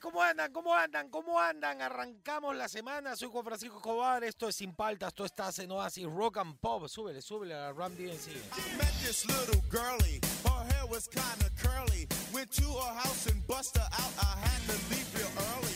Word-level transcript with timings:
¿Cómo 0.00 0.22
andan? 0.22 0.52
¿Cómo 0.52 0.74
andan? 0.74 1.08
¿Cómo 1.10 1.38
andan? 1.38 1.80
Arrancamos 1.80 2.56
la 2.56 2.68
semana. 2.68 3.14
Soy 3.14 3.28
Juan 3.28 3.44
Francisco 3.44 3.76
Escobar. 3.76 4.24
Esto 4.24 4.48
es 4.48 4.56
Sin 4.56 4.74
Paltas. 4.74 5.14
Tú 5.14 5.24
estás 5.24 5.58
en 5.58 5.70
Oasis 5.70 6.06
Rock 6.06 6.38
and 6.38 6.58
Pop. 6.58 6.88
Súbele, 6.88 7.22
súbele 7.22 7.54
a 7.54 7.72
Ram 7.72 7.94
DNC. 7.94 8.34
met 8.78 8.92
this 9.04 9.26
little 9.26 9.62
girlie. 9.70 10.20
Her 10.44 10.64
hair 10.72 10.86
was 10.88 11.08
kinda 11.08 11.50
curly. 11.56 12.08
Went 12.32 12.50
to 12.52 12.64
her 12.64 12.94
house 12.94 13.26
and 13.26 13.46
bust 13.46 13.76
her 13.76 13.84
out. 13.84 14.12
I 14.22 14.38
had 14.40 14.60
to 14.66 14.72
leave 14.90 15.06
real 15.14 15.30
early. 15.54 15.74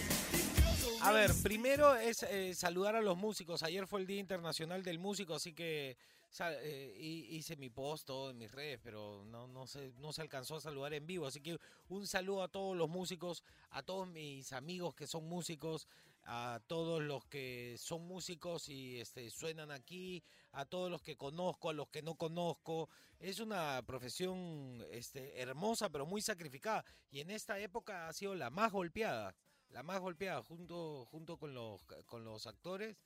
A 1.03 1.13
ver, 1.13 1.33
primero 1.43 1.95
es 1.97 2.23
eh, 2.23 2.55
saludar 2.55 2.97
a 2.97 3.03
los 3.03 3.19
músicos. 3.19 3.63
Ayer 3.63 3.87
fue 3.87 4.01
el 4.01 4.07
Día 4.07 4.21
Internacional 4.21 4.83
del 4.83 4.99
Músico, 4.99 5.35
así 5.35 5.53
que 5.53 5.99
eh, 6.41 6.95
hi- 6.99 7.37
hice 7.37 7.57
mi 7.57 7.71
post 7.71 8.07
todo 8.07 8.31
en 8.31 8.39
mis 8.39 8.51
redes, 8.53 8.81
pero 8.83 9.25
no, 9.27 9.47
no, 9.49 9.67
se, 9.67 9.93
no 9.99 10.13
se 10.13 10.23
alcanzó 10.23 10.57
a 10.57 10.61
saludar 10.61 10.93
en 10.95 11.07
vivo. 11.07 11.27
Así 11.27 11.41
que 11.41 11.59
un 11.89 12.07
saludo 12.07 12.43
a 12.43 12.49
todos 12.49 12.77
los 12.77 12.89
músicos, 12.89 13.43
a 13.71 13.83
todos 13.83 14.09
mis 14.09 14.53
amigos 14.53 14.95
que 14.95 15.07
son 15.07 15.29
músicos, 15.29 15.87
a 16.25 16.61
todos 16.67 17.03
los 17.03 17.25
que 17.27 17.77
son 17.79 18.07
músicos 18.07 18.69
y 18.69 18.99
este, 19.01 19.31
suenan 19.31 19.71
aquí, 19.71 20.23
a 20.53 20.65
todos 20.65 20.91
los 20.91 21.03
que 21.03 21.17
conozco, 21.17 21.71
a 21.71 21.73
los 21.75 21.89
que 21.89 22.03
no 22.03 22.15
conozco. 22.17 22.89
Es 23.19 23.41
una 23.41 23.83
profesión 23.87 24.85
este, 24.91 25.41
hermosa, 25.41 25.91
pero 25.91 26.07
muy 26.07 26.23
sacrificada. 26.23 26.85
Y 27.11 27.21
en 27.21 27.31
esta 27.31 27.59
época 27.59 28.09
ha 28.09 28.13
sido 28.13 28.35
la 28.35 28.51
más 28.51 28.73
golpeada 28.73 29.35
la 29.71 29.83
más 29.83 29.99
golpeada 29.99 30.41
junto 30.43 31.05
junto 31.11 31.37
con 31.37 31.53
los 31.53 31.83
con 32.07 32.23
los 32.23 32.47
actores 32.47 32.97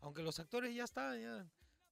aunque 0.00 0.22
los 0.22 0.40
actores 0.40 0.74
ya 0.74 0.84
están 0.84 1.20
ya 1.20 1.46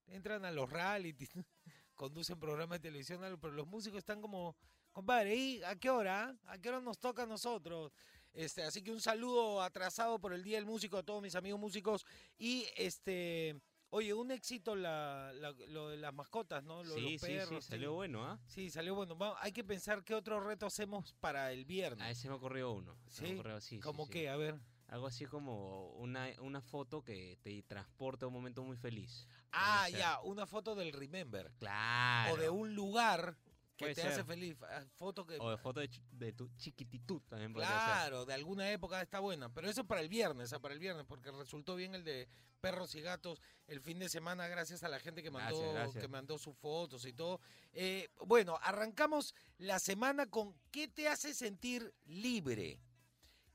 entran 0.07 0.45
a 0.45 0.51
los 0.53 0.71
reality 0.71 1.27
conducen 1.95 2.39
programas 2.41 2.81
de 2.81 2.89
televisión 2.89 3.23
algo, 3.25 3.39
pero 3.41 3.53
los 3.53 3.67
músicos 3.67 3.99
están 3.99 4.21
como 4.21 4.57
compadre 4.93 5.35
¿y 5.37 5.63
a 5.63 5.77
qué 5.77 5.91
hora 5.91 6.37
a 6.47 6.59
qué 6.59 6.69
hora 6.69 6.81
nos 6.81 6.99
toca 6.99 7.23
a 7.23 7.27
nosotros 7.27 7.93
este 8.33 8.63
así 8.65 8.83
que 8.83 8.91
un 8.91 9.01
saludo 9.01 9.63
atrasado 9.63 10.19
por 10.21 10.33
el 10.35 10.43
día 10.43 10.57
del 10.57 10.67
músico 10.67 10.99
a 10.99 11.03
todos 11.05 11.23
mis 11.23 11.35
amigos 11.37 11.61
músicos 11.61 12.05
y 12.37 12.67
este 12.77 13.61
oye 13.91 14.13
un 14.13 14.33
éxito 14.33 14.75
la, 14.75 15.33
la- 15.35 15.53
lo 15.69 15.89
de 15.91 15.97
las 15.99 16.13
mascotas 16.13 16.65
no 16.65 16.83
Lo 16.83 16.95
Sí, 16.95 17.01
los 17.01 17.11
sí, 17.13 17.19
sí, 17.19 17.27
perros, 17.27 17.65
salió 17.65 17.93
bueno, 17.93 18.25
¿ah? 18.25 18.41
sí 18.47 18.71
salió 18.71 18.97
bueno. 18.97 19.15
Vamos, 19.15 19.39
hay 19.41 19.53
que 19.53 19.63
pensar 19.63 20.03
qué 20.03 20.17
otro 20.17 20.41
reto 20.41 20.67
hacemos 20.67 21.15
para 21.21 21.53
el 21.53 21.65
viernes. 21.65 22.05
A 22.05 22.11
ese 22.11 22.29
me 22.29 22.35
ocurrió 22.35 22.73
uno. 22.73 22.97
se 23.07 23.23
me 23.23 23.29
sí 23.29 23.35
ocurrió, 23.35 23.61
sí, 23.61 23.77
sí, 23.77 23.81
como 23.81 24.07
sí. 24.07 24.11
que 24.11 24.29
a 24.29 24.37
ver 24.37 24.59
Algo 24.95 25.09
así 25.09 25.27
como 25.27 25.89
una, 25.95 26.29
una 26.39 26.61
foto 26.61 27.03
que 27.03 27.37
te 27.43 27.61
transporte 27.65 28.25
a 28.25 28.29
un 28.29 28.35
momento 28.35 28.63
muy 28.63 28.77
feliz. 28.77 29.27
Ah, 29.51 29.89
ya, 29.89 30.21
una 30.21 30.47
foto 30.47 30.77
del 30.77 30.93
Remember. 30.93 31.51
Claro. 31.59 32.35
O 32.35 32.37
de 32.37 32.49
un 32.49 32.77
lugar 32.77 33.37
que 33.77 33.87
Puede 33.87 33.97
te 33.97 34.03
hace 34.05 34.23
feliz. 34.23 34.57
Ah, 34.63 34.85
Foto 34.95 35.27
que. 35.27 35.37
O 35.41 35.51
de 35.51 35.59
foto 35.59 35.81
de, 35.81 35.91
de 36.13 36.33
tu 36.33 36.49
chiquititud 36.59 37.21
también 37.29 37.53
ser. 37.55 37.63
Claro, 37.65 38.25
de 38.25 38.35
alguna 38.35 38.71
época 38.71 39.03
está 39.03 39.19
buena. 39.19 39.53
Pero 39.53 39.69
eso 39.69 39.83
para 39.83 40.01
el 40.01 40.09
viernes, 40.09 40.55
para 40.63 40.75
el 40.75 40.79
viernes, 40.79 41.05
porque 41.09 41.33
resultó 41.33 41.75
bien 41.75 41.97
el 41.97 42.05
de 42.05 42.29
perros 42.61 42.95
y 42.95 43.01
gatos 43.01 43.41
el 43.67 43.81
fin 43.81 43.99
de 43.99 44.09
semana, 44.09 44.47
gracias 44.47 44.85
a 44.85 44.89
la 44.89 45.01
gente 45.01 45.25
que 45.25 45.31
mandó, 45.33 45.59
Gracias, 45.59 45.75
gracias. 45.75 46.03
que 46.03 46.09
mandó 46.09 46.39
sus 46.39 46.57
fotos 46.57 47.05
y 47.05 47.13
todo. 47.13 47.41
Eh, 47.73 48.11
bueno, 48.27 48.61
arrancamos 48.63 49.35
la 49.59 49.81
semana 49.81 50.31
con 50.31 50.55
¿qué 50.71 50.87
te 50.87 51.09
hace 51.09 51.35
sentir 51.35 51.93
libre? 52.05 52.79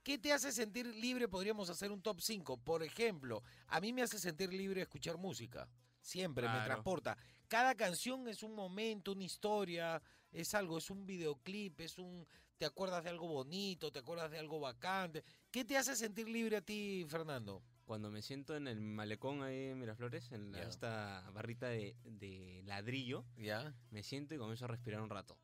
¿Qué 0.04 0.18
te 0.18 0.32
hace 0.34 0.52
sentir 0.52 0.86
libre? 0.96 1.28
Podríamos 1.28 1.70
hacer 1.70 1.92
un 1.92 2.02
top 2.02 2.22
5. 2.22 2.58
Por 2.58 2.84
ejemplo, 2.84 3.44
a 3.68 3.80
mí 3.80 3.94
me 3.94 4.02
hace 4.02 4.18
sentir 4.18 4.52
libre 4.54 4.82
escuchar 4.82 5.18
música. 5.18 5.68
Siempre 6.02 6.48
me 6.48 6.54
transporta. 6.66 7.18
Cada 7.48 7.76
canción 7.76 8.28
es 8.28 8.42
un 8.44 8.54
momento, 8.56 9.12
una 9.12 9.24
historia, 9.26 10.02
es 10.32 10.54
algo, 10.54 10.78
es 10.78 10.90
un 10.90 11.06
videoclip, 11.06 11.80
es 11.82 11.98
un... 11.98 12.26
Te 12.58 12.66
acuerdas 12.66 13.04
de 13.04 13.10
algo 13.10 13.28
bonito, 13.28 13.92
te 13.92 14.00
acuerdas 14.00 14.30
de 14.32 14.38
algo 14.40 14.60
bacante. 14.60 15.24
¿Qué 15.50 15.64
te 15.64 15.78
hace 15.78 15.96
sentir 15.96 16.28
libre 16.28 16.58
a 16.58 16.62
ti, 16.62 17.06
Fernando? 17.08 17.64
Cuando 17.86 18.12
me 18.12 18.22
siento 18.22 18.56
en 18.56 18.68
el 18.68 18.82
malecón 18.82 19.42
ahí 19.44 19.68
en 19.70 19.80
Miraflores, 19.80 20.32
en 20.32 20.52
la- 20.52 20.62
esta 20.64 21.30
barrita 21.34 21.68
de, 21.70 21.96
de 22.04 22.62
ladrillo, 22.66 23.26
¿Ya? 23.38 23.74
me 23.92 24.04
siento 24.04 24.36
y 24.36 24.38
comienzo 24.38 24.66
a 24.66 24.68
respirar 24.68 25.02
un 25.02 25.10
rato. 25.10 25.38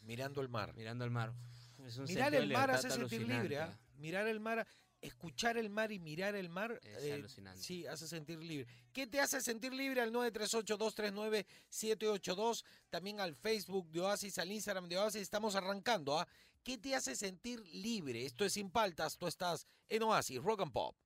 Mirando 0.00 0.40
el 0.40 0.48
mar. 0.48 0.74
Mirando 0.74 1.04
el 1.04 1.10
mar. 1.10 1.32
Es 1.86 1.96
un 1.98 2.04
Mirar 2.06 2.34
el 2.34 2.52
mar 2.52 2.70
hace 2.70 2.90
sentir 2.90 3.28
libre, 3.28 3.58
¿ah? 3.58 3.78
Mirar 4.02 4.26
el 4.26 4.40
mar, 4.40 4.66
escuchar 5.00 5.56
el 5.56 5.70
mar 5.70 5.92
y 5.92 6.00
mirar 6.00 6.34
el 6.34 6.48
mar. 6.48 6.80
Es 6.82 7.04
eh, 7.04 7.12
alucinante. 7.12 7.62
Sí, 7.62 7.86
hace 7.86 8.08
sentir 8.08 8.40
libre. 8.40 8.66
¿Qué 8.92 9.06
te 9.06 9.20
hace 9.20 9.40
sentir 9.40 9.72
libre? 9.72 10.00
Al 10.00 10.12
938-239-782. 10.12 12.64
También 12.90 13.20
al 13.20 13.36
Facebook 13.36 13.88
de 13.92 14.00
Oasis, 14.00 14.38
al 14.38 14.50
Instagram 14.50 14.88
de 14.88 14.98
Oasis. 14.98 15.22
Estamos 15.22 15.54
arrancando, 15.54 16.18
¿ah? 16.18 16.26
¿Qué 16.64 16.78
te 16.78 16.96
hace 16.96 17.14
sentir 17.14 17.60
libre? 17.74 18.26
Esto 18.26 18.44
es 18.44 18.54
Sin 18.54 18.70
Paltas. 18.70 19.16
Tú 19.16 19.28
estás 19.28 19.68
en 19.88 20.02
Oasis, 20.02 20.42
Rock 20.42 20.62
and 20.62 20.72
Pop. 20.72 20.96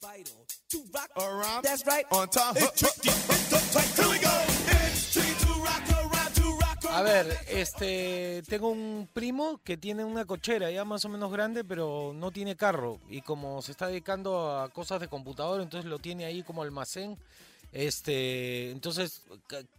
Vital 0.00 0.46
to 0.68 0.84
rock 0.94 1.10
around. 1.16 1.64
That's 1.64 1.84
right. 1.84 2.06
On 2.12 2.28
time. 2.28 2.56
It's 2.56 2.80
tricky. 2.80 3.08
It's 3.08 3.52
uptight. 3.52 3.98
Here 3.98 4.08
we 4.08 4.20
go. 4.20 4.57
A 6.98 7.02
ver, 7.02 7.32
este, 7.46 8.42
tengo 8.48 8.70
un 8.70 9.08
primo 9.12 9.60
que 9.62 9.76
tiene 9.76 10.04
una 10.04 10.24
cochera 10.24 10.68
ya 10.72 10.84
más 10.84 11.04
o 11.04 11.08
menos 11.08 11.30
grande, 11.30 11.62
pero 11.62 12.10
no 12.12 12.32
tiene 12.32 12.56
carro. 12.56 12.98
Y 13.08 13.20
como 13.20 13.62
se 13.62 13.70
está 13.70 13.86
dedicando 13.86 14.58
a 14.58 14.68
cosas 14.70 14.98
de 14.98 15.06
computador, 15.06 15.60
entonces 15.60 15.88
lo 15.88 16.00
tiene 16.00 16.24
ahí 16.24 16.42
como 16.42 16.64
almacén. 16.64 17.16
Este, 17.70 18.72
entonces 18.72 19.22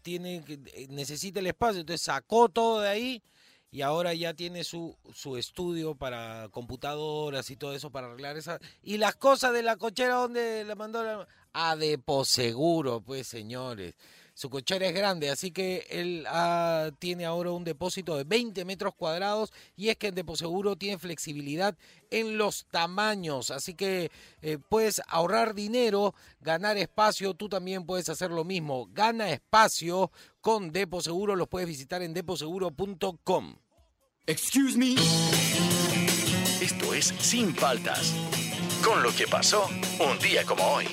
tiene, 0.01 0.45
eh, 0.47 0.87
necesita 0.91 1.41
el 1.41 1.47
espacio, 1.47 1.81
entonces 1.81 2.05
sacó 2.05 2.47
todo 2.47 2.79
de 2.79 2.87
ahí 2.87 3.21
y 3.69 3.81
ahora 3.81 4.13
ya 4.13 4.33
tiene 4.33 4.63
su, 4.63 4.95
su 5.13 5.35
estudio 5.35 5.95
para 5.95 6.47
computadoras 6.51 7.49
y 7.51 7.57
todo 7.57 7.73
eso 7.73 7.91
para 7.91 8.07
arreglar 8.07 8.37
esa. 8.37 8.59
Y 8.81 8.97
las 8.97 9.15
cosas 9.15 9.51
de 9.51 9.61
la 9.61 9.75
cochera, 9.75 10.15
¿dónde 10.15 10.63
la 10.63 10.75
mandó? 10.75 11.03
La... 11.03 11.27
A 11.53 11.75
Deposeguro, 11.75 13.01
pues 13.01 13.27
señores. 13.27 13.95
Su 14.39 14.49
cochera 14.49 14.87
es 14.87 14.93
grande, 14.93 15.29
así 15.29 15.51
que 15.51 15.85
él 15.89 16.25
ah, 16.29 16.91
tiene 16.97 17.25
ahora 17.25 17.51
un 17.51 17.65
depósito 17.65 18.15
de 18.15 18.23
20 18.23 18.63
metros 18.63 18.95
cuadrados 18.95 19.51
y 19.75 19.89
es 19.89 19.97
que 19.97 20.07
en 20.07 20.15
Deposeguro 20.15 20.77
tiene 20.77 20.97
flexibilidad 20.97 21.77
en 22.09 22.37
los 22.37 22.65
tamaños, 22.71 23.51
así 23.51 23.73
que 23.73 24.11
eh, 24.41 24.57
puedes 24.69 25.01
ahorrar 25.09 25.55
dinero, 25.55 26.15
ganar 26.39 26.77
espacio, 26.77 27.33
tú 27.33 27.49
también 27.49 27.85
puedes 27.85 28.07
hacer 28.07 28.31
lo 28.31 28.45
mismo. 28.45 28.87
Gana 28.93 29.29
espacio 29.29 30.09
con 30.39 30.71
Deposeguro, 30.71 31.35
los 31.35 31.49
puedes 31.49 31.67
visitar 31.67 32.01
en 32.01 32.13
deposeguro.com. 32.13 33.55
Excuse 34.25 34.77
me. 34.77 34.95
Esto 36.61 36.93
es 36.93 37.13
Sin 37.19 37.53
Paltas. 37.53 38.13
Con 38.83 39.03
lo 39.03 39.13
que 39.13 39.27
pasó 39.27 39.67
un 39.99 40.19
día 40.19 40.45
como 40.45 40.63
hoy. 40.63 40.85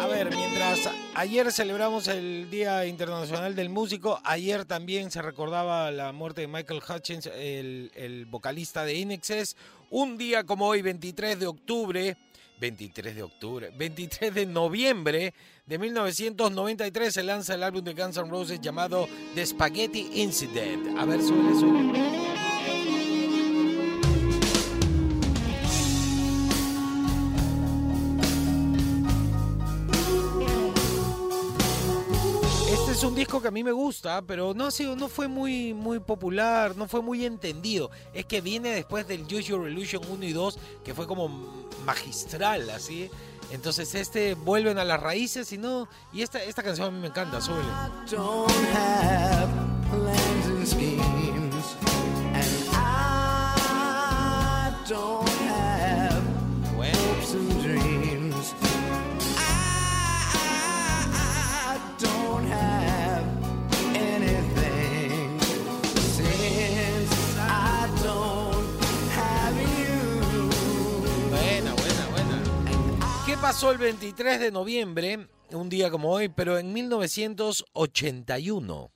A 0.00 0.06
ver, 0.06 0.34
mientras 0.34 0.90
ayer 1.14 1.52
celebramos 1.52 2.08
el 2.08 2.50
Día 2.50 2.86
Internacional 2.86 3.54
del 3.54 3.68
Músico, 3.68 4.20
ayer 4.24 4.64
también 4.64 5.10
se 5.10 5.22
recordaba 5.22 5.90
la 5.90 6.12
muerte 6.12 6.42
de 6.42 6.48
Michael 6.48 6.82
Hutchins, 6.88 7.26
el, 7.26 8.26
vocalista 8.28 8.84
de 8.84 8.94
Inexes. 8.94 9.56
Un 9.90 10.18
día 10.18 10.44
como 10.44 10.66
hoy, 10.66 10.82
23 10.82 11.38
de 11.38 11.46
octubre, 11.46 12.16
23 12.60 13.14
de 13.14 13.22
octubre, 13.22 13.72
23 13.76 14.34
de 14.34 14.46
noviembre 14.46 15.34
de 15.66 15.78
1993 15.78 17.12
se 17.12 17.22
lanza 17.22 17.54
el 17.54 17.62
álbum 17.62 17.84
de 17.84 17.94
Guns 17.94 18.16
N' 18.16 18.30
Roses 18.30 18.60
llamado 18.60 19.08
The 19.34 19.46
Spaghetti 19.46 20.10
Incident. 20.14 20.98
A 20.98 21.04
ver, 21.04 21.22
suele, 21.22 21.54
suele. 21.58 22.15
Un 33.06 33.14
disco 33.14 33.40
que 33.40 33.48
a 33.48 33.50
mí 33.50 33.62
me 33.62 33.72
gusta, 33.72 34.22
pero 34.22 34.52
no 34.52 34.70
sido, 34.70 34.96
no 34.96 35.08
fue 35.08 35.28
muy, 35.28 35.72
muy 35.74 36.00
popular, 36.00 36.76
no 36.76 36.88
fue 36.88 37.02
muy 37.02 37.24
entendido. 37.24 37.90
Es 38.12 38.26
que 38.26 38.40
viene 38.40 38.70
después 38.70 39.06
del 39.06 39.22
Use 39.22 39.44
Your 39.44 39.68
Illusion 39.68 40.02
1 40.08 40.24
y 40.24 40.32
2, 40.32 40.58
que 40.84 40.94
fue 40.94 41.06
como 41.06 41.28
magistral, 41.84 42.68
así. 42.70 43.08
Entonces 43.50 43.94
este 43.94 44.34
vuelven 44.34 44.78
a 44.78 44.84
las 44.84 45.00
raíces 45.00 45.52
y 45.52 45.58
no. 45.58 45.88
Y 46.12 46.22
esta, 46.22 46.42
esta 46.42 46.62
canción 46.62 46.88
a 46.88 46.90
mí 46.90 47.00
me 47.00 47.08
encanta, 47.08 47.40
súbele. 47.40 47.68
I 54.78 54.84
don't 54.88 55.25
pasó 73.40 73.70
el 73.70 73.78
23 73.78 74.40
de 74.40 74.50
noviembre, 74.50 75.28
un 75.50 75.68
día 75.68 75.88
como 75.90 76.10
hoy, 76.10 76.28
pero 76.28 76.58
en 76.58 76.72
1981? 76.72 78.90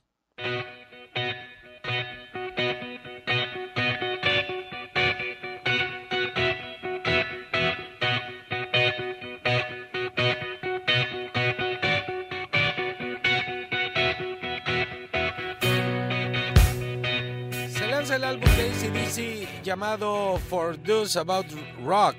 Se 17.69 17.87
lanza 17.87 18.15
el 18.15 18.23
álbum 18.23 18.49
de 18.55 18.69
ACDC 18.69 19.63
llamado 19.63 20.39
For 20.49 20.77
Those 20.77 21.19
About 21.19 21.47
Rock 21.83 22.15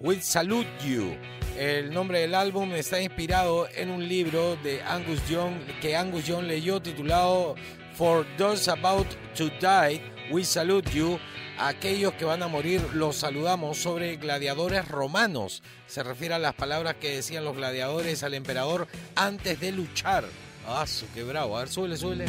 with 0.00 0.22
Salute 0.22 0.68
You. 0.84 1.16
El 1.58 1.92
nombre 1.92 2.20
del 2.20 2.34
álbum 2.34 2.72
está 2.72 3.00
inspirado 3.00 3.68
en 3.74 3.90
un 3.90 4.08
libro 4.08 4.56
de 4.56 4.82
Angus 4.82 5.28
Young 5.28 5.54
que 5.80 5.94
Angus 5.94 6.26
Young 6.26 6.44
leyó 6.44 6.80
titulado 6.80 7.56
For 7.94 8.26
Those 8.38 8.70
About 8.70 9.06
to 9.36 9.50
Die 9.60 10.00
We 10.30 10.44
Salute 10.44 10.90
You. 10.92 11.18
Aquellos 11.58 12.14
que 12.14 12.24
van 12.24 12.42
a 12.42 12.48
morir 12.48 12.80
los 12.94 13.16
saludamos 13.16 13.76
sobre 13.76 14.16
gladiadores 14.16 14.88
romanos. 14.88 15.62
Se 15.86 16.02
refiere 16.02 16.34
a 16.34 16.38
las 16.38 16.54
palabras 16.54 16.94
que 16.94 17.16
decían 17.16 17.44
los 17.44 17.54
gladiadores 17.54 18.22
al 18.22 18.32
emperador 18.32 18.88
antes 19.14 19.60
de 19.60 19.72
luchar. 19.72 20.24
Ah, 20.66 20.86
qué 21.14 21.22
bravo. 21.22 21.56
A 21.56 21.60
ver, 21.60 21.68
súbele, 21.68 21.96
súbele. 21.98 22.24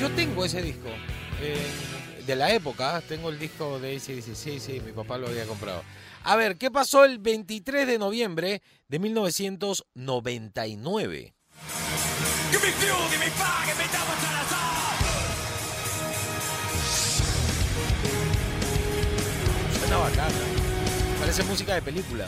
Yo 0.00 0.08
tengo 0.10 0.44
ese 0.44 0.62
disco. 0.62 0.88
eh, 1.42 1.56
de 2.26 2.36
la 2.36 2.52
época, 2.52 3.00
tengo 3.08 3.30
el 3.30 3.38
disco 3.38 3.78
de 3.80 3.96
ACDC. 3.96 4.34
Sí, 4.34 4.60
sí, 4.60 4.80
mi 4.84 4.92
papá 4.92 5.16
lo 5.18 5.26
había 5.28 5.46
comprado. 5.46 5.82
A 6.22 6.36
ver, 6.36 6.56
¿qué 6.58 6.70
pasó 6.70 7.04
el 7.04 7.18
23 7.18 7.86
de 7.86 7.98
noviembre 7.98 8.60
de 8.88 8.98
1999? 8.98 11.34
Give 12.50 12.62
me 12.62 12.72
fuel, 12.72 12.92
give 13.10 13.18
me 13.18 13.30
fire, 13.30 13.66
give 13.66 13.78
me 13.78 13.84
double 13.90 14.14
to 14.14 14.20
the 14.20 14.26
soul. 14.48 14.60
Suena 19.80 19.96
bacana. 19.96 20.38
Parece 21.18 21.42
música 21.44 21.74
de 21.74 21.82
película. 21.82 22.26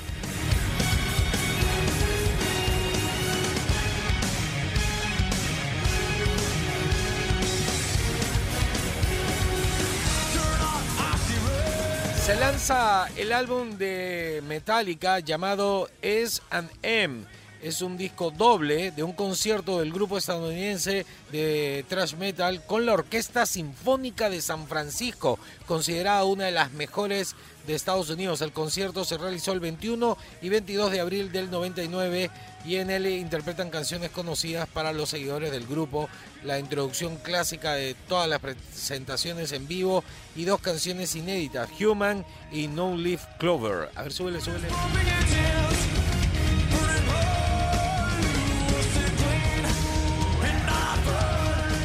Se 12.24 12.36
lanza 12.36 13.08
el 13.16 13.32
álbum 13.32 13.76
de 13.76 14.44
Metallica 14.46 15.18
llamado 15.18 15.90
S 16.02 16.40
and 16.50 16.70
M. 16.80 17.24
Es 17.60 17.82
un 17.82 17.96
disco 17.96 18.30
doble 18.30 18.92
de 18.92 19.02
un 19.02 19.12
concierto 19.12 19.80
del 19.80 19.92
grupo 19.92 20.18
estadounidense 20.18 21.04
de 21.32 21.84
thrash 21.88 22.14
metal 22.14 22.64
con 22.64 22.86
la 22.86 22.92
Orquesta 22.92 23.44
Sinfónica 23.44 24.30
de 24.30 24.40
San 24.40 24.68
Francisco, 24.68 25.36
considerada 25.66 26.22
una 26.22 26.44
de 26.44 26.52
las 26.52 26.70
mejores 26.70 27.34
de 27.66 27.74
Estados 27.74 28.08
Unidos. 28.08 28.40
El 28.40 28.52
concierto 28.52 29.04
se 29.04 29.18
realizó 29.18 29.50
el 29.50 29.60
21 29.60 30.16
y 30.42 30.48
22 30.48 30.92
de 30.92 31.00
abril 31.00 31.32
del 31.32 31.50
99 31.50 32.30
y 32.64 32.76
en 32.76 32.90
él 32.90 33.06
interpretan 33.06 33.70
canciones 33.70 34.10
conocidas 34.10 34.68
para 34.68 34.92
los 34.92 35.08
seguidores 35.08 35.50
del 35.50 35.66
grupo, 35.66 36.08
la 36.44 36.58
introducción 36.58 37.16
clásica 37.16 37.72
de 37.74 37.94
todas 38.08 38.28
las 38.28 38.40
presentaciones 38.40 39.52
en 39.52 39.66
vivo 39.66 40.04
y 40.36 40.44
dos 40.44 40.60
canciones 40.60 41.14
inéditas, 41.16 41.68
Human 41.80 42.24
y 42.50 42.68
No 42.68 42.96
Leaf 42.96 43.24
Clover. 43.38 43.90
A 43.94 44.02
ver, 44.02 44.12
súbele, 44.12 44.40
súbele. 44.40 44.68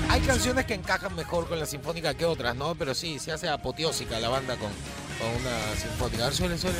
Hay 0.09 0.21
canciones 0.21 0.65
que 0.65 0.73
encajan 0.73 1.15
mejor 1.15 1.47
con 1.47 1.59
la 1.59 1.65
sinfónica 1.65 2.13
que 2.15 2.25
otras, 2.25 2.55
¿no? 2.55 2.73
Pero 2.75 2.95
sí, 2.95 3.19
se 3.19 3.31
hace 3.31 3.49
apoteósica 3.49 4.19
la 4.19 4.29
banda 4.29 4.55
con, 4.57 4.69
una 4.69 5.79
sinfónica. 5.79 6.23
A 6.23 6.27
ver, 6.27 6.35
suele, 6.35 6.57
suele. 6.57 6.77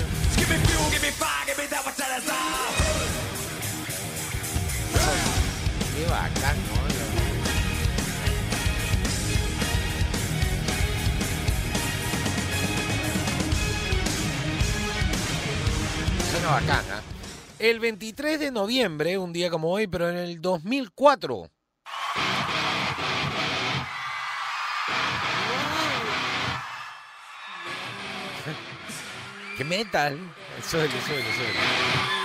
Qué 5.98 6.06
bacán, 6.06 6.56
¿no? 6.56 6.64
Suena 16.30 16.50
bacana. 16.50 17.02
El 17.58 17.80
23 17.80 18.40
de 18.40 18.52
noviembre, 18.52 19.18
un 19.18 19.34
día 19.34 19.50
como 19.50 19.72
hoy, 19.72 19.88
pero 19.88 20.12
en 20.12 20.18
el 20.18 20.40
2004. 20.40 21.44
¡Qué 29.58 29.64
metal! 29.64 30.20
Suele, 30.62 31.02
suele, 31.02 31.34
suele. 31.34 32.17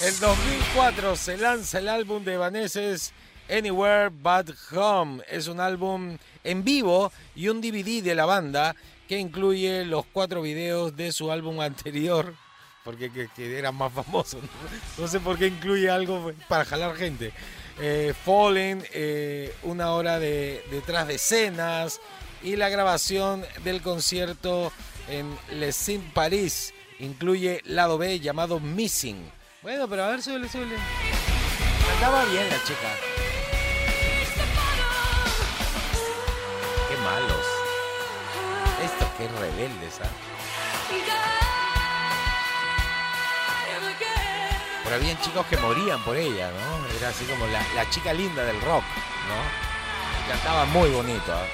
El 0.00 0.18
2004 0.18 1.14
se 1.14 1.36
lanza 1.36 1.78
el 1.78 1.88
álbum 1.88 2.24
de 2.24 2.34
Evanescence 2.34 3.12
Anywhere 3.48 4.08
But 4.08 4.50
Home. 4.72 5.22
Es 5.28 5.46
un 5.46 5.60
álbum 5.60 6.18
en 6.42 6.64
vivo 6.64 7.12
y 7.36 7.48
un 7.48 7.60
DVD 7.60 8.02
de 8.02 8.14
la 8.14 8.26
banda 8.26 8.74
que 9.06 9.18
incluye 9.18 9.84
los 9.84 10.04
cuatro 10.06 10.42
videos 10.42 10.96
de 10.96 11.12
su 11.12 11.30
álbum 11.30 11.60
anterior, 11.60 12.34
porque 12.84 13.10
que, 13.12 13.58
era 13.58 13.70
más 13.70 13.92
famoso. 13.92 14.38
¿no? 14.38 14.48
No 14.98 15.08
sé 15.08 15.20
por 15.20 15.38
qué 15.38 15.46
incluye 15.46 15.88
algo 15.88 16.32
para 16.48 16.64
jalar 16.64 16.96
gente. 16.96 17.32
Eh, 17.80 18.12
Fallen, 18.24 18.84
eh, 18.92 19.54
una 19.62 19.92
hora 19.92 20.18
de 20.18 20.64
detrás 20.70 21.06
de 21.06 21.14
escenas 21.14 22.00
y 22.42 22.56
la 22.56 22.68
grabación 22.68 23.44
del 23.62 23.82
concierto 23.82 24.72
en 25.08 25.36
Les 25.50 25.74
Saint 25.74 26.04
Paris. 26.12 26.72
Incluye 26.98 27.60
lado 27.64 27.98
B 27.98 28.20
llamado 28.20 28.60
Missing. 28.60 29.30
Bueno, 29.62 29.88
pero 29.88 30.04
a 30.04 30.08
ver, 30.08 30.22
súbele, 30.22 30.48
súbele. 30.48 30.76
Cantaba 31.88 32.24
bien 32.26 32.48
la 32.48 32.62
chica. 32.64 32.96
Qué 36.88 36.96
malos. 36.96 37.46
Estos 38.84 39.08
qué 39.18 39.28
rebeldes, 39.28 40.00
¿ah? 40.02 40.10
Pero 44.84 44.96
habían 44.96 45.18
chicos 45.20 45.46
que 45.46 45.56
morían 45.56 46.02
por 46.04 46.16
ella, 46.16 46.50
¿no? 46.50 46.96
Era 46.98 47.08
así 47.08 47.24
como 47.24 47.46
la, 47.46 47.64
la 47.74 47.88
chica 47.90 48.12
linda 48.12 48.44
del 48.44 48.60
rock, 48.60 48.84
¿no? 49.28 50.26
Y 50.26 50.28
cantaba 50.30 50.64
muy 50.66 50.90
bonito. 50.90 51.32
¿ah? 51.32 51.46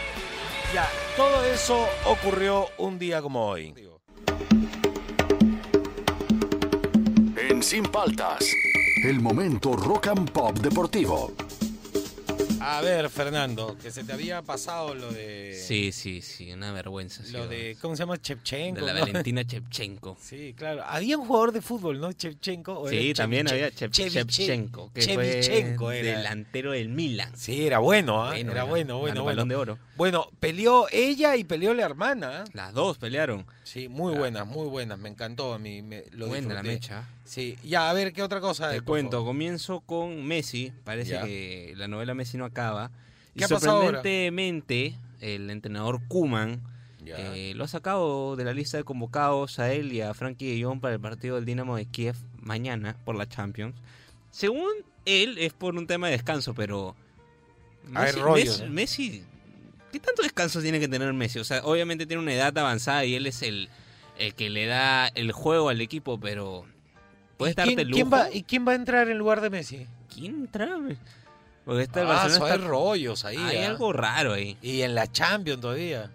Ya, 0.74 0.86
todo 1.16 1.44
eso 1.44 1.86
ocurrió 2.04 2.66
un 2.76 2.98
día 2.98 3.22
como 3.22 3.46
hoy. 3.46 3.74
En 7.36 7.62
Sin 7.62 7.84
Paltas, 7.84 8.44
el 9.02 9.18
momento 9.18 9.72
rock 9.74 10.08
and 10.08 10.30
pop 10.30 10.58
deportivo. 10.58 11.32
A 12.60 12.80
ver, 12.80 13.08
Fernando, 13.08 13.76
que 13.80 13.90
se 13.90 14.02
te 14.04 14.12
había 14.12 14.42
pasado 14.42 14.94
lo 14.94 15.12
de. 15.12 15.54
Sí, 15.66 15.92
sí, 15.92 16.20
sí, 16.22 16.52
una 16.52 16.72
vergüenza. 16.72 17.22
sí, 17.24 17.32
Lo 17.32 17.46
de. 17.46 17.76
¿Cómo 17.80 17.94
se 17.94 18.02
llama? 18.02 18.18
Chepchenko. 18.20 18.80
de 18.80 18.86
la 18.86 18.94
¿no? 18.94 19.00
Valentina 19.06 19.44
Chepchenko. 19.46 20.16
Sí, 20.20 20.54
claro. 20.56 20.82
Había 20.84 21.16
un 21.18 21.26
jugador 21.26 21.52
de 21.52 21.62
fútbol, 21.62 22.00
¿no? 22.00 22.12
Chepchenko. 22.12 22.80
¿o 22.80 22.88
Sí, 22.88 23.14
también 23.14 23.48
había 23.48 23.68
Chep- 23.70 23.90
Cheviche- 23.92 24.10
Chepchenko, 24.12 24.92
que 24.92 25.00
Chevichenko 25.02 25.84
fue 25.86 26.00
era. 26.00 26.18
delantero 26.18 26.72
del 26.72 26.88
Milan. 26.88 27.32
Sí, 27.36 27.66
era 27.66 27.78
bueno, 27.78 28.24
¿ah? 28.24 28.30
Bueno, 28.30 28.52
era 28.52 28.64
bueno, 28.64 28.98
bueno, 28.98 29.22
bueno. 29.22 29.24
Balón 29.24 29.48
de 29.48 29.56
oro. 29.56 29.78
Bueno, 29.96 30.28
peleó 30.40 30.86
ella 30.90 31.36
y 31.36 31.44
peleó 31.44 31.74
la 31.74 31.84
hermana. 31.84 32.42
¿ah? 32.42 32.50
Las 32.54 32.72
dos 32.74 32.98
pelearon. 32.98 33.46
Sí, 33.62 33.88
muy 33.88 34.14
buenas, 34.14 34.46
muy 34.46 34.66
buenas. 34.68 34.98
Me 34.98 35.08
encantó 35.08 35.52
a 35.54 35.58
mí. 35.58 35.82
Me, 35.82 36.04
lo 36.12 36.26
Buena 36.28 36.54
la 36.54 36.62
mecha. 36.62 37.08
Sí, 37.28 37.56
ya, 37.62 37.90
a 37.90 37.92
ver, 37.92 38.14
¿qué 38.14 38.22
otra 38.22 38.40
cosa? 38.40 38.70
Te 38.70 38.80
cuento, 38.80 39.22
comienzo 39.22 39.80
con 39.80 40.24
Messi. 40.24 40.72
Parece 40.84 41.10
Ya. 41.12 41.24
que 41.24 41.74
la 41.76 41.86
novela 41.86 42.14
Messi 42.14 42.38
no 42.38 42.46
acaba. 42.46 42.90
Y 43.34 43.38
¿Qué 43.40 43.44
ha 43.44 43.48
pasado 43.48 43.76
ahora? 43.76 43.98
sorprendentemente, 43.98 44.94
el 45.20 45.50
entrenador 45.50 46.00
Kuman 46.08 46.62
eh, 47.04 47.52
lo 47.54 47.64
ha 47.64 47.68
sacado 47.68 48.34
de 48.36 48.44
la 48.44 48.52
lista 48.54 48.78
de 48.78 48.84
convocados 48.84 49.58
a 49.58 49.70
él 49.72 49.92
y 49.92 50.00
a 50.00 50.14
Frankie 50.14 50.56
de 50.58 50.64
Jong 50.64 50.80
para 50.80 50.94
el 50.94 51.00
partido 51.00 51.36
del 51.36 51.44
Dinamo 51.44 51.76
de 51.76 51.84
Kiev 51.86 52.16
mañana 52.40 52.96
por 53.04 53.14
la 53.14 53.28
Champions. 53.28 53.76
Según 54.30 54.68
él, 55.04 55.36
es 55.38 55.52
por 55.52 55.74
un 55.76 55.86
tema 55.86 56.06
de 56.08 56.12
descanso, 56.14 56.54
pero. 56.54 56.96
Hay 57.94 58.12
Messi, 58.14 58.20
Messi- 58.20 58.60
¿no? 58.66 58.72
Messi- 58.74 59.22
¿Qué 59.92 60.00
tanto 60.00 60.22
descanso 60.22 60.60
tiene 60.62 60.80
que 60.80 60.88
tener 60.88 61.12
Messi? 61.12 61.38
O 61.38 61.44
sea, 61.44 61.62
obviamente 61.64 62.06
tiene 62.06 62.22
una 62.22 62.32
edad 62.34 62.56
avanzada 62.58 63.04
y 63.04 63.14
él 63.14 63.26
es 63.26 63.42
el, 63.42 63.68
el 64.18 64.34
que 64.34 64.48
le 64.50 64.66
da 64.66 65.08
el 65.08 65.32
juego 65.32 65.68
al 65.70 65.80
equipo, 65.80 66.18
pero 66.20 66.66
puedes 67.38 67.54
¿Y 67.54 67.56
darte 67.56 67.74
quién, 67.74 67.78
el 67.86 67.90
quién 67.94 68.10
lujo. 68.10 68.16
va, 68.22 68.30
¿Y 68.30 68.42
quién 68.42 68.68
va 68.68 68.72
a 68.72 68.74
entrar 68.74 69.08
en 69.08 69.16
lugar 69.16 69.40
de 69.40 69.48
Messi? 69.48 69.86
¿Quién 70.12 70.34
entra? 70.34 70.78
Porque 71.64 71.82
este 71.82 72.00
Ah, 72.00 72.04
Barcelona 72.04 72.34
eso 72.36 72.46
está- 72.46 72.62
hay 72.62 72.68
rollos 72.68 73.24
ahí. 73.24 73.36
hay 73.38 73.58
¿ah? 73.58 73.68
algo 73.68 73.92
raro 73.92 74.34
ahí. 74.34 74.58
Y 74.60 74.82
en 74.82 74.94
la 74.94 75.10
Champions 75.10 75.60
todavía. 75.60 76.10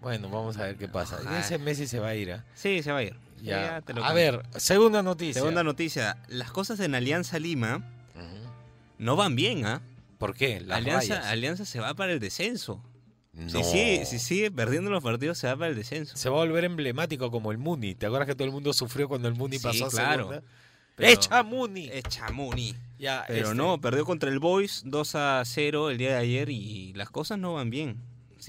Bueno, 0.00 0.28
vamos 0.30 0.56
a 0.56 0.62
ver 0.64 0.76
qué 0.76 0.88
pasa. 0.88 1.18
Ay. 1.26 1.40
Ese 1.40 1.58
Messi 1.58 1.86
se 1.86 1.98
va 1.98 2.08
a 2.08 2.14
ir. 2.14 2.32
¿ah? 2.32 2.44
Sí, 2.54 2.82
se 2.82 2.90
va 2.92 2.98
a 2.98 3.02
ir. 3.02 3.16
Ya. 3.42 3.62
Ya 3.62 3.80
te 3.80 3.94
lo 3.94 4.04
A 4.04 4.12
ver, 4.12 4.42
segunda 4.56 5.02
noticia. 5.02 5.34
Segunda 5.34 5.62
noticia. 5.64 6.16
Las 6.28 6.50
cosas 6.50 6.78
en 6.80 6.94
Alianza 6.94 7.38
Lima 7.38 7.82
no 8.98 9.16
van 9.16 9.34
bien, 9.34 9.64
¿ah? 9.64 9.80
¿Por 10.18 10.34
qué? 10.34 10.60
Las 10.60 10.78
Alianza, 10.78 11.14
rayas. 11.14 11.26
Alianza 11.30 11.64
se 11.64 11.80
va 11.80 11.94
para 11.94 12.12
el 12.12 12.20
descenso. 12.20 12.82
No. 13.32 13.48
Si, 13.48 13.62
sigue, 13.64 14.04
si 14.06 14.18
sigue 14.18 14.50
perdiendo 14.50 14.90
los 14.90 15.02
partidos, 15.04 15.38
se 15.38 15.46
va 15.46 15.56
para 15.56 15.68
el 15.68 15.76
descenso. 15.76 16.16
Se 16.16 16.28
va 16.28 16.36
a 16.36 16.40
volver 16.44 16.64
emblemático 16.64 17.30
como 17.30 17.52
el 17.52 17.58
Muni. 17.58 17.94
¿Te 17.94 18.06
acuerdas 18.06 18.26
que 18.26 18.34
todo 18.34 18.44
el 18.46 18.52
mundo 18.52 18.72
sufrió 18.72 19.08
cuando 19.08 19.28
el 19.28 19.34
Muni 19.34 19.58
Sí, 19.58 19.62
pasó 19.62 19.86
a 19.86 19.90
claro. 19.90 20.24
segunda? 20.28 20.42
Pero- 20.96 21.12
¡Echa 21.12 21.42
Muni! 21.42 21.88
Es 21.90 22.02
Chamuni. 22.04 22.74
Ya, 22.98 23.24
Pero 23.26 23.44
este, 23.48 23.54
no, 23.54 23.80
perdió 23.80 24.04
contra 24.04 24.28
el 24.28 24.38
Boys 24.40 24.82
2 24.84 25.14
a 25.14 25.42
0 25.46 25.90
el 25.90 25.96
día 25.98 26.10
de 26.10 26.16
ayer 26.16 26.50
y 26.50 26.92
las 26.94 27.08
cosas 27.08 27.38
no 27.38 27.54
van 27.54 27.70
bien. 27.70 27.96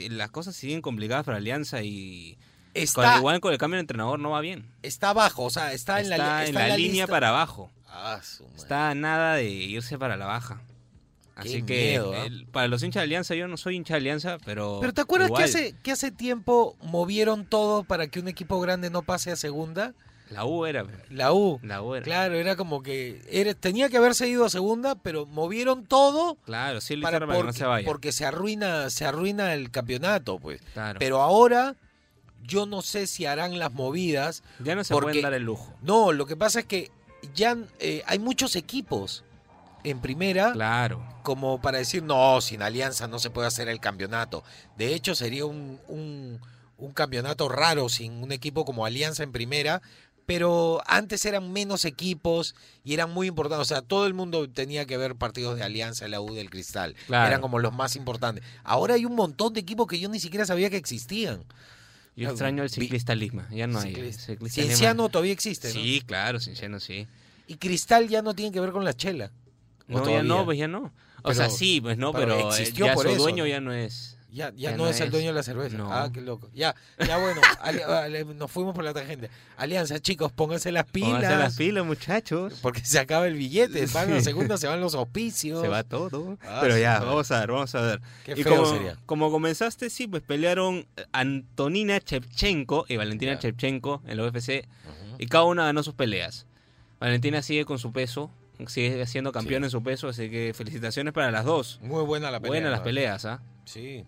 Las 0.09 0.31
cosas 0.31 0.55
siguen 0.55 0.81
complicadas 0.81 1.25
para 1.25 1.37
Alianza 1.37 1.81
y 1.83 2.37
con, 2.73 2.81
Está, 2.83 3.17
igual 3.17 3.39
con 3.39 3.53
el 3.53 3.57
cambio 3.59 3.77
de 3.77 3.81
entrenador 3.81 4.19
no 4.19 4.31
va 4.31 4.41
bien. 4.41 4.65
está 4.81 5.11
abajo, 5.11 5.43
o 5.43 5.49
sea, 5.49 5.71
está, 5.73 6.01
en 6.01 6.09
la, 6.09 6.15
Está 6.17 6.39
li- 6.39 6.49
en 6.49 6.55
está 6.55 6.67
la, 6.67 6.77
línea 6.77 7.07
para 7.07 7.29
abajo. 7.29 7.71
Ah, 7.87 8.19
su. 8.23 8.45
Está 8.57 8.93
nada 8.95 9.35
de 9.35 9.45
irse 9.49 9.97
para 9.97 10.17
la 10.17 10.25
baja. 10.25 10.61
Así 11.49 11.63
que 11.63 11.89
miedo, 11.91 12.13
¿ah? 12.13 12.25
el- 12.25 12.45
para 12.47 12.67
los 12.67 12.81
hinchas 12.83 13.01
de 13.01 13.05
Alianza, 13.05 13.35
yo 13.35 13.47
no 13.47 13.57
soy 13.57 13.75
hincha 13.75 13.93
de 13.95 13.99
Alianza, 13.99 14.37
pero. 14.45 14.77
Pero 14.81 14.93
¿te 14.93 15.01
acuerdas 15.01 15.31
que 15.35 15.43
hace, 15.43 15.75
que 15.83 15.91
hace 15.91 16.11
tiempo 16.11 16.75
movieron 16.81 17.45
todo 17.45 17.83
para 17.83 18.07
que 18.07 18.19
un 18.19 18.27
equipo 18.27 18.59
grande 18.59 18.89
no 18.89 19.01
pase 19.03 19.31
a 19.31 19.35
segunda? 19.35 19.93
La 20.29 20.45
U 20.45 20.65
era. 20.65 20.85
La 21.09 21.33
U. 21.33 21.59
La 21.61 21.81
U 21.81 21.93
era. 21.93 22.05
Claro, 22.05 22.35
era 22.35 22.55
como 22.55 22.81
que 22.81 23.21
era, 23.29 23.53
tenía 23.53 23.89
que 23.89 23.97
haberse 23.97 24.29
ido 24.29 24.45
a 24.45 24.49
segunda, 24.49 24.95
pero 24.95 25.25
movieron 25.25 25.85
todo 25.85 26.37
Claro, 26.45 26.79
sí 26.79 26.95
para, 26.97 27.19
para 27.19 27.25
que 27.27 27.33
no 27.33 27.43
porque, 27.45 27.57
se 27.59 27.65
vaya. 27.65 27.85
porque 27.85 28.11
se 28.13 28.25
arruina, 28.25 28.89
se 28.89 29.03
arruina 29.05 29.53
el 29.53 29.71
campeonato, 29.71 30.39
pues. 30.39 30.61
Claro. 30.73 30.99
Pero 30.99 31.21
ahora 31.21 31.75
yo 32.43 32.65
no 32.65 32.81
sé 32.81 33.07
si 33.07 33.25
harán 33.25 33.59
las 33.59 33.73
movidas. 33.73 34.41
ya 34.63 34.73
no 34.73 34.85
se 34.85 34.93
porque- 34.93 35.07
pueden 35.07 35.21
dar 35.23 35.33
el 35.33 35.43
lujo. 35.43 35.73
No, 35.81 36.13
lo 36.13 36.25
que 36.25 36.37
pasa 36.37 36.61
es 36.61 36.65
que 36.65 36.89
ya 37.35 37.57
eh, 37.79 38.01
hay 38.07 38.17
muchos 38.17 38.55
equipos 38.55 39.25
en 39.83 39.99
primera 40.01 40.51
Claro. 40.53 41.03
como 41.23 41.61
para 41.61 41.77
decir, 41.79 42.03
no, 42.03 42.39
sin 42.41 42.61
alianza 42.61 43.07
no 43.07 43.19
se 43.19 43.29
puede 43.29 43.47
hacer 43.47 43.67
el 43.69 43.79
campeonato. 43.79 44.43
De 44.77 44.93
hecho, 44.93 45.15
sería 45.15 45.45
un, 45.45 45.79
un, 45.87 46.39
un 46.77 46.91
campeonato 46.93 47.49
raro 47.49 47.89
sin 47.89 48.13
un 48.23 48.31
equipo 48.31 48.65
como 48.65 48.85
Alianza 48.85 49.23
en 49.23 49.31
primera, 49.31 49.81
pero 50.25 50.81
antes 50.85 51.25
eran 51.25 51.51
menos 51.51 51.83
equipos 51.83 52.55
y 52.83 52.93
eran 52.93 53.11
muy 53.11 53.27
importantes. 53.27 53.61
O 53.63 53.65
sea, 53.65 53.81
todo 53.81 54.05
el 54.07 54.13
mundo 54.13 54.49
tenía 54.49 54.85
que 54.85 54.95
ver 54.97 55.15
partidos 55.15 55.57
de 55.57 55.63
Alianza, 55.63 56.07
la 56.07 56.21
U 56.21 56.33
del 56.33 56.49
Cristal. 56.49 56.95
Claro. 57.07 57.27
Eran 57.27 57.41
como 57.41 57.59
los 57.59 57.73
más 57.73 57.95
importantes. 57.95 58.43
Ahora 58.63 58.93
hay 58.93 59.03
un 59.05 59.15
montón 59.15 59.53
de 59.53 59.59
equipos 59.59 59.87
que 59.87 59.99
yo 59.99 60.07
ni 60.09 60.19
siquiera 60.19 60.45
sabía 60.45 60.69
que 60.69 60.77
existían. 60.77 61.43
Yo 62.15 62.27
Ah, 62.29 62.31
extraño 62.31 62.63
el 62.63 62.69
cienclista 62.69 63.15
Lima. 63.15 63.47
Ya 63.51 63.67
no 63.67 63.79
hay. 63.79 63.93
Ciclista. 63.95 64.21
Ciclista 64.27 64.61
Lima. 64.61 64.67
Cienciano 64.69 65.09
todavía 65.09 65.33
existe, 65.33 65.67
¿no? 65.69 65.73
Sí, 65.73 66.01
claro, 66.05 66.39
Cienciano 66.39 66.79
sí. 66.79 67.07
Y 67.47 67.55
Cristal 67.55 68.07
ya 68.07 68.21
no 68.21 68.33
tiene 68.33 68.51
que 68.51 68.59
ver 68.61 68.71
con 68.71 68.85
la 68.85 68.93
chela. 68.93 69.31
¿O 69.91 69.99
No, 69.99 70.09
ya 70.09 70.23
no, 70.23 70.45
pues 70.45 70.57
ya 70.57 70.67
no. 70.67 70.79
O 70.83 70.91
Pero- 71.23 71.35
sea, 71.35 71.49
sí, 71.49 71.81
pues 71.81 71.97
no, 71.97 72.13
pero 72.13 72.35
eh, 72.39 72.43
existió 72.49 72.85
ya 72.87 72.93
por 72.95 73.05
su 73.05 73.11
eso, 73.13 73.21
dueño 73.21 73.45
ya 73.45 73.59
no 73.61 73.71
es. 73.73 74.17
Ya, 74.33 74.49
ya, 74.51 74.71
Ya 74.71 74.77
no, 74.77 74.85
no 74.85 74.89
es 74.89 74.97
el 75.01 75.11
dueño 75.11 75.27
de 75.27 75.33
la 75.33 75.43
cerveza. 75.43 75.75
No. 75.77 75.91
Ah, 75.91 76.09
qué 76.13 76.21
loco. 76.21 76.49
Ya, 76.53 76.73
ya 77.05 77.17
bueno, 77.17 77.41
ali- 77.61 78.23
nos 78.35 78.49
fuimos 78.49 78.73
por 78.73 78.85
la 78.85 78.93
tangente. 78.93 79.29
Alianza, 79.57 79.99
chicos, 79.99 80.31
pónganse 80.31 80.71
las 80.71 80.85
pilas. 80.85 81.11
Pónganse 81.11 81.37
las 81.37 81.57
pilas, 81.57 81.85
muchachos. 81.85 82.57
Porque 82.61 82.79
se 82.85 82.97
acaba 82.97 83.27
el 83.27 83.33
billete. 83.35 83.85
Van 83.87 84.09
a 84.09 84.13
la 84.15 84.19
Sí. 84.19 84.23
segunda, 84.25 84.57
se 84.57 84.67
van 84.67 84.79
los 84.79 84.95
auspicios. 84.95 85.61
Se 85.61 85.67
va 85.67 85.83
todo. 85.83 86.37
Ah, 86.43 86.59
pero 86.61 86.75
sí, 86.75 86.81
ya, 86.81 86.99
vamos 87.01 87.29
a 87.29 87.41
ver, 87.41 87.51
vamos 87.51 87.75
a 87.75 87.81
ver. 87.81 88.01
Qué 88.23 88.31
y 88.37 88.43
feo 88.43 88.55
como, 88.55 88.65
sería. 88.71 88.97
como 89.05 89.31
comenzaste, 89.31 89.89
sí, 89.89 90.07
pues 90.07 90.23
pelearon 90.23 90.85
eh, 90.95 91.05
Antonina 91.11 91.97
Shevchenko 91.99 92.85
y 92.87 92.95
Valentina 92.95 93.33
Ya. 93.33 93.39
Shevchenko 93.41 94.01
en 94.07 94.15
la 94.15 94.23
UFC 94.25 94.65
y 95.19 95.25
cada 95.27 95.43
una 95.43 95.65
ganó 95.65 95.83
sus 95.83 95.93
peleas. 95.93 96.45
Valentina 97.01 97.41
sigue 97.41 97.65
con 97.65 97.79
su 97.79 97.91
peso, 97.91 98.31
sigue 98.67 99.05
siendo 99.07 99.31
campeón 99.31 99.61
Sí. 99.61 99.65
en 99.65 99.71
su 99.71 99.81
peso, 99.83 100.09
así 100.09 100.29
que 100.29 100.53
felicitaciones 100.55 101.13
para 101.13 101.31
las 101.31 101.45
dos. 101.45 101.79
Muy 101.81 102.03
buena 102.03 102.29
la 102.31 102.39
pelea. 102.39 102.51
Buenas 102.61 102.71
las 102.71 102.81
peleas, 102.81 103.25
¿ah? 103.25 103.41
Sí. 103.65 104.03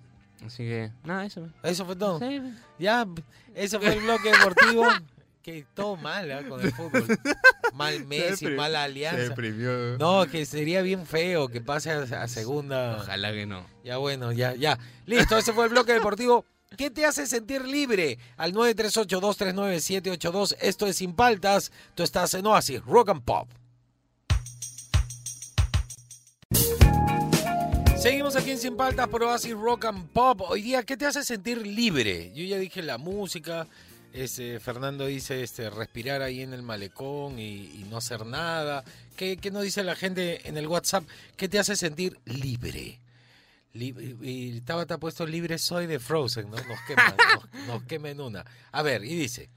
Así 0.45 0.63
que, 0.63 0.91
nada, 1.03 1.25
eso. 1.25 1.47
Eso 1.63 1.85
fue 1.85 1.95
todo. 1.95 2.19
Sí. 2.19 2.41
Ya, 2.79 3.05
eso 3.55 3.79
fue 3.79 3.93
el 3.93 4.01
bloque 4.01 4.31
deportivo. 4.31 4.85
que 5.43 5.65
todo 5.73 5.97
mal 5.97 6.31
¿ah? 6.31 6.41
con 6.47 6.61
el 6.61 6.71
fútbol. 6.71 7.05
Mal 7.73 8.05
Messi, 8.05 8.47
mala 8.47 8.83
alianza. 8.83 9.23
deprimió. 9.23 9.97
No, 9.97 10.25
que 10.25 10.45
sería 10.45 10.81
bien 10.81 11.05
feo 11.05 11.49
que 11.49 11.59
pase 11.59 11.91
a, 11.91 12.03
a 12.03 12.27
segunda. 12.29 12.95
Ojalá 12.97 13.33
que 13.33 13.45
no. 13.45 13.65
Ya 13.83 13.97
bueno, 13.97 14.31
ya, 14.31 14.55
ya. 14.55 14.79
Listo, 15.05 15.37
ese 15.37 15.51
fue 15.51 15.65
el 15.65 15.71
bloque 15.71 15.91
deportivo. 15.93 16.45
¿Qué 16.77 16.89
te 16.89 17.05
hace 17.05 17.27
sentir 17.27 17.65
libre? 17.67 18.17
Al 18.37 18.53
938-239-782. 18.53 20.55
Esto 20.61 20.87
es 20.87 20.97
Sin 20.97 21.13
Paltas. 21.13 21.71
Tú 21.95 22.03
estás 22.03 22.33
en 22.33 22.45
Oasis, 22.45 22.81
Rock 22.83 23.09
and 23.09 23.23
Pop. 23.23 23.49
Seguimos 28.03 28.35
aquí 28.35 28.51
en 28.51 28.57
Sin 28.57 28.75
Paltas 28.75 29.07
por 29.07 29.23
Oasis 29.23 29.53
Rock 29.53 29.85
and 29.85 30.09
Pop. 30.09 30.41
Hoy 30.49 30.61
día, 30.61 30.83
¿qué 30.83 30.97
te 30.97 31.05
hace 31.05 31.23
sentir 31.23 31.65
libre? 31.65 32.33
Yo 32.35 32.43
ya 32.43 32.57
dije 32.57 32.81
la 32.81 32.97
música. 32.97 33.65
Este, 34.11 34.59
Fernando 34.59 35.05
dice 35.05 35.41
este, 35.41 35.69
respirar 35.69 36.21
ahí 36.21 36.41
en 36.41 36.51
el 36.53 36.63
malecón 36.63 37.39
y, 37.39 37.45
y 37.79 37.85
no 37.89 37.95
hacer 37.95 38.25
nada. 38.25 38.83
¿Qué, 39.15 39.37
¿Qué 39.37 39.51
nos 39.51 39.63
dice 39.63 39.85
la 39.85 39.95
gente 39.95 40.45
en 40.49 40.57
el 40.57 40.67
WhatsApp? 40.67 41.05
¿Qué 41.37 41.47
te 41.47 41.59
hace 41.59 41.77
sentir 41.77 42.19
libre? 42.25 42.99
Libre- 43.71 44.17
y 44.21 44.59
Tabata 44.59 44.95
ha 44.95 44.99
puesto 44.99 45.25
libre 45.25 45.57
soy 45.57 45.87
de 45.87 45.97
Frozen, 45.97 46.49
¿no? 46.51 46.57
Nos 46.57 46.81
quema, 46.85 47.15
nos, 47.55 47.67
nos 47.67 47.83
quema 47.83 48.09
en 48.09 48.19
una. 48.19 48.45
A 48.73 48.81
ver, 48.81 49.05
y 49.05 49.15
dice. 49.15 49.49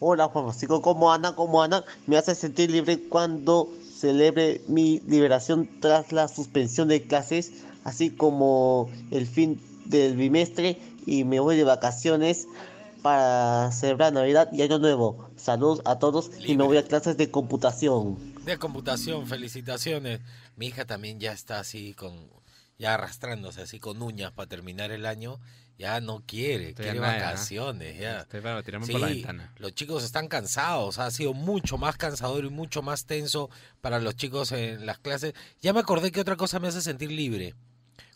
Hola 0.00 0.26
Juan 0.28 0.46
Francisco, 0.46 0.80
¿cómo 0.80 1.12
andan? 1.12 1.34
¿Cómo 1.34 1.62
andan? 1.62 1.84
Me 2.06 2.16
hace 2.16 2.34
sentir 2.34 2.70
libre 2.70 2.98
cuando 3.10 3.68
celebre 4.02 4.60
mi 4.66 4.98
liberación 5.06 5.68
tras 5.80 6.10
la 6.10 6.26
suspensión 6.26 6.88
de 6.88 7.02
clases, 7.02 7.52
así 7.84 8.10
como 8.10 8.90
el 9.12 9.28
fin 9.28 9.60
del 9.84 10.16
bimestre 10.16 10.76
y 11.06 11.22
me 11.22 11.38
voy 11.38 11.56
de 11.56 11.62
vacaciones 11.62 12.48
para 13.00 13.70
celebrar 13.70 14.12
Navidad 14.12 14.48
y 14.52 14.62
Año 14.62 14.80
Nuevo. 14.80 15.30
Saludos 15.36 15.82
a 15.84 16.00
todos 16.00 16.32
y 16.44 16.56
me 16.56 16.64
voy 16.64 16.78
a 16.78 16.84
clases 16.84 17.16
de 17.16 17.30
computación. 17.30 18.18
De 18.44 18.58
computación, 18.58 19.28
felicitaciones. 19.28 20.20
Mi 20.56 20.66
hija 20.66 20.84
también 20.84 21.20
ya 21.20 21.30
está 21.30 21.60
así 21.60 21.94
con, 21.94 22.28
ya 22.78 22.94
arrastrándose 22.94 23.62
así 23.62 23.78
con 23.80 24.00
uñas 24.02 24.32
para 24.32 24.48
terminar 24.48 24.90
el 24.90 25.06
año. 25.06 25.38
Ya 25.78 26.00
no 26.00 26.22
quiere, 26.26 26.70
Estoy 26.70 26.84
quiere 26.84 27.00
vacaciones, 27.00 27.98
ya. 27.98 28.20
Estoy 28.20 28.40
para 28.40 28.62
tirarme 28.62 28.86
Sí, 28.86 28.92
por 28.92 29.00
la 29.00 29.06
ventana. 29.08 29.52
los 29.56 29.74
chicos 29.74 30.04
están 30.04 30.28
cansados, 30.28 30.98
ha 30.98 31.10
sido 31.10 31.32
mucho 31.34 31.76
más 31.78 31.96
cansador 31.96 32.44
y 32.44 32.50
mucho 32.50 32.82
más 32.82 33.04
tenso 33.06 33.50
para 33.80 33.98
los 33.98 34.14
chicos 34.14 34.52
en 34.52 34.86
las 34.86 34.98
clases. 34.98 35.32
Ya 35.60 35.72
me 35.72 35.80
acordé 35.80 36.12
que 36.12 36.20
otra 36.20 36.36
cosa 36.36 36.60
me 36.60 36.68
hace 36.68 36.82
sentir 36.82 37.10
libre. 37.10 37.54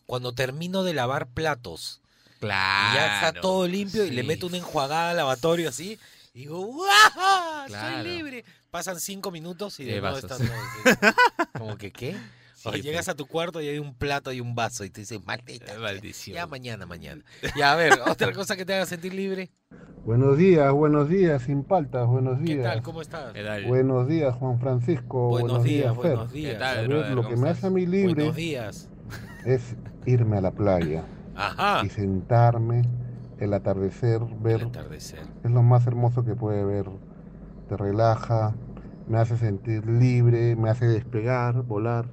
Cuando 0.05 0.33
termino 0.33 0.85
de 0.85 0.95
lavar 0.95 1.27
platos 1.29 2.03
Claro. 2.39 2.93
y 2.93 2.95
ya 2.97 3.15
está 3.29 3.41
todo 3.41 3.67
limpio 3.67 4.05
y 4.05 4.11
le 4.11 4.23
meto 4.23 4.47
una 4.47 4.59
enjuagada 4.59 5.11
al 5.11 5.17
lavatorio 5.17 5.71
así 5.71 5.99
y 6.35 6.41
digo, 6.41 6.61
¡guau! 6.61 7.67
Claro. 7.67 8.05
Soy 8.05 8.05
libre. 8.17 8.45
Pasan 8.71 9.01
cinco 9.01 9.31
minutos 9.31 9.81
y 9.81 9.85
de 9.85 10.01
nuevo. 10.01 10.19
Como 11.59 11.79
que, 11.79 11.91
¿qué? 11.91 12.17
O 12.65 12.73
Sí, 12.73 12.81
llegas 12.83 13.05
pues. 13.07 13.09
a 13.11 13.15
tu 13.15 13.27
cuarto 13.27 13.61
y 13.61 13.69
hay 13.69 13.79
un 13.79 13.95
plato 13.95 14.33
y 14.33 14.41
un 14.41 14.55
vaso 14.55 14.85
y 14.85 14.91
te 14.91 15.03
dices, 15.03 15.25
maldita. 15.27 15.67
Eh, 15.67 15.69
sea". 15.69 15.79
maldición. 15.81 16.35
Ya 16.37 16.47
mañana, 16.47 16.87
mañana. 16.87 17.23
Ya, 17.57 17.73
a 17.73 17.77
ver, 17.77 17.93
otra 18.11 18.33
cosa 18.33 18.57
que 18.57 18.65
te 18.65 18.75
haga 18.75 18.87
sentir 18.87 19.13
libre. 19.15 19.51
Buenos 20.05 20.39
días, 20.39 20.73
buenos 20.73 21.09
días, 21.09 21.43
sin 21.43 21.65
paltas, 21.65 22.07
buenos 22.07 22.39
¿Qué 22.39 22.55
días. 22.55 22.63
tal? 22.63 22.83
¿Cómo 22.83 23.03
estás? 23.03 23.33
¿Qué 23.33 23.43
tal? 23.43 23.65
Buenos 23.67 24.07
días, 24.07 24.35
Juan 24.37 24.59
Francisco. 24.61 25.29
Buenos 25.29 25.65
días, 25.65 25.93
Fer. 25.97 26.15
buenos 26.17 26.33
días. 26.33 26.53
¿Qué 26.55 26.59
tal, 26.61 26.77
ver, 26.79 26.89
brother? 26.89 27.11
lo 27.15 27.23
¿Cómo 27.25 27.35
que 27.35 27.41
me 27.41 27.49
hace 27.49 27.67
a 27.67 27.71
mí 27.71 27.87
libre 27.87 28.15
Buenos 28.15 28.37
días. 28.37 28.89
es 29.45 29.77
irme 30.07 30.39
a 30.39 30.41
la 30.41 30.53
playa 30.53 31.05
Ajá. 31.35 31.85
y 31.85 31.89
sentarme, 31.91 32.83
el 33.41 33.53
atardecer, 33.53 34.23
El 34.23 34.35
ver, 34.39 34.63
atardecer. 34.65 35.21
es 35.45 35.51
lo 35.51 35.63
más 35.63 35.87
hermoso 35.89 36.25
que 36.25 36.35
puede 36.37 36.65
ver. 36.65 36.87
Te 37.69 37.77
relaja, 37.77 38.55
me 39.09 39.19
hace 39.19 39.37
sentir 39.37 39.87
libre, 39.87 40.55
me 40.57 40.71
hace 40.71 40.87
despegar, 40.87 41.63
volar. 41.63 42.07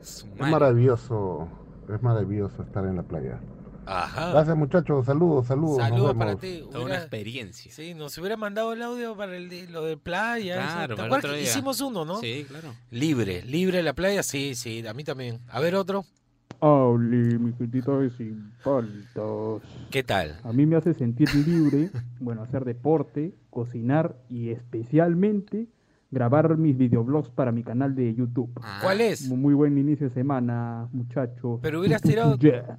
Es 0.00 0.26
maravilloso, 0.38 1.48
es 1.92 2.02
maravilloso 2.02 2.62
estar 2.62 2.84
en 2.86 2.96
la 2.96 3.02
playa. 3.02 3.40
Ajá. 3.86 4.30
Gracias 4.30 4.56
muchachos, 4.56 5.06
saludos, 5.06 5.46
saludos. 5.48 5.78
Saludos 5.78 6.14
para 6.14 6.36
ti. 6.36 6.62
Toda 6.70 6.84
una 6.84 6.94
experiencia. 6.96 7.72
Sí, 7.72 7.94
nos 7.94 8.16
hubiera 8.18 8.36
mandado 8.36 8.72
el 8.72 8.82
audio 8.82 9.16
para 9.16 9.36
el 9.36 9.48
de- 9.48 9.66
lo 9.68 9.84
de 9.84 9.96
playa. 9.96 10.54
Claro, 10.54 10.94
¿Te 10.94 10.96
para 10.96 11.06
el 11.08 11.12
acuerdas 11.12 11.18
otro 11.24 11.30
que 11.32 11.40
día. 11.40 11.50
hicimos 11.50 11.80
uno, 11.80 12.04
no? 12.04 12.20
Sí, 12.20 12.44
claro. 12.48 12.68
Libre, 12.90 13.42
libre 13.42 13.82
la 13.82 13.92
playa, 13.92 14.22
sí, 14.22 14.54
sí, 14.54 14.86
a 14.86 14.94
mí 14.94 15.02
también. 15.02 15.40
A 15.48 15.58
ver 15.60 15.74
otro. 15.74 16.04
Oli, 16.60 17.38
mi 17.38 17.52
gentita 17.54 17.96
de 17.98 18.10
sin 18.10 18.52
faltas. 18.60 19.62
¿Qué 19.90 20.02
tal? 20.04 20.38
A 20.44 20.52
mí 20.52 20.66
me 20.66 20.76
hace 20.76 20.92
sentir 20.94 21.34
libre, 21.34 21.90
bueno, 22.20 22.42
hacer 22.42 22.64
deporte, 22.64 23.34
cocinar 23.48 24.14
y 24.28 24.50
especialmente 24.50 25.66
grabar 26.10 26.56
mis 26.56 26.76
videoblogs 26.76 27.28
para 27.30 27.52
mi 27.52 27.62
canal 27.62 27.94
de 27.94 28.14
YouTube. 28.14 28.50
¿Cuál 28.82 29.00
es? 29.00 29.28
Mu- 29.28 29.36
Muy 29.36 29.54
buen 29.54 29.78
inicio 29.78 30.08
de 30.08 30.14
semana, 30.14 30.88
muchachos. 30.92 31.60
Pero 31.62 31.80
hubieras 31.80 32.02
tirado- 32.02 32.36
Yeah. 32.38 32.78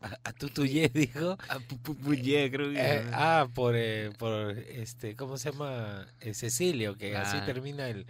A, 0.00 0.18
a 0.28 0.32
Tutuyé 0.32 0.90
dijo. 0.92 1.38
creo 2.50 2.70
que. 2.72 2.76
Eh, 2.78 3.02
ah, 3.12 3.46
por, 3.54 3.74
eh, 3.74 4.10
por 4.18 4.50
este, 4.58 5.16
¿cómo 5.16 5.38
se 5.38 5.50
llama? 5.50 6.06
Eh, 6.20 6.34
Cecilio, 6.34 6.96
que 6.98 7.16
así 7.16 7.38
Ah. 7.40 7.46
termina 7.46 7.88
el. 7.88 8.04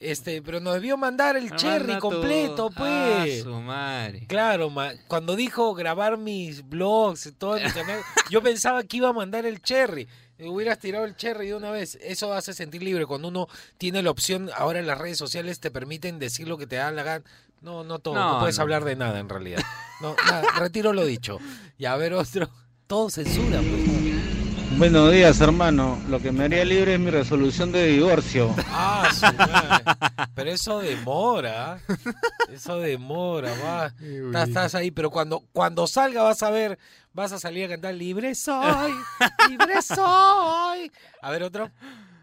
Este, 0.00 0.40
pero 0.42 0.60
nos 0.60 0.74
debió 0.74 0.96
mandar 0.96 1.36
el 1.36 1.50
Ah, 1.52 1.56
cherry 1.56 1.88
manda 1.92 2.00
tu- 2.00 2.10
completo, 2.10 2.70
Ah, 2.74 3.20
pues. 3.22 3.42
su 3.42 3.54
madre. 3.60 4.26
Claro, 4.26 4.68
ma- 4.70 4.92
cuando 5.08 5.36
dijo 5.36 5.74
grabar 5.74 6.16
mis 6.18 6.66
blogs, 6.68 7.32
todo 7.38 7.54
mi 7.56 7.70
canal, 7.70 8.00
yo 8.30 8.42
pensaba 8.42 8.82
que 8.82 8.96
iba 8.98 9.08
a 9.10 9.12
mandar 9.14 9.44
el 9.46 9.60
cherry. 9.62 10.08
Hubieras 10.42 10.78
tirado 10.78 11.04
el 11.04 11.16
cherry 11.16 11.48
de 11.48 11.54
una 11.54 11.70
vez. 11.70 11.98
Eso 12.02 12.32
hace 12.32 12.52
sentir 12.54 12.82
libre. 12.82 13.06
Cuando 13.06 13.28
uno 13.28 13.48
tiene 13.78 14.02
la 14.02 14.10
opción, 14.10 14.50
ahora 14.56 14.78
en 14.78 14.86
las 14.86 14.98
redes 14.98 15.18
sociales 15.18 15.60
te 15.60 15.70
permiten 15.70 16.18
decir 16.18 16.48
lo 16.48 16.56
que 16.58 16.66
te 16.66 16.76
da 16.76 16.90
la 16.90 17.02
gana. 17.02 17.24
No, 17.60 17.84
no 17.84 17.98
todo. 17.98 18.14
No, 18.14 18.32
No, 18.34 18.40
puedes 18.40 18.56
no. 18.56 18.62
hablar 18.62 18.84
de 18.84 18.96
nada 18.96 19.18
en 19.18 19.28
realidad. 19.28 19.62
No, 20.00 20.16
nada, 20.26 20.42
retiro 20.58 20.92
lo 20.92 21.04
dicho. 21.04 21.38
Y 21.78 21.84
a 21.84 21.96
ver 21.96 22.14
otro. 22.14 22.48
Todo 22.86 23.10
censura, 23.10 23.58
pues. 23.60 24.78
Buenos 24.78 25.12
días, 25.12 25.40
hermano. 25.40 26.00
Lo 26.08 26.20
que 26.20 26.32
me 26.32 26.44
haría 26.44 26.64
libre 26.64 26.94
es 26.94 27.00
mi 27.00 27.10
resolución 27.10 27.70
de 27.72 27.86
divorcio. 27.86 28.54
Ah, 28.68 29.10
su 29.12 29.26
madre. 29.36 29.84
Pero 30.34 30.50
eso 30.52 30.78
demora. 30.78 31.80
Eso 32.50 32.78
demora, 32.78 33.52
va. 33.62 33.86
Estás, 34.00 34.48
estás 34.48 34.74
ahí, 34.76 34.90
pero 34.90 35.10
cuando, 35.10 35.44
cuando 35.52 35.86
salga 35.86 36.22
vas 36.22 36.42
a 36.42 36.50
ver, 36.50 36.78
vas 37.12 37.32
a 37.32 37.38
salir 37.38 37.64
a 37.64 37.68
cantar 37.68 37.94
Libre 37.94 38.34
soy, 38.34 38.92
libre 39.48 39.82
soy. 39.82 40.90
A 41.22 41.30
ver 41.30 41.42
otro. 41.42 41.70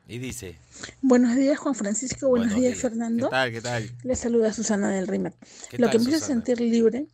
Y 0.10 0.20
dice, 0.20 0.58
Buenos 1.02 1.36
días, 1.36 1.60
Juan 1.60 1.76
Francisco. 1.76 2.30
Buenos, 2.30 2.48
Buenos 2.48 2.62
días, 2.62 2.74
días. 2.74 2.82
Fernando. 2.82 3.28
¿Qué 3.28 3.32
tal? 3.32 3.52
¿Qué 3.52 3.62
tal? 3.62 3.92
Les 4.04 4.20
saluda 4.20 4.54
Susana 4.54 4.90
del 4.90 5.08
Rimac. 5.08 5.34
¿qué 5.70 5.78
Lo 5.78 5.88
tal, 5.88 5.92
que 5.92 5.98
hace 5.98 6.12
Susana? 6.12 6.26
sentir 6.28 6.62
libre, 6.62 7.08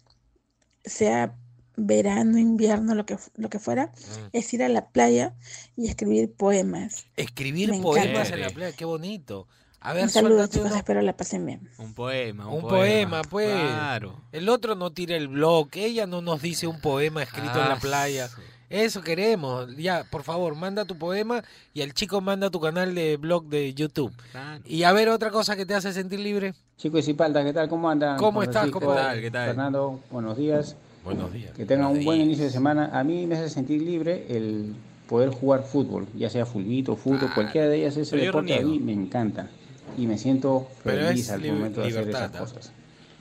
sea 0.85 1.35
verano, 1.75 2.37
invierno, 2.37 2.93
lo 2.93 3.05
que, 3.07 3.17
lo 3.35 3.49
que 3.49 3.57
fuera, 3.57 3.87
Mm. 3.87 4.27
es 4.33 4.53
ir 4.53 4.61
a 4.63 4.69
la 4.69 4.89
playa 4.89 5.33
y 5.75 5.87
escribir 5.89 6.31
poemas. 6.31 7.07
Escribir 7.17 7.71
Me 7.71 7.81
poemas 7.81 8.27
encanta. 8.27 8.35
en 8.35 8.41
la 8.41 8.49
playa, 8.51 8.75
qué 8.75 8.85
bonito. 8.85 9.47
A 9.85 9.91
ver, 9.93 10.03
Un 10.03 10.09
saludo, 10.09 10.47
chicos. 10.47 10.67
uno. 10.69 10.75
Espero 10.77 11.01
la 11.01 11.11
pasen 11.13 11.45
bien. 11.45 11.69
Un 11.77 11.93
poema. 11.93 12.47
Un, 12.47 12.63
Un 12.63 12.69
poema, 12.69 13.21
pues. 13.29 13.51
Claro. 13.53 14.15
El 14.31 14.47
otro 14.49 14.75
no 14.75 14.91
tira 14.91 15.15
el 15.17 15.27
blog, 15.27 15.67
ella 15.73 16.07
no 16.07 16.21
nos 16.21 16.41
dice 16.41 16.67
un 16.67 16.79
poema 16.79 17.21
escrito 17.23 17.51
en 17.61 17.67
la 17.69 17.73
Ah, 17.75 17.79
playa. 17.81 18.29
Eso 18.69 19.01
queremos. 19.01 19.75
Ya, 19.75 20.05
por 20.09 20.23
favor, 20.23 20.55
manda 20.55 20.85
tu 20.85 20.97
poema 20.97 21.43
y 21.73 21.81
el 21.81 21.93
chico 21.93 22.21
manda 22.21 22.49
tu 22.49 22.59
canal 22.61 22.95
de 22.95 23.17
blog 23.17 23.45
de 23.45 23.73
YouTube. 23.73 24.11
Claro. 24.31 24.63
Y 24.65 24.83
a 24.83 24.93
ver 24.93 25.09
otra 25.09 25.29
cosa 25.31 25.55
que 25.57 25.65
te 25.65 25.75
hace 25.75 25.91
sentir 25.93 26.19
libre. 26.21 26.53
Chicos 26.77 27.07
y 27.07 27.13
Palta, 27.13 27.43
¿qué 27.43 27.51
tal? 27.53 27.67
¿Cómo 27.69 27.89
andan? 27.89 28.17
¿Cómo 28.17 28.41
estás, 28.41 28.61
Francisco, 28.63 28.79
compadre? 28.79 29.21
¿Qué 29.21 29.29
tal? 29.31 29.47
Fernando, 29.49 29.99
buenos 30.09 30.37
días. 30.37 30.75
Buenos 31.03 31.31
días. 31.33 31.51
Que 31.51 31.65
tengan 31.65 31.87
un 31.87 32.03
buen 32.05 32.21
inicio 32.21 32.45
de 32.45 32.51
semana. 32.51 32.89
A 32.97 33.03
mí 33.03 33.27
me 33.27 33.35
hace 33.35 33.49
sentir 33.49 33.81
libre 33.81 34.25
el 34.29 34.73
poder 35.07 35.29
jugar 35.29 35.63
fútbol, 35.63 36.07
ya 36.15 36.29
sea 36.29 36.45
fulbito, 36.45 36.95
fútbol, 36.95 37.27
Ah, 37.29 37.35
cualquiera 37.35 37.67
de 37.67 37.75
ellas, 37.81 37.97
ese 37.97 38.11
pero 38.15 38.25
deporte 38.27 38.55
a 38.55 38.61
mí 38.61 38.79
me 38.79 38.93
encanta. 38.93 39.49
Y 39.97 40.07
me 40.07 40.17
siento 40.17 40.67
Pero 40.83 41.07
feliz 41.07 41.29
al 41.29 41.41
momento 41.41 41.81
de 41.81 41.87
hacer 41.89 42.09
esas 42.09 42.31
cosas. 42.31 42.71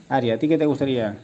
Ari, 0.08 0.30
¿a 0.30 0.38
ti 0.38 0.48
qué 0.48 0.58
te 0.58 0.66
gustaría? 0.66 1.18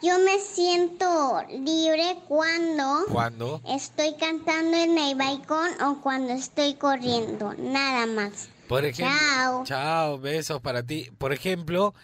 Yo 0.00 0.16
me 0.20 0.38
siento 0.38 1.42
libre 1.50 2.18
cuando 2.28 3.04
¿Cuándo? 3.10 3.60
estoy 3.68 4.14
cantando 4.14 4.76
en 4.76 4.96
el 4.96 5.16
balcón 5.16 5.70
o 5.82 6.00
cuando 6.00 6.32
estoy 6.32 6.74
corriendo, 6.74 7.52
nada 7.58 8.06
más. 8.06 8.48
Por 8.68 8.84
ejemplo. 8.84 9.16
Chao. 9.18 9.64
Chao, 9.64 10.18
besos 10.18 10.60
para 10.60 10.84
ti. 10.84 11.10
Por 11.18 11.32
ejemplo, 11.32 11.94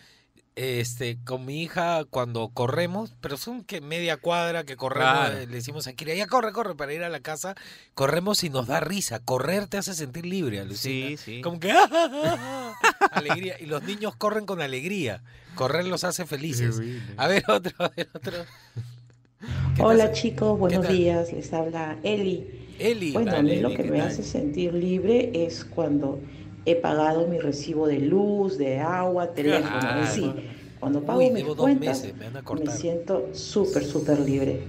este, 0.56 1.18
con 1.24 1.44
mi 1.44 1.62
hija 1.62 2.04
cuando 2.08 2.48
corremos, 2.48 3.12
pero 3.20 3.36
son 3.36 3.64
que 3.64 3.80
media 3.80 4.16
cuadra 4.16 4.64
que 4.64 4.76
corremos, 4.76 5.10
Claro. 5.12 5.38
eh, 5.38 5.46
le 5.46 5.54
decimos 5.56 5.86
a 5.88 5.92
Kira, 5.94 6.14
ya 6.14 6.26
corre, 6.28 6.52
corre 6.52 6.76
para 6.76 6.92
ir 6.92 7.02
a 7.02 7.08
la 7.08 7.20
casa, 7.20 7.54
corremos 7.94 8.44
y 8.44 8.50
nos 8.50 8.66
da 8.68 8.78
risa. 8.80 9.18
Correr 9.18 9.66
te 9.66 9.78
hace 9.78 9.94
sentir 9.94 10.26
libre, 10.26 10.60
alucina. 10.60 11.08
Sí, 11.08 11.16
sí. 11.16 11.40
Como 11.42 11.58
que 11.58 11.72
¡ah! 11.72 12.72
alegría. 13.10 13.56
Y 13.60 13.66
los 13.66 13.82
niños 13.82 14.14
corren 14.16 14.46
con 14.46 14.60
alegría. 14.62 15.22
Correr 15.56 15.86
los 15.86 16.04
hace 16.04 16.24
felices. 16.26 16.80
A 17.16 17.26
ver 17.28 17.44
otro, 17.48 17.72
a 17.78 17.88
ver 17.88 18.08
otro. 18.14 18.32
¿Qué 19.74 19.82
te 19.82 19.82
Hola 19.82 20.12
chicos, 20.12 20.58
buenos 20.58 20.88
días, 20.88 21.32
les 21.32 21.52
habla 21.52 21.98
Eli. 22.02 22.46
Eli, 22.78 23.12
Bueno, 23.12 23.36
a 23.36 23.42
mí 23.42 23.56
lo 23.60 23.68
Eli, 23.68 23.76
que 23.76 23.82
¿qué 23.84 23.90
me 23.90 23.98
tal? 23.98 24.08
hace 24.08 24.22
sentir 24.22 24.72
libre 24.74 25.30
es 25.46 25.64
cuando 25.64 26.20
he 26.66 26.76
pagado 26.76 27.26
mi 27.26 27.38
recibo 27.38 27.86
de 27.86 27.98
luz, 27.98 28.58
de 28.58 28.80
agua, 28.80 29.32
teléfono, 29.32 30.06
sí. 30.06 30.32
Cuando 30.80 31.02
pago 31.02 31.18
Uy, 31.20 31.30
mis 31.30 31.44
cuentas, 31.44 32.02
meses, 32.02 32.16
me 32.16 32.28
van 32.28 32.44
a 32.46 32.52
me 32.52 32.70
siento 32.70 33.30
súper, 33.32 33.84
súper 33.84 34.20
libre. 34.20 34.62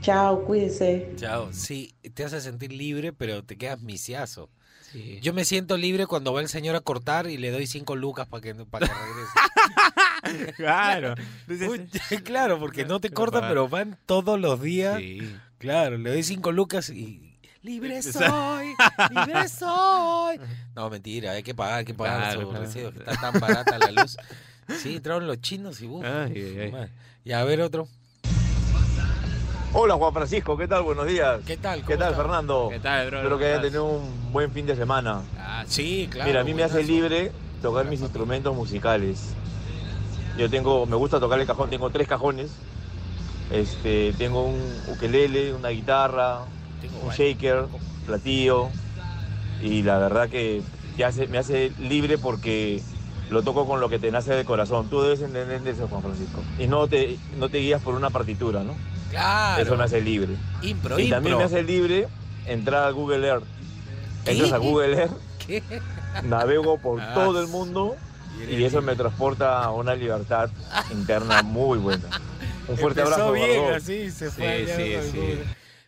Chao, 0.00 0.44
cuídense. 0.44 1.10
Chao, 1.16 1.52
sí, 1.52 1.94
te 2.14 2.24
hace 2.24 2.40
sentir 2.40 2.72
libre, 2.72 3.12
pero 3.12 3.42
te 3.42 3.56
quedas 3.56 3.80
misiazo. 3.80 4.48
Sí. 4.92 5.18
Yo 5.20 5.32
me 5.32 5.44
siento 5.44 5.76
libre 5.76 6.06
cuando 6.06 6.32
va 6.32 6.40
el 6.40 6.48
señor 6.48 6.76
a 6.76 6.80
cortar 6.80 7.28
y 7.28 7.36
le 7.36 7.50
doy 7.50 7.66
cinco 7.66 7.96
lucas 7.96 8.28
para 8.28 8.40
que, 8.40 8.54
para 8.54 8.86
que 8.86 8.92
regrese. 8.94 9.32
Claro. 10.56 11.14
Uy, 11.48 11.88
claro, 12.24 12.58
porque 12.58 12.84
no 12.84 13.00
te 13.00 13.10
cortan, 13.10 13.44
pero 13.48 13.68
van 13.68 13.96
todos 14.06 14.40
los 14.40 14.60
días. 14.60 14.98
Sí. 14.98 15.20
Claro, 15.58 15.98
le 15.98 16.10
doy 16.10 16.22
cinco 16.22 16.52
lucas 16.52 16.90
y... 16.90 17.35
Libre 17.66 18.00
soy, 18.00 18.74
libre 19.10 19.48
soy. 19.48 20.38
No, 20.76 20.88
mentira, 20.88 21.32
hay 21.32 21.42
que 21.42 21.52
pagar, 21.52 21.78
hay 21.78 21.84
que 21.84 21.94
pagar 21.94 22.34
Claro, 22.34 22.50
claro. 22.50 22.70
que 22.70 22.86
está 22.86 23.16
tan 23.32 23.40
barata 23.40 23.76
la 23.78 23.90
luz. 23.90 24.16
Sí, 24.80 24.96
entraron 24.96 25.26
los 25.26 25.40
chinos 25.40 25.80
y... 25.80 25.86
uf, 25.86 26.04
Ay, 26.04 26.32
ay, 26.36 26.58
ay. 26.60 26.70
madre. 26.72 26.90
Y 27.24 27.32
a 27.32 27.42
ver 27.42 27.60
otro. 27.62 27.88
Hola 29.72 29.94
Juan 29.94 30.12
Francisco, 30.12 30.56
¿qué 30.56 30.68
tal? 30.68 30.84
Buenos 30.84 31.08
días. 31.08 31.40
¿Qué 31.44 31.56
tal? 31.56 31.80
¿Qué 31.80 31.94
¿Cómo 31.94 31.98
tal 31.98 32.12
está? 32.12 32.22
Fernando? 32.22 32.68
¿Qué 32.70 32.78
tal, 32.78 33.06
bro? 33.08 33.18
Espero 33.18 33.38
que 33.38 33.44
¿Cómo 33.44 33.50
hayan 33.50 33.62
tenido 33.62 33.84
un 33.86 34.32
buen 34.32 34.52
fin 34.52 34.66
de 34.66 34.76
semana. 34.76 35.22
Ah, 35.36 35.64
sí, 35.66 36.08
claro. 36.08 36.28
Mira, 36.28 36.40
a 36.42 36.44
mí 36.44 36.54
me 36.54 36.62
hace 36.62 36.84
libre 36.84 37.32
tocar 37.62 37.86
mis 37.86 38.00
instrumentos 38.00 38.54
musicales. 38.54 39.34
Yo 40.38 40.48
tengo, 40.48 40.86
me 40.86 40.94
gusta 40.96 41.18
tocar 41.18 41.40
el 41.40 41.46
cajón, 41.48 41.68
tengo 41.68 41.90
tres 41.90 42.06
cajones. 42.06 42.52
Este, 43.50 44.12
tengo 44.18 44.44
un 44.44 44.60
ukelele, 44.88 45.52
una 45.52 45.70
guitarra, 45.70 46.42
un 47.02 47.10
shaker, 47.10 47.66
platillo. 48.06 48.68
Y 49.62 49.82
la 49.82 49.98
verdad 49.98 50.28
que 50.28 50.62
te 50.96 51.04
hace- 51.04 51.26
me 51.28 51.38
hace 51.38 51.72
libre 51.78 52.18
porque 52.18 52.82
lo 53.30 53.42
toco 53.42 53.66
con 53.66 53.80
lo 53.80 53.88
que 53.88 53.98
te 53.98 54.10
nace 54.10 54.34
del 54.34 54.44
corazón. 54.44 54.88
Tú 54.88 55.00
debes 55.02 55.20
entender 55.22 55.66
eso, 55.66 55.88
Juan 55.88 56.02
Francisco. 56.02 56.42
Y 56.58 56.66
no 56.66 56.86
te, 56.88 57.16
no 57.38 57.48
te 57.48 57.58
guías 57.58 57.82
por 57.82 57.94
una 57.94 58.10
partitura, 58.10 58.62
¿no? 58.62 58.74
Claro. 59.10 59.62
Eso 59.62 59.76
me 59.76 59.84
hace 59.84 60.00
libre. 60.00 60.34
Impro, 60.62 60.98
y 60.98 61.08
también 61.08 61.38
me 61.38 61.44
hace 61.44 61.62
libre 61.62 62.06
entrar 62.46 62.84
a 62.84 62.90
Google 62.90 63.26
Earth. 63.26 63.44
¿Qué? 64.24 64.32
Entras 64.32 64.52
a 64.52 64.58
Google 64.58 64.96
Earth, 64.98 65.12
¿Qué? 65.46 65.62
navego 66.22 66.78
por 66.78 67.00
Ah, 67.00 67.12
todo 67.14 67.40
el 67.40 67.46
mundo 67.48 67.96
y 68.50 68.62
eso 68.64 68.82
me 68.82 68.94
transporta 68.96 69.64
a 69.64 69.70
una 69.70 69.94
libertad 69.94 70.50
interna 70.92 71.40
muy 71.42 71.78
buena. 71.78 72.04
Un 72.68 72.76
fuerte 72.76 73.00
Empezó 73.00 73.28
abrazo. 73.28 73.32
bien, 73.32 73.70
así 73.74 74.10
se 74.10 74.30
Sí, 74.30 74.36
fue. 74.36 74.66
sí, 74.66 74.94
con 74.94 75.12
sí. 75.12 75.38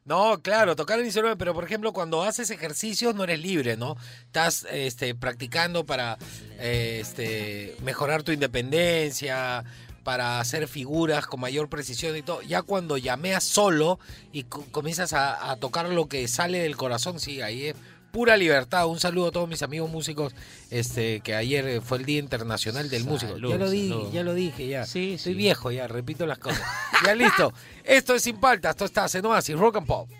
No, 0.08 0.40
claro, 0.40 0.74
tocar 0.74 0.98
el 0.98 1.04
instrumento, 1.04 1.36
pero 1.36 1.52
por 1.52 1.64
ejemplo, 1.64 1.92
cuando 1.92 2.22
haces 2.22 2.50
ejercicios 2.50 3.14
no 3.14 3.24
eres 3.24 3.40
libre, 3.40 3.76
¿no? 3.76 3.94
Estás 4.24 4.66
este, 4.70 5.14
practicando 5.14 5.84
para 5.84 6.16
eh, 6.58 7.00
este, 7.02 7.76
mejorar 7.82 8.22
tu 8.22 8.32
independencia, 8.32 9.64
para 10.04 10.40
hacer 10.40 10.66
figuras 10.66 11.26
con 11.26 11.40
mayor 11.40 11.68
precisión 11.68 12.16
y 12.16 12.22
todo. 12.22 12.40
Ya 12.40 12.62
cuando 12.62 12.96
llameas 12.96 13.44
solo 13.44 13.98
y 14.32 14.44
co- 14.44 14.64
comienzas 14.70 15.12
a, 15.12 15.50
a 15.50 15.56
tocar 15.56 15.86
lo 15.90 16.08
que 16.08 16.26
sale 16.26 16.60
del 16.60 16.78
corazón, 16.78 17.20
sí, 17.20 17.42
ahí 17.42 17.66
es 17.66 17.76
pura 18.10 18.36
libertad. 18.36 18.86
Un 18.86 19.00
saludo 19.00 19.28
a 19.28 19.30
todos 19.32 19.48
mis 19.48 19.62
amigos 19.62 19.90
músicos, 19.90 20.34
este, 20.70 21.20
que 21.20 21.34
ayer 21.34 21.66
eh, 21.66 21.80
fue 21.80 21.98
el 21.98 22.04
Día 22.04 22.18
Internacional 22.18 22.88
del 22.90 23.04
Músico. 23.04 23.36
Ya 23.36 23.56
lo 23.56 23.70
dije, 23.70 23.88
salud. 23.88 24.12
ya 24.12 24.22
lo 24.22 24.34
dije, 24.34 24.68
ya. 24.68 24.86
Sí, 24.86 25.18
Soy 25.18 25.32
sí. 25.32 25.38
viejo 25.38 25.70
ya, 25.70 25.86
repito 25.86 26.26
las 26.26 26.38
cosas. 26.38 26.62
Ya 27.06 27.14
listo. 27.14 27.52
Esto 27.84 28.14
es 28.16 28.22
Sin 28.22 28.38
Paltas, 28.40 28.70
esto 28.70 28.84
está 28.84 29.08
Senoas 29.08 29.48
y 29.48 29.54
Rock 29.54 29.76
and 29.76 29.86
Pop. 29.86 30.10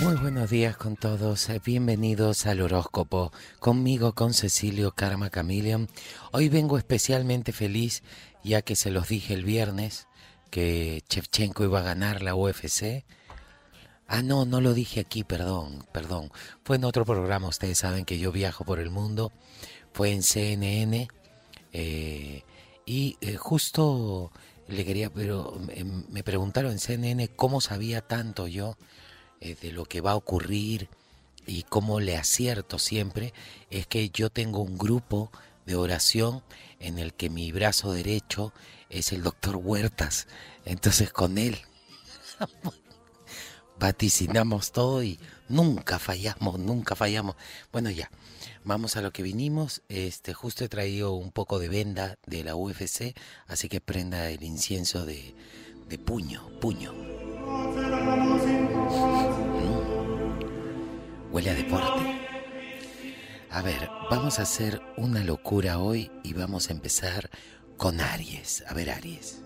Muy 0.00 0.14
buenos 0.14 0.50
días 0.50 0.76
con 0.76 0.94
todos, 0.94 1.48
eh, 1.48 1.60
bienvenidos 1.64 2.46
al 2.46 2.60
horóscopo, 2.60 3.32
conmigo 3.58 4.14
con 4.14 4.32
Cecilio 4.32 4.92
Karma 4.92 5.30
Chameleon. 5.30 5.88
Hoy 6.30 6.48
vengo 6.48 6.78
especialmente 6.78 7.52
feliz 7.52 8.04
ya 8.44 8.62
que 8.62 8.76
se 8.76 8.90
los 8.92 9.08
dije 9.08 9.34
el 9.34 9.44
viernes 9.44 10.06
que 10.50 11.02
Chevchenko 11.08 11.64
iba 11.64 11.80
a 11.80 11.84
ganar 11.84 12.22
la 12.22 12.34
UFC. 12.34 13.04
Ah, 14.08 14.22
no, 14.22 14.44
no 14.44 14.60
lo 14.60 14.74
dije 14.74 15.00
aquí, 15.00 15.24
perdón, 15.24 15.84
perdón. 15.92 16.30
Fue 16.64 16.76
en 16.76 16.84
otro 16.84 17.04
programa, 17.04 17.48
ustedes 17.48 17.78
saben 17.78 18.04
que 18.04 18.18
yo 18.18 18.32
viajo 18.32 18.64
por 18.64 18.78
el 18.78 18.90
mundo. 18.90 19.32
Fue 19.92 20.12
en 20.12 20.22
CNN 20.22 21.08
eh, 21.72 22.42
y 22.84 23.16
eh, 23.20 23.36
justo 23.36 24.30
le 24.68 24.84
quería, 24.84 25.10
pero 25.10 25.58
me, 25.60 25.84
me 25.84 26.22
preguntaron 26.22 26.72
en 26.72 26.78
CNN 26.78 27.28
cómo 27.28 27.60
sabía 27.60 28.00
tanto 28.00 28.46
yo 28.46 28.76
eh, 29.40 29.56
de 29.60 29.72
lo 29.72 29.84
que 29.84 30.00
va 30.00 30.12
a 30.12 30.16
ocurrir 30.16 30.88
y 31.46 31.62
cómo 31.64 32.00
le 32.00 32.16
acierto 32.16 32.78
siempre 32.78 33.34
es 33.70 33.86
que 33.86 34.08
yo 34.08 34.30
tengo 34.30 34.62
un 34.62 34.78
grupo 34.78 35.30
de 35.66 35.76
oración 35.76 36.42
en 36.80 36.98
el 36.98 37.12
que 37.12 37.28
mi 37.28 37.52
brazo 37.52 37.92
derecho 37.92 38.52
es 38.98 39.12
el 39.12 39.22
doctor 39.22 39.56
Huertas. 39.56 40.26
Entonces 40.64 41.12
con 41.12 41.38
él 41.38 41.58
vaticinamos 43.78 44.72
todo 44.72 45.02
y 45.02 45.18
nunca 45.48 45.98
fallamos, 45.98 46.58
nunca 46.58 46.96
fallamos. 46.96 47.36
Bueno, 47.72 47.90
ya, 47.90 48.10
vamos 48.64 48.96
a 48.96 49.02
lo 49.02 49.12
que 49.12 49.22
vinimos. 49.22 49.82
Este, 49.88 50.34
justo 50.34 50.64
he 50.64 50.68
traído 50.68 51.14
un 51.14 51.30
poco 51.32 51.58
de 51.58 51.68
venda 51.68 52.18
de 52.26 52.44
la 52.44 52.56
UFC, 52.56 53.14
así 53.46 53.68
que 53.68 53.80
prenda 53.80 54.30
el 54.30 54.42
incienso 54.42 55.04
de, 55.04 55.34
de 55.88 55.98
puño, 55.98 56.48
puño. 56.60 56.92
Mm. 56.92 57.16
Huele 61.32 61.50
a 61.50 61.54
deporte. 61.54 62.26
A 63.50 63.62
ver, 63.62 63.88
vamos 64.10 64.38
a 64.38 64.42
hacer 64.42 64.82
una 64.96 65.24
locura 65.24 65.78
hoy 65.78 66.10
y 66.22 66.34
vamos 66.34 66.68
a 66.68 66.72
empezar 66.72 67.30
con 67.76 68.00
Aries. 68.00 68.64
A 68.68 68.74
ver, 68.74 68.90
Aries. 68.90 69.40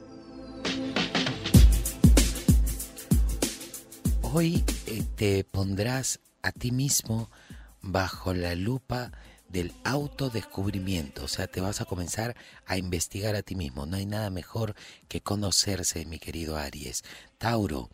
Hoy 4.22 4.64
eh, 4.86 5.02
te 5.16 5.44
pondrás 5.44 6.20
a 6.42 6.52
ti 6.52 6.70
mismo 6.70 7.30
bajo 7.82 8.32
la 8.34 8.54
lupa 8.54 9.12
del 9.48 9.72
autodescubrimiento, 9.82 11.24
o 11.24 11.28
sea, 11.28 11.48
te 11.48 11.60
vas 11.60 11.80
a 11.80 11.84
comenzar 11.84 12.36
a 12.66 12.76
investigar 12.76 13.34
a 13.34 13.42
ti 13.42 13.56
mismo. 13.56 13.84
No 13.84 13.96
hay 13.96 14.06
nada 14.06 14.30
mejor 14.30 14.76
que 15.08 15.20
conocerse, 15.20 16.04
mi 16.04 16.20
querido 16.20 16.56
Aries. 16.56 17.02
Tauro, 17.38 17.90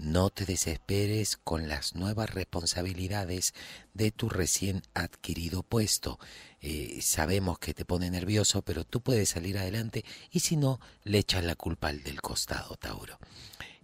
no 0.00 0.30
te 0.30 0.44
desesperes 0.46 1.36
con 1.36 1.68
las 1.68 1.94
nuevas 1.94 2.30
responsabilidades 2.30 3.54
de 3.94 4.10
tu 4.10 4.28
recién 4.28 4.82
adquirido 4.94 5.62
puesto. 5.62 6.18
Eh, 6.60 6.98
sabemos 7.02 7.58
que 7.58 7.74
te 7.74 7.84
pone 7.84 8.10
nervioso, 8.10 8.62
pero 8.62 8.84
tú 8.84 9.00
puedes 9.00 9.30
salir 9.30 9.58
adelante 9.58 10.04
y 10.30 10.40
si 10.40 10.56
no, 10.56 10.80
le 11.04 11.18
echas 11.18 11.44
la 11.44 11.54
culpa 11.54 11.88
al 11.88 12.02
del 12.02 12.20
costado, 12.20 12.76
Tauro. 12.76 13.18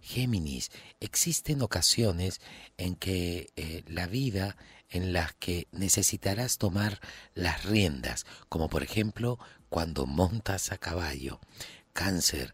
Géminis, 0.01 0.71
existen 0.99 1.61
ocasiones 1.61 2.39
en 2.77 2.95
que 2.95 3.49
eh, 3.55 3.83
la 3.87 4.07
vida 4.07 4.55
en 4.89 5.11
las 5.11 5.33
que 5.33 5.67
necesitarás 5.71 6.57
tomar 6.57 7.01
las 7.33 7.65
riendas, 7.65 8.25
como 8.47 8.69
por 8.69 8.83
ejemplo 8.83 9.37
cuando 9.69 10.05
montas 10.05 10.71
a 10.71 10.77
caballo. 10.77 11.39
Cáncer, 11.93 12.53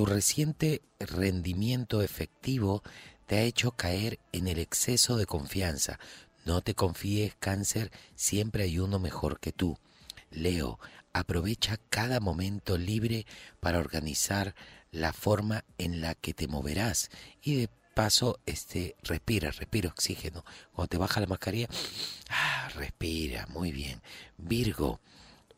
tu 0.00 0.06
reciente 0.06 0.80
rendimiento 0.98 2.00
efectivo 2.00 2.82
te 3.26 3.36
ha 3.36 3.42
hecho 3.42 3.72
caer 3.72 4.18
en 4.32 4.48
el 4.48 4.58
exceso 4.58 5.18
de 5.18 5.26
confianza. 5.26 6.00
No 6.46 6.62
te 6.62 6.74
confíes, 6.74 7.34
cáncer, 7.38 7.92
siempre 8.14 8.62
hay 8.62 8.78
uno 8.78 8.98
mejor 8.98 9.40
que 9.40 9.52
tú. 9.52 9.76
Leo, 10.30 10.80
aprovecha 11.12 11.78
cada 11.90 12.18
momento 12.18 12.78
libre 12.78 13.26
para 13.60 13.78
organizar 13.78 14.54
la 14.90 15.12
forma 15.12 15.66
en 15.76 16.00
la 16.00 16.14
que 16.14 16.32
te 16.32 16.48
moverás 16.48 17.10
y 17.42 17.56
de 17.56 17.68
paso 17.92 18.40
este 18.46 18.96
respira, 19.02 19.50
respira 19.50 19.90
oxígeno. 19.90 20.46
Cuando 20.72 20.88
te 20.88 20.96
baja 20.96 21.20
la 21.20 21.26
mascarilla, 21.26 21.68
ah, 22.30 22.70
respira, 22.74 23.46
muy 23.48 23.70
bien. 23.70 24.00
Virgo, 24.38 24.98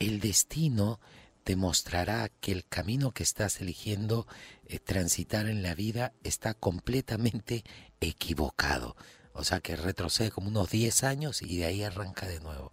el 0.01 0.19
destino 0.19 0.99
te 1.45 1.57
mostrará 1.57 2.29
que 2.41 2.53
el 2.53 2.65
camino 2.67 3.13
que 3.13 3.23
estás 3.23 3.61
eligiendo 3.61 4.27
eh, 4.67 4.79
transitar 4.79 5.47
en 5.47 5.63
la 5.63 5.75
vida 5.75 6.13
está 6.23 6.55
completamente 6.55 7.65
equivocado. 8.01 8.97
O 9.33 9.45
sea 9.45 9.61
que 9.61 9.77
retrocede 9.77 10.31
como 10.31 10.49
unos 10.49 10.71
10 10.71 11.05
años 11.05 11.43
y 11.43 11.59
de 11.59 11.65
ahí 11.65 11.83
arranca 11.83 12.27
de 12.27 12.41
nuevo. 12.41 12.73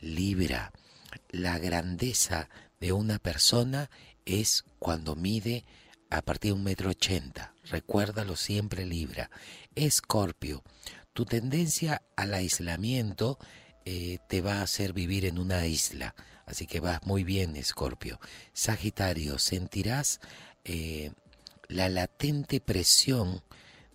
Libra, 0.00 0.72
la 1.30 1.58
grandeza 1.58 2.48
de 2.80 2.92
una 2.92 3.18
persona 3.18 3.90
es 4.24 4.64
cuando 4.78 5.16
mide 5.16 5.64
a 6.10 6.22
partir 6.22 6.52
de 6.52 6.58
un 6.58 6.64
metro 6.64 6.90
ochenta. 6.90 7.54
Recuérdalo 7.64 8.36
siempre, 8.36 8.86
Libra. 8.86 9.30
Escorpio, 9.74 10.62
tu 11.12 11.24
tendencia 11.24 12.02
al 12.16 12.34
aislamiento 12.34 13.38
eh, 13.90 14.18
te 14.28 14.42
va 14.42 14.56
a 14.56 14.62
hacer 14.64 14.92
vivir 14.92 15.24
en 15.24 15.38
una 15.38 15.66
isla. 15.66 16.14
Así 16.44 16.66
que 16.66 16.78
vas 16.78 17.06
muy 17.06 17.24
bien, 17.24 17.56
Escorpio. 17.56 18.20
Sagitario, 18.52 19.38
sentirás 19.38 20.20
eh, 20.66 21.12
la 21.68 21.88
latente 21.88 22.60
presión 22.60 23.42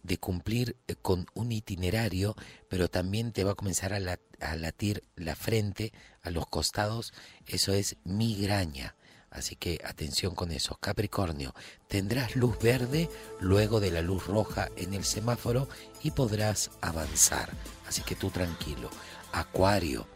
de 0.02 0.18
cumplir 0.18 0.78
eh, 0.88 0.96
con 0.96 1.28
un 1.36 1.52
itinerario, 1.52 2.36
pero 2.70 2.88
también 2.88 3.34
te 3.34 3.44
va 3.44 3.52
a 3.52 3.56
comenzar 3.56 3.94
a, 3.94 4.20
a 4.40 4.56
latir 4.56 5.04
la 5.16 5.36
frente, 5.36 5.94
a 6.24 6.32
los 6.32 6.48
costados. 6.48 7.14
Eso 7.46 7.72
es 7.72 7.98
migraña. 8.04 8.96
Así 9.30 9.56
que 9.56 9.80
atención 9.86 10.34
con 10.34 10.52
eso. 10.52 10.76
Capricornio, 10.80 11.54
tendrás 11.88 12.36
luz 12.36 12.58
verde 12.58 13.12
luego 13.40 13.80
de 13.80 13.92
la 13.92 14.02
luz 14.02 14.26
roja 14.26 14.70
en 14.76 14.96
el 14.96 15.04
semáforo 15.04 15.70
y 16.02 16.10
podrás 16.10 16.72
avanzar. 16.82 17.52
Así 17.88 18.02
que 18.02 18.16
tú 18.16 18.32
tranquilo. 18.32 18.90
Acuario, 19.34 20.08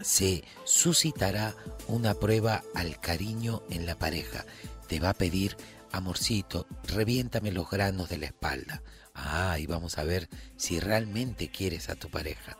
se 0.00 0.42
suscitará 0.64 1.54
una 1.86 2.14
prueba 2.14 2.62
al 2.74 2.98
cariño 3.00 3.62
en 3.70 3.86
la 3.86 3.96
pareja. 3.96 4.44
Te 4.88 4.98
va 5.00 5.10
a 5.10 5.14
pedir, 5.14 5.56
amorcito, 5.92 6.66
reviéntame 6.84 7.52
los 7.52 7.70
granos 7.70 8.08
de 8.08 8.18
la 8.18 8.26
espalda. 8.26 8.82
Ah, 9.14 9.56
y 9.58 9.66
vamos 9.66 9.96
a 9.96 10.04
ver 10.04 10.28
si 10.56 10.80
realmente 10.80 11.50
quieres 11.50 11.88
a 11.88 11.94
tu 11.94 12.10
pareja. 12.10 12.58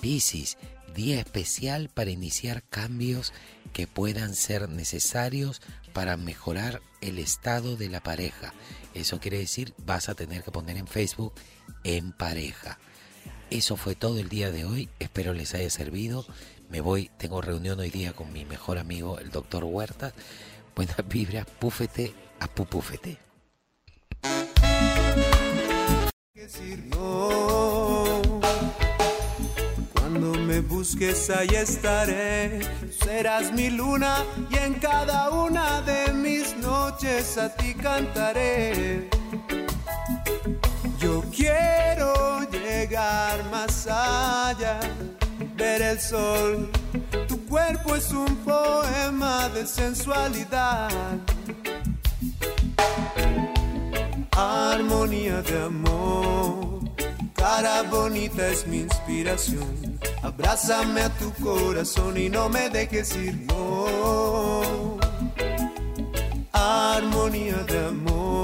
Piscis, 0.00 0.58
día 0.94 1.18
especial 1.18 1.88
para 1.88 2.10
iniciar 2.10 2.62
cambios 2.62 3.32
que 3.72 3.86
puedan 3.86 4.34
ser 4.34 4.68
necesarios 4.68 5.60
para 5.92 6.16
mejorar 6.16 6.82
el 7.00 7.18
estado 7.18 7.76
de 7.76 7.88
la 7.88 8.00
pareja. 8.00 8.54
Eso 8.94 9.18
quiere 9.18 9.38
decir, 9.38 9.74
vas 9.78 10.08
a 10.08 10.14
tener 10.14 10.44
que 10.44 10.52
poner 10.52 10.76
en 10.76 10.86
Facebook 10.86 11.34
en 11.84 12.12
pareja. 12.12 12.78
Eso 13.50 13.76
fue 13.76 13.94
todo 13.94 14.18
el 14.18 14.28
día 14.28 14.50
de 14.50 14.64
hoy, 14.64 14.88
espero 14.98 15.32
les 15.32 15.54
haya 15.54 15.70
servido. 15.70 16.26
Me 16.68 16.80
voy, 16.80 17.10
tengo 17.16 17.40
reunión 17.40 17.78
hoy 17.78 17.90
día 17.90 18.12
con 18.12 18.32
mi 18.32 18.44
mejor 18.44 18.76
amigo, 18.76 19.20
el 19.20 19.30
doctor 19.30 19.62
Huerta. 19.64 20.12
Buenas 20.74 20.96
vibras, 21.08 21.46
púfete 21.58 22.12
a 22.40 22.48
pupúfete. 22.48 23.18
Cuando 29.92 30.34
me 30.34 30.60
busques 30.60 31.30
ahí 31.30 31.48
estaré, 31.54 32.60
serás 32.90 33.52
mi 33.52 33.70
luna 33.70 34.24
y 34.50 34.58
en 34.58 34.74
cada 34.74 35.30
una 35.30 35.82
de 35.82 36.12
mis 36.12 36.56
noches 36.56 37.38
a 37.38 37.54
ti 37.54 37.74
cantaré. 37.74 39.08
Yo 40.98 41.22
quiero 41.34 42.45
más 43.50 43.86
allá, 43.86 44.80
ver 45.56 45.82
el 45.82 46.00
sol. 46.00 46.70
Tu 47.28 47.44
cuerpo 47.46 47.94
es 47.94 48.10
un 48.12 48.36
poema 48.36 49.48
de 49.50 49.66
sensualidad, 49.66 50.90
armonía 54.32 55.42
de 55.42 55.62
amor. 55.62 56.80
Cara 57.34 57.82
bonita 57.82 58.48
es 58.48 58.66
mi 58.66 58.78
inspiración. 58.80 59.98
Abrázame 60.22 61.02
a 61.02 61.10
tu 61.10 61.32
corazón 61.34 62.16
y 62.16 62.28
no 62.28 62.48
me 62.48 62.68
dejes 62.70 63.14
ir, 63.16 63.46
no. 63.48 64.98
Armonía 66.52 67.58
de 67.68 67.86
amor. 67.86 68.35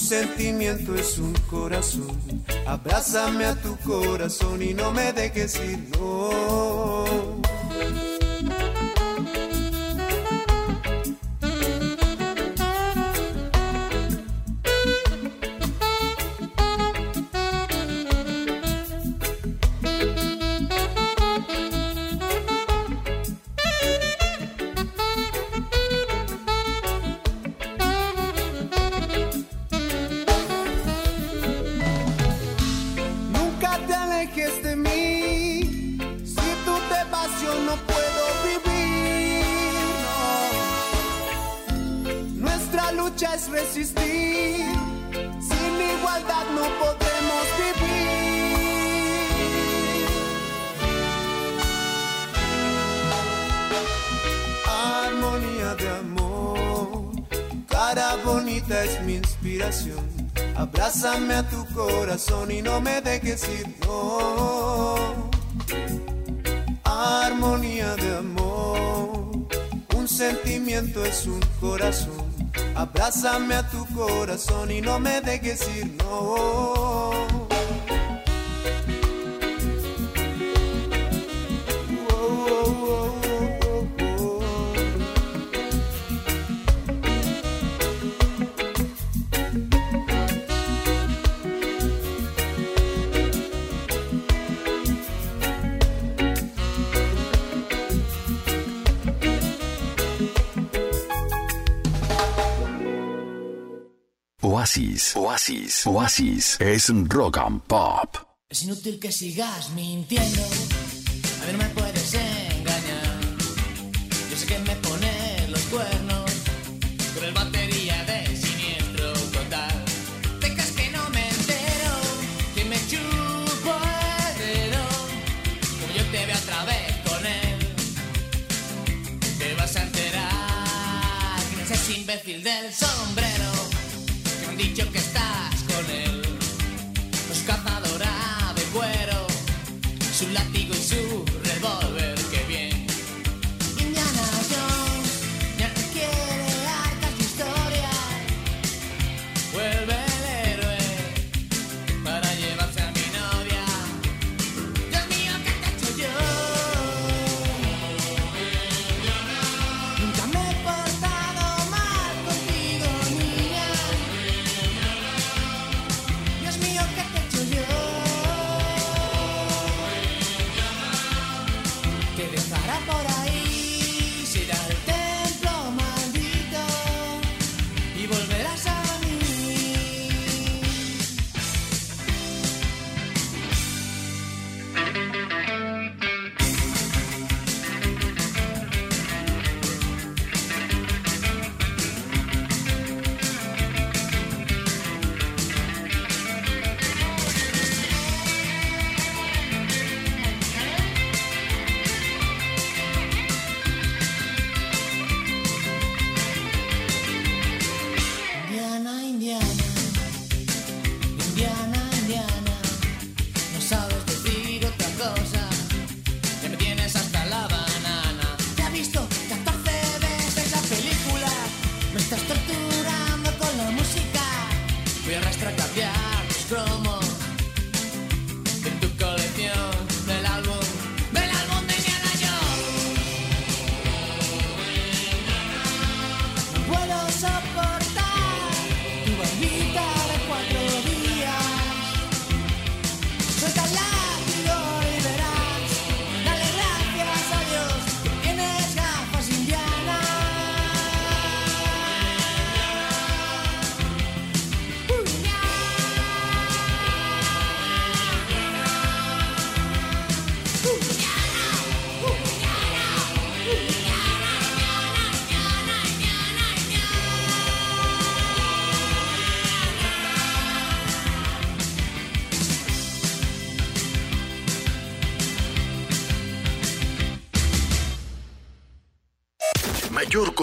Sentimiento 0.00 0.94
es 0.94 1.18
un 1.18 1.34
corazón. 1.50 2.18
Abrázame 2.66 3.44
a 3.44 3.54
tu 3.54 3.76
corazón 3.78 4.62
y 4.62 4.74
no 4.74 4.90
me 4.92 5.12
dejes 5.12 5.54
ir, 5.56 5.88
no. 5.98 6.99
Y 62.50 62.62
no 62.62 62.80
me 62.80 63.00
dejes 63.00 63.48
ir, 63.48 63.66
no. 63.86 65.30
Armonía 66.84 67.94
de 67.96 68.16
amor, 68.16 69.30
un 69.96 70.08
sentimiento 70.08 71.04
es 71.04 71.26
un 71.26 71.40
corazón. 71.60 72.30
Abrázame 72.74 73.54
a 73.54 73.68
tu 73.70 73.86
corazón 73.94 74.70
y 74.70 74.80
no 74.80 74.98
me 74.98 75.20
dejes 75.20 75.66
ir, 75.76 75.86
no. 75.98 77.49
Oasis, 104.60 105.16
Oasis, 105.16 105.86
Oasis 105.86 106.60
es 106.60 106.90
rock 107.08 107.38
and 107.38 107.62
pop. 107.62 108.18
Es 108.50 108.62
inútil 108.64 109.00
que 109.00 109.10
sigas 109.10 109.70
mintiendo. 109.70 110.69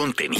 contenido. 0.08 0.37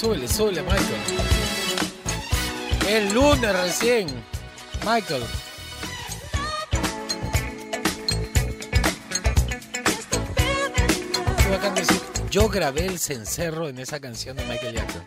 Súbele, 0.00 0.26
súbele, 0.28 0.62
Michael. 0.62 1.02
El 2.88 3.12
lunes 3.12 3.52
recién. 3.60 4.06
Michael. 4.82 5.22
Yo 12.30 12.48
grabé 12.48 12.86
el 12.86 12.98
cencerro 12.98 13.68
en 13.68 13.78
esa 13.78 14.00
canción 14.00 14.38
de 14.38 14.44
Michael 14.46 14.76
Jackson. 14.76 15.04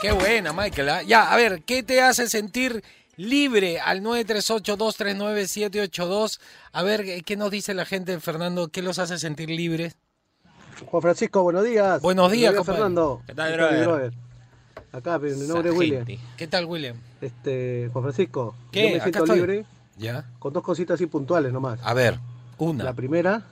Qué 0.00 0.12
buena, 0.12 0.54
Michael. 0.54 0.88
¿ah? 0.88 1.02
Ya, 1.02 1.30
a 1.30 1.36
ver, 1.36 1.62
¿qué 1.64 1.82
te 1.82 2.00
hace 2.00 2.26
sentir 2.26 2.82
libre 3.18 3.80
al 3.80 4.00
938-239-782? 4.02 6.40
A 6.72 6.82
ver, 6.82 7.04
¿qué- 7.04 7.20
¿qué 7.22 7.36
nos 7.36 7.50
dice 7.50 7.74
la 7.74 7.84
gente, 7.84 8.18
Fernando? 8.20 8.68
¿Qué 8.68 8.80
los 8.80 8.98
hace 8.98 9.18
sentir 9.18 9.50
libres? 9.50 9.96
Juan 10.86 11.02
Francisco, 11.02 11.42
buenos 11.42 11.64
días. 11.64 12.00
Buenos 12.00 12.30
días, 12.32 12.54
compadre. 12.54 12.78
Fernando. 12.78 13.20
¿Qué 13.26 13.34
tal, 13.34 13.50
mi 13.50 13.56
brother? 13.84 14.12
Acá, 14.92 15.18
mi 15.18 15.30
nombre 15.46 15.70
es 15.70 15.76
William. 15.76 16.04
¿Qué 16.36 16.46
tal, 16.46 16.64
William? 16.66 16.96
Este, 17.20 17.90
Juan 17.92 18.04
Francisco, 18.04 18.54
¿Qué? 18.70 18.84
yo 18.84 18.90
me 18.94 19.00
siento 19.02 19.18
estoy. 19.24 19.36
libre 19.36 19.66
¿Ya? 19.98 20.24
con 20.38 20.52
dos 20.52 20.62
cositas 20.62 20.94
así 20.94 21.06
puntuales 21.06 21.52
nomás. 21.52 21.80
A 21.82 21.92
ver, 21.94 22.18
una. 22.58 22.84
La 22.84 22.92
primera 22.94 23.42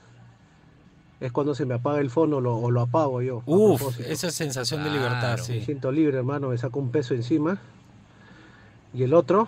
es 1.19 1.31
cuando 1.33 1.53
se 1.53 1.65
me 1.65 1.73
apaga 1.75 1.99
el 1.99 2.09
fono 2.09 2.37
o 2.37 2.41
lo, 2.41 2.55
o 2.57 2.71
lo 2.71 2.79
apago 2.81 3.21
yo. 3.21 3.43
Uf, 3.45 3.99
esa 3.99 4.31
sensación 4.31 4.83
de 4.85 4.89
libertad, 4.89 5.37
Me 5.37 5.43
sí. 5.43 5.61
siento 5.65 5.91
libre, 5.91 6.17
hermano, 6.17 6.47
me 6.49 6.57
saco 6.57 6.79
un 6.79 6.89
peso 6.91 7.13
encima. 7.13 7.59
Y 8.93 9.03
el 9.03 9.13
otro 9.13 9.47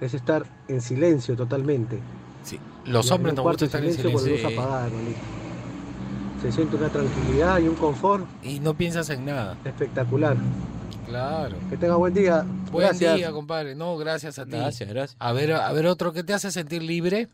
es 0.00 0.14
estar 0.14 0.44
en 0.68 0.80
silencio 0.80 1.36
totalmente. 1.36 1.98
Sí, 2.44 2.58
los 2.84 3.06
Y 3.06 3.12
hombres 3.12 3.32
en 3.32 3.36
nos 3.36 3.42
un 3.42 3.44
cuarto 3.44 3.64
gusta 3.64 3.78
estar 3.78 3.84
en 3.84 3.90
silencio 3.96 4.04
con 4.04 4.12
luz 4.30 4.40
silencio. 4.40 4.60
apagada. 4.60 4.88
Se 6.42 6.52
siente 6.52 6.76
una 6.76 6.88
tranquilidad 6.90 7.58
y 7.60 7.68
un 7.68 7.74
confort 7.74 8.26
Y 8.42 8.60
no 8.60 8.74
piensas 8.74 9.08
en 9.10 9.24
nada. 9.24 9.56
espectacular. 9.64 10.36
Claro. 11.06 11.56
Que 11.70 11.76
tenga 11.76 11.96
buen 11.96 12.12
día. 12.14 12.44
Buen 12.72 12.86
Gracias. 12.86 13.16
día, 13.16 13.30
compadre. 13.32 13.74
No, 13.74 13.96
gracias 13.96 14.38
a 14.38 14.44
ti. 14.44 14.52
Gracias, 14.52 14.88
gracias. 14.88 15.16
A 15.20 15.32
ver, 15.32 15.52
a 15.52 15.72
ver 15.72 15.86
otro, 15.86 16.12
¿qué 16.12 16.22
te 16.24 16.32
hace 16.34 16.50
sentir 16.50 16.82
libre? 16.82 17.28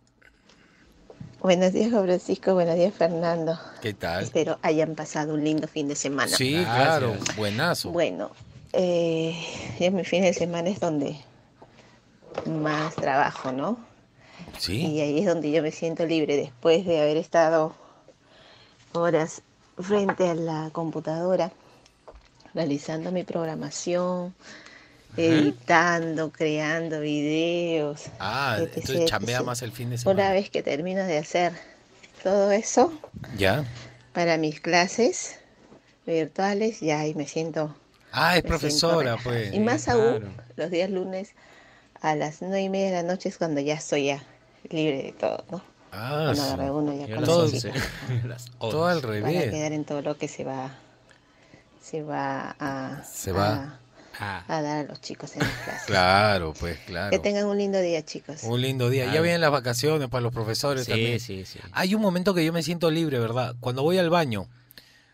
Buenos 1.40 1.72
días, 1.72 1.90
Juan 1.90 2.04
Francisco. 2.04 2.52
Buenos 2.54 2.74
días, 2.76 2.92
Fernando. 2.94 3.58
¿Qué 3.80 3.94
tal? 3.94 4.22
Espero 4.24 4.58
hayan 4.62 4.94
pasado 4.94 5.34
un 5.34 5.42
lindo 5.42 5.66
fin 5.68 5.88
de 5.88 5.94
semana. 5.94 6.28
Sí, 6.36 6.52
claro, 6.64 7.14
buenazo. 7.36 7.90
Bueno, 7.90 8.30
eh, 8.72 9.34
ya 9.78 9.90
mi 9.90 10.04
fin 10.04 10.22
de 10.22 10.32
semana 10.32 10.70
es 10.70 10.80
donde 10.80 11.16
más 12.46 12.94
trabajo, 12.94 13.52
¿no? 13.52 13.78
Sí. 14.58 14.86
Y 14.86 15.00
ahí 15.00 15.20
es 15.20 15.26
donde 15.26 15.50
yo 15.50 15.62
me 15.62 15.72
siento 15.72 16.06
libre 16.06 16.36
después 16.36 16.84
de 16.86 17.00
haber 17.00 17.16
estado 17.16 17.74
horas 18.92 19.42
frente 19.78 20.28
a 20.28 20.34
la 20.34 20.70
computadora 20.72 21.52
realizando 22.54 23.12
mi 23.12 23.24
programación, 23.24 24.34
editando, 25.16 26.30
creando 26.30 27.00
videos. 27.00 28.06
Ah, 28.18 28.58
etc, 28.60 28.72
entonces 28.76 29.04
chambea 29.06 29.38
etc. 29.38 29.46
más 29.46 29.62
el 29.62 29.72
fin 29.72 29.90
de 29.90 29.98
semana. 29.98 30.22
Una 30.22 30.32
vez 30.32 30.50
que 30.50 30.62
termino 30.62 31.04
de 31.04 31.18
hacer 31.18 31.52
todo 32.22 32.50
eso 32.50 32.92
¿Ya? 33.36 33.64
para 34.12 34.36
mis 34.36 34.60
clases 34.60 35.38
virtuales, 36.06 36.80
ya 36.80 37.00
ahí 37.00 37.14
me 37.14 37.26
siento. 37.26 37.74
Ah, 38.12 38.36
es 38.36 38.42
profesora, 38.42 39.16
pues. 39.22 39.52
Y 39.54 39.60
más 39.60 39.88
aún, 39.88 40.34
los 40.56 40.70
días 40.70 40.90
lunes 40.90 41.30
a 42.00 42.14
las 42.16 42.40
nueve 42.40 42.62
y 42.62 42.68
media 42.68 42.86
de 42.86 42.92
la 42.92 43.02
noche 43.02 43.28
es 43.28 43.38
cuando 43.38 43.60
ya 43.60 43.74
estoy 43.74 44.06
ya 44.06 44.22
libre 44.70 45.02
de 45.02 45.12
todo, 45.12 45.44
¿no? 45.50 45.62
Ah, 45.92 46.22
Cuando 46.26 46.34
sí. 46.34 46.40
agarra 46.42 46.72
uno 46.72 46.92
ya 46.94 47.04
con 47.06 47.14
las 47.24 47.28
los 47.28 47.52
11. 47.52 47.72
chicos. 47.72 47.82
Todo 48.60 48.86
al 48.86 49.00
Para 49.00 49.12
revés. 49.14 49.50
quedar 49.50 49.72
en 49.72 49.84
todo 49.84 50.02
lo 50.02 50.16
que 50.16 50.28
se 50.28 50.44
va, 50.44 50.70
se 51.82 52.02
va 52.02 52.54
a, 52.60 53.02
Se 53.04 53.32
va. 53.32 53.78
a, 54.20 54.44
a 54.46 54.62
dar 54.62 54.76
a 54.78 54.88
los 54.88 55.00
chicos 55.00 55.32
en 55.34 55.40
las 55.40 55.50
clases. 55.64 55.86
Claro, 55.86 56.52
pues, 56.58 56.78
claro. 56.86 57.10
Que 57.10 57.18
tengan 57.18 57.46
un 57.46 57.58
lindo 57.58 57.80
día, 57.80 58.04
chicos. 58.04 58.42
Un 58.44 58.60
lindo 58.60 58.88
día. 58.88 59.04
Ya 59.06 59.10
Claro. 59.10 59.22
vienen 59.24 59.40
las 59.40 59.50
vacaciones 59.50 60.08
para 60.08 60.20
los 60.20 60.32
profesores 60.32 60.84
Sí, 60.84 60.90
también. 60.92 61.18
sí, 61.20 61.44
sí. 61.44 61.58
Hay 61.72 61.94
un 61.94 62.02
momento 62.02 62.34
que 62.34 62.44
yo 62.44 62.52
me 62.52 62.62
siento 62.62 62.90
libre, 62.90 63.18
¿verdad? 63.18 63.54
Cuando 63.60 63.82
voy 63.82 63.98
al 63.98 64.10
baño. 64.10 64.46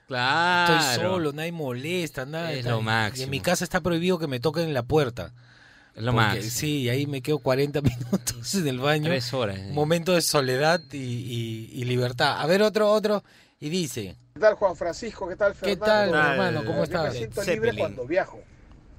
Claro. 0.06 0.76
Estoy 0.78 1.04
solo, 1.04 1.32
nadie 1.32 1.52
molesta, 1.52 2.26
nada. 2.26 2.52
Es 2.52 2.64
lo 2.64 2.76
Y 2.76 2.78
en 2.78 2.84
máximo. 2.84 3.30
mi 3.30 3.40
casa 3.40 3.64
está 3.64 3.80
prohibido 3.80 4.18
que 4.18 4.26
me 4.28 4.40
toquen 4.40 4.64
en 4.64 4.74
la 4.74 4.82
puerta. 4.84 5.32
Es 5.94 6.02
lo 6.02 6.12
Porque, 6.12 6.26
máximo. 6.26 6.50
Sí, 6.50 6.88
ahí 6.88 7.06
me 7.06 7.22
quedo 7.22 7.38
40 7.38 7.80
minutos 7.82 8.54
en 8.54 8.68
el 8.68 8.78
baño. 8.78 9.04
Tres 9.08 9.32
horas, 9.34 9.58
eh. 9.58 9.70
Momento 9.72 10.12
de 10.14 10.22
soledad 10.22 10.80
y, 10.92 10.96
y- 10.98 11.70
y 11.72 11.84
libertad. 11.84 12.40
A 12.40 12.46
ver, 12.46 12.62
otro, 12.62 12.90
otro. 12.92 13.24
Y 13.58 13.68
dice, 13.70 14.16
¿Qué 14.34 14.40
tal, 14.40 14.54
Juan 14.54 14.76
Francisco? 14.76 15.26
¿Qué 15.28 15.36
tal, 15.36 15.52
¿Qué 15.54 15.58
Fernando? 15.76 15.84
tal, 16.12 16.30
hermano? 16.32 16.64
¿Cómo 16.64 16.78
Yo 16.78 16.84
estás? 16.84 17.04
me 17.12 17.18
siento 17.18 17.40
Zeppelin. 17.40 17.62
libre 17.64 17.78
cuando 17.78 18.06
viajo. 18.06 18.40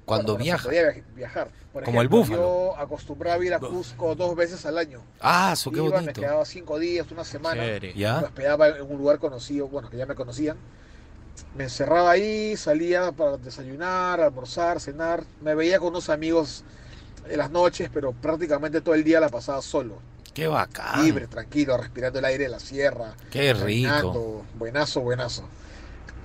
cuando 0.04 0.32
Cuando 0.34 0.36
viaja. 0.44 0.68
viajar. 1.14 1.48
Por 1.72 1.84
Como 1.84 2.00
el 2.00 2.06
ejemplo, 2.08 2.18
búfalo. 2.36 2.42
Yo 2.42 2.76
acostumbraba 2.76 3.40
a 3.42 3.46
ir 3.46 3.54
a 3.54 3.60
Cusco 3.60 4.14
dos 4.16 4.34
veces 4.34 4.66
al 4.66 4.78
año. 4.78 5.00
Ah, 5.20 5.54
su 5.54 5.70
qué 5.70 5.78
Iba, 5.78 5.90
bonito. 5.90 6.06
me 6.06 6.12
quedaba 6.12 6.44
cinco 6.44 6.78
días, 6.78 7.06
una 7.12 7.24
semana. 7.24 7.62
Chévere. 7.62 7.94
¿Ya? 7.94 8.18
Me 8.20 8.26
hospedaba 8.26 8.68
en 8.68 8.82
un 8.82 8.98
lugar 8.98 9.18
conocido, 9.20 9.68
bueno, 9.68 9.88
que 9.88 9.96
ya 9.96 10.06
me 10.06 10.14
conocían. 10.16 10.56
Me 11.56 11.64
encerraba 11.64 12.10
ahí, 12.10 12.56
salía 12.56 13.12
para 13.12 13.36
desayunar, 13.36 14.20
almorzar, 14.20 14.80
cenar. 14.80 15.24
Me 15.42 15.54
veía 15.54 15.78
con 15.78 15.88
unos 15.88 16.08
amigos 16.08 16.64
en 17.28 17.38
las 17.38 17.50
noches, 17.50 17.90
pero 17.92 18.12
prácticamente 18.12 18.80
todo 18.80 18.94
el 18.94 19.04
día 19.04 19.20
la 19.20 19.28
pasaba 19.28 19.60
solo. 19.62 19.98
Qué 20.34 20.46
bacán. 20.46 21.04
Libre, 21.04 21.26
tranquilo, 21.26 21.76
respirando 21.76 22.18
el 22.20 22.24
aire 22.24 22.44
de 22.44 22.50
la 22.50 22.60
sierra. 22.60 23.14
Qué 23.30 23.52
rico. 23.54 24.44
Buenazo, 24.56 25.00
buenazo. 25.00 25.48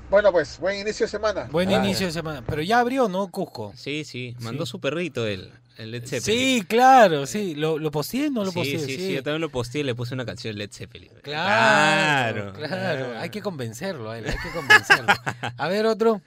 Bueno, 0.10 0.32
pues, 0.32 0.60
buen 0.60 0.80
inicio 0.80 1.08
de 1.08 1.10
semana. 1.10 1.48
Buen 1.52 1.70
Ah, 1.70 1.84
inicio 1.84 2.06
de 2.06 2.12
semana. 2.14 2.44
Pero 2.46 2.62
ya 2.62 2.80
abrió, 2.80 3.08
¿no, 3.10 3.28
Cusco? 3.30 3.74
Sí, 3.76 4.04
sí. 4.06 4.36
Mandó 4.42 4.68
su 4.68 4.80
perrito 4.80 5.26
el, 5.26 5.52
el 5.78 5.92
Led 5.92 6.06
Zeppelin. 6.08 6.40
Sí, 6.40 6.64
claro, 6.68 7.26
sí. 7.26 7.56
¿Lo, 7.56 7.78
lo 7.80 7.92
posteé? 7.92 8.30
¿No 8.30 8.44
lo 8.44 8.52
sí, 8.52 8.56
posteé? 8.60 8.80
sí, 8.80 8.96
sí, 8.98 9.14
Yo 9.14 9.24
también 9.24 9.42
lo 9.42 9.50
posteé 9.50 9.82
y 9.82 9.84
le 9.84 9.96
puse 9.96 10.14
una 10.14 10.26
canción 10.26 10.54
de 10.54 10.60
Led 10.60 10.72
Zeppelin. 10.72 11.10
Claro, 11.22 12.54
claro. 12.54 13.20
Hay 13.20 13.30
que 13.30 13.42
convencerlo 13.42 14.12
a 14.12 14.18
él, 14.20 14.26
hay 14.28 14.36
que 14.38 14.50
convencerlo. 14.52 15.14
A 15.58 15.68
ver, 15.68 15.86
otro. 15.86 16.22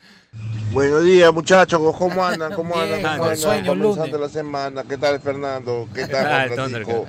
Buenos 0.72 1.04
días, 1.04 1.32
muchachos. 1.32 1.80
¿Cómo 1.96 2.24
andan? 2.24 2.52
¿Cómo 2.52 2.74
andan? 2.78 3.00
¿Cómo 3.02 3.12
andan? 3.24 3.36
sueño, 3.36 3.66
Comenzando 3.68 4.06
lunes. 4.18 4.20
la 4.20 4.28
semana. 4.28 4.84
¿Qué 4.84 4.98
tal, 4.98 5.20
Fernando? 5.20 5.88
¿Qué 5.94 6.06
tal, 6.06 6.26
Ah, 6.26 6.46
Juan 6.54 6.70
Francisco? 6.70 7.06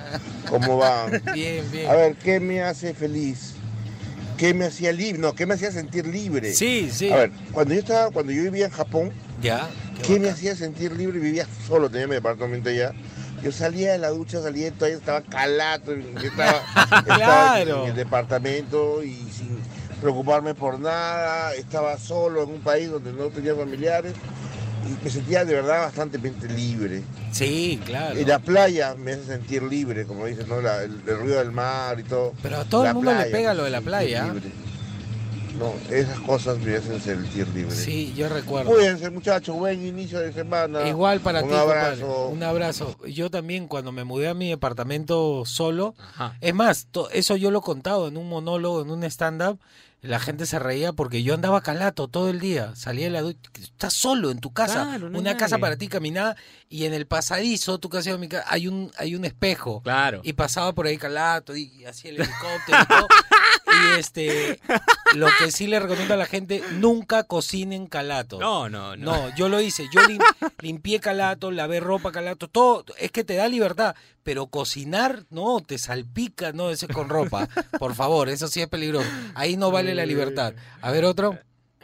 ¿Cómo 0.48 0.76
van? 0.78 1.22
Bien, 1.34 1.64
bien. 1.70 1.90
A 1.90 1.94
ver, 1.94 2.14
¿qué 2.16 2.40
me 2.40 2.62
hace 2.62 2.94
feliz? 2.94 3.54
¿Qué 4.38 4.54
me 4.54 4.66
hacía 4.66 4.92
libre? 4.92 5.20
No, 5.20 5.34
¿qué 5.34 5.44
me 5.46 5.54
hacía 5.54 5.72
sentir 5.72 6.06
libre? 6.06 6.52
Sí, 6.54 6.88
sí. 6.92 7.10
A 7.10 7.16
ver, 7.16 7.32
cuando 7.52 7.74
yo 7.74 7.80
estaba, 7.80 8.10
cuando 8.12 8.32
yo 8.32 8.42
vivía 8.44 8.66
en 8.66 8.70
Japón, 8.70 9.12
Ya. 9.42 9.68
¿qué, 10.06 10.18
me 10.18 10.30
hacía 10.30 10.54
sentir 10.56 10.92
libre? 10.92 11.18
Vivía 11.18 11.46
solo, 11.66 11.88
tenía 11.90 12.06
mi 12.06 12.14
departamento 12.14 12.68
allá. 12.70 12.92
Yo 13.42 13.52
salía 13.52 13.92
de 13.92 13.98
la 13.98 14.08
ducha, 14.10 14.42
salía 14.42 14.64
de 14.66 14.70
todo, 14.72 14.88
estaba 14.88 15.20
calato, 15.22 15.92
estaba, 15.92 16.62
estaba 16.98 17.16
Claro. 17.16 17.82
en 17.84 17.90
el 17.90 17.96
departamento 17.96 19.02
y 19.04 19.14
sin 19.30 19.58
preocuparme 20.00 20.54
por 20.54 20.78
nada, 20.80 21.54
estaba 21.54 21.98
solo 21.98 22.42
en 22.44 22.50
un 22.50 22.60
país 22.60 22.90
donde 22.90 23.12
no 23.12 23.26
tenía 23.28 23.54
familiares 23.54 24.12
y 24.86 25.04
me 25.04 25.10
sentía 25.10 25.44
de 25.44 25.54
verdad 25.54 25.82
bastante 25.82 26.18
libre. 26.48 27.02
Sí, 27.32 27.80
claro. 27.84 28.18
Y 28.18 28.24
la 28.24 28.38
playa 28.38 28.94
me 28.96 29.12
hace 29.12 29.24
sentir 29.26 29.62
libre, 29.62 30.04
como 30.06 30.26
dicen, 30.26 30.48
¿no? 30.48 30.60
La- 30.60 30.82
el, 30.82 31.00
el 31.06 31.18
ruido 31.18 31.38
del 31.38 31.52
mar 31.52 31.98
y 32.00 32.04
todo. 32.04 32.32
Pero 32.42 32.58
a 32.58 32.64
todo 32.64 32.82
La 32.84 32.88
el 32.90 32.94
mundo 32.96 33.12
le 33.14 33.24
pega 33.26 33.54
lo 33.54 33.64
de 33.64 33.70
la 33.70 33.80
playa. 33.80 34.24
libre. 34.32 34.50
No, 35.58 35.74
esas 35.90 36.20
cosas 36.20 36.58
me 36.58 36.76
hacen 36.76 37.00
sentir 37.00 37.48
libre. 37.48 37.74
Sí, 37.74 38.12
yo 38.16 38.28
recuerdo. 38.28 38.70
Cuídense, 38.70 39.10
muchachos, 39.10 39.56
buen 39.56 39.84
inicio 39.84 40.20
de 40.20 40.32
semana. 40.32 40.86
Igual 40.88 41.20
para 41.20 41.42
Un 41.42 41.48
ti, 41.48 41.54
compadre. 41.56 41.80
abrazo. 41.80 42.28
Un 42.28 42.42
abrazo. 42.42 42.96
Yo 43.06 43.30
también 43.30 43.66
cuando 43.66 43.90
me 43.92 44.04
mudé 44.04 44.28
a 44.28 44.34
mi 44.34 44.50
departamento 44.50 45.44
solo, 45.44 45.94
es 46.40 46.54
más, 46.54 46.86
eso 47.12 47.36
yo 47.36 47.50
lo 47.50 47.58
he 47.58 47.62
contado 47.62 48.08
en 48.08 48.16
un 48.16 48.28
monólogo, 48.28 48.82
en 48.82 48.90
un 48.90 49.02
stand-up, 49.04 49.58
la 50.00 50.20
gente 50.20 50.46
se 50.46 50.60
reía 50.60 50.92
porque 50.92 51.24
yo 51.24 51.34
andaba 51.34 51.60
calato 51.60 52.06
todo 52.06 52.30
el 52.30 52.38
día, 52.38 52.72
salía 52.76 53.06
de 53.06 53.10
la 53.10 53.22
ducha, 53.22 53.40
estás 53.60 53.94
solo 53.94 54.30
en 54.30 54.38
tu 54.38 54.52
casa, 54.52 54.84
Claro, 54.84 55.10
no 55.10 55.18
una 55.18 55.36
casa 55.36 55.58
para 55.58 55.76
ti 55.76 55.88
caminaba 55.88 56.36
y 56.68 56.84
en 56.84 56.94
el 56.94 57.08
pasadizo, 57.08 57.78
tu 57.80 57.88
casa 57.88 58.16
mi 58.16 58.28
casa, 58.28 58.44
hay 58.48 58.68
un 58.68 58.92
hay 58.96 59.16
un 59.16 59.24
espejo. 59.24 59.82
Claro. 59.82 60.20
Y 60.22 60.34
pasaba 60.34 60.72
por 60.72 60.86
ahí 60.86 60.96
calato 60.98 61.56
y 61.56 61.84
hacía 61.84 62.10
el 62.12 62.18
helicóptero 62.20 62.78
y 62.80 62.86
todo. 62.86 63.08
Y 63.70 63.98
este, 63.98 64.60
lo 65.14 65.26
que 65.38 65.50
sí 65.50 65.66
le 65.66 65.78
recomiendo 65.80 66.14
a 66.14 66.16
la 66.16 66.26
gente, 66.26 66.62
nunca 66.72 67.24
cocinen 67.24 67.86
calato. 67.86 68.38
No, 68.38 68.68
no, 68.68 68.96
no. 68.96 69.12
No, 69.28 69.36
yo 69.36 69.48
lo 69.48 69.60
hice. 69.60 69.86
Yo 69.92 70.00
lim- 70.02 70.22
limpié 70.60 71.00
calato, 71.00 71.50
lavé 71.50 71.80
ropa 71.80 72.12
calato, 72.12 72.48
todo. 72.48 72.84
Es 72.98 73.10
que 73.10 73.24
te 73.24 73.34
da 73.36 73.48
libertad. 73.48 73.94
Pero 74.22 74.46
cocinar, 74.48 75.24
no, 75.30 75.60
te 75.60 75.78
salpica, 75.78 76.52
no, 76.52 76.70
ese 76.70 76.86
es 76.86 76.92
con 76.92 77.08
ropa. 77.08 77.48
Por 77.78 77.94
favor, 77.94 78.28
eso 78.28 78.48
sí 78.48 78.60
es 78.60 78.68
peligroso. 78.68 79.08
Ahí 79.34 79.56
no 79.56 79.70
vale 79.70 79.94
la 79.94 80.04
libertad. 80.06 80.52
A 80.82 80.90
ver, 80.90 81.04
otro. 81.04 81.38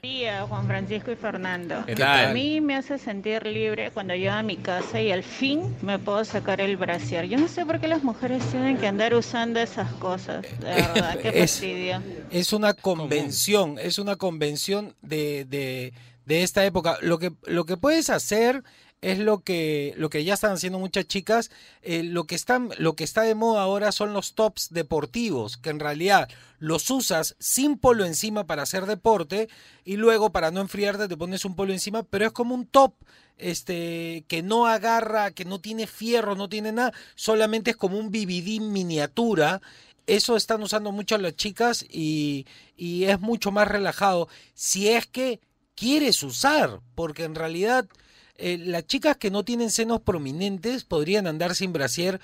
Día, 0.04 0.46
Juan 0.46 0.66
Francisco 0.66 1.10
y 1.10 1.16
Fernando. 1.16 1.82
¿Qué 1.86 1.94
tal? 1.96 2.26
A 2.26 2.32
mí 2.34 2.60
me 2.60 2.76
hace 2.76 2.98
sentir 2.98 3.46
libre 3.46 3.90
cuando 3.90 4.14
llego 4.14 4.32
a 4.34 4.42
mi 4.42 4.58
casa 4.58 5.00
y 5.00 5.10
al 5.10 5.22
fin 5.22 5.74
me 5.80 5.98
puedo 5.98 6.22
sacar 6.26 6.60
el 6.60 6.76
brasier. 6.76 7.24
Yo 7.26 7.38
no 7.38 7.48
sé 7.48 7.64
por 7.64 7.80
qué 7.80 7.88
las 7.88 8.02
mujeres 8.04 8.42
tienen 8.50 8.76
que 8.76 8.86
andar 8.86 9.14
usando 9.14 9.60
esas 9.60 9.90
cosas. 9.94 10.42
De 10.60 10.66
verdad, 10.66 11.18
qué 11.20 11.28
Es- 11.28 11.52
fastidio. 11.52 12.02
Es 12.30 12.52
una 12.52 12.74
convención, 12.74 13.78
es 13.78 13.98
una 13.98 14.16
convención 14.16 14.94
de, 15.00 15.46
de, 15.46 15.94
de 16.26 16.42
esta 16.42 16.66
época. 16.66 16.98
Lo 17.00 17.18
que, 17.18 17.32
lo 17.46 17.64
que 17.64 17.78
puedes 17.78 18.10
hacer 18.10 18.62
es 19.04 19.18
lo 19.18 19.40
que, 19.40 19.92
lo 19.98 20.08
que 20.08 20.24
ya 20.24 20.32
están 20.32 20.52
haciendo 20.52 20.78
muchas 20.78 21.06
chicas. 21.06 21.50
eh, 21.82 22.02
lo, 22.02 22.24
que 22.24 22.34
están, 22.34 22.70
lo 22.78 22.96
que 22.96 23.04
está 23.04 23.22
de 23.22 23.34
moda 23.34 23.62
ahora 23.62 23.92
son 23.92 24.14
los 24.14 24.34
tops 24.34 24.70
deportivos, 24.70 25.58
que 25.58 25.70
en 25.70 25.78
realidad 25.78 26.28
los 26.58 26.90
usas 26.90 27.36
sin 27.38 27.76
polo 27.76 28.06
encima 28.06 28.46
para 28.46 28.62
hacer 28.62 28.86
deporte 28.86 29.48
y 29.84 29.96
luego 29.96 30.32
para 30.32 30.50
no 30.50 30.62
enfriarte 30.62 31.06
te 31.08 31.16
pones 31.16 31.44
un 31.44 31.54
polo 31.54 31.74
encima, 31.74 32.02
pero 32.02 32.26
es 32.26 32.32
como 32.32 32.54
un 32.54 32.66
top 32.66 32.94
este 33.36 34.24
que 34.26 34.42
no 34.42 34.66
agarra, 34.66 35.32
que 35.32 35.44
no 35.44 35.60
tiene 35.60 35.86
fierro, 35.86 36.34
no 36.34 36.48
tiene 36.48 36.72
nada, 36.72 36.92
solamente 37.14 37.72
es 37.72 37.76
como 37.76 37.98
un 37.98 38.10
vividín 38.10 38.72
miniatura 38.72 39.60
eso 40.06 40.36
están 40.36 40.62
usando 40.62 40.92
mucho 40.92 41.16
las 41.18 41.34
chicas 41.34 41.84
y, 41.88 42.46
y 42.76 43.04
es 43.04 43.20
mucho 43.20 43.50
más 43.50 43.68
relajado 43.68 44.28
si 44.54 44.88
es 44.88 45.06
que 45.06 45.40
quieres 45.74 46.22
usar, 46.22 46.80
porque 46.94 47.24
en 47.24 47.34
realidad 47.34 47.86
eh, 48.36 48.58
las 48.58 48.86
chicas 48.86 49.16
que 49.16 49.30
no 49.30 49.44
tienen 49.44 49.70
senos 49.70 50.00
prominentes 50.00 50.84
podrían 50.84 51.26
andar 51.26 51.54
sin 51.54 51.72
brasier, 51.72 52.20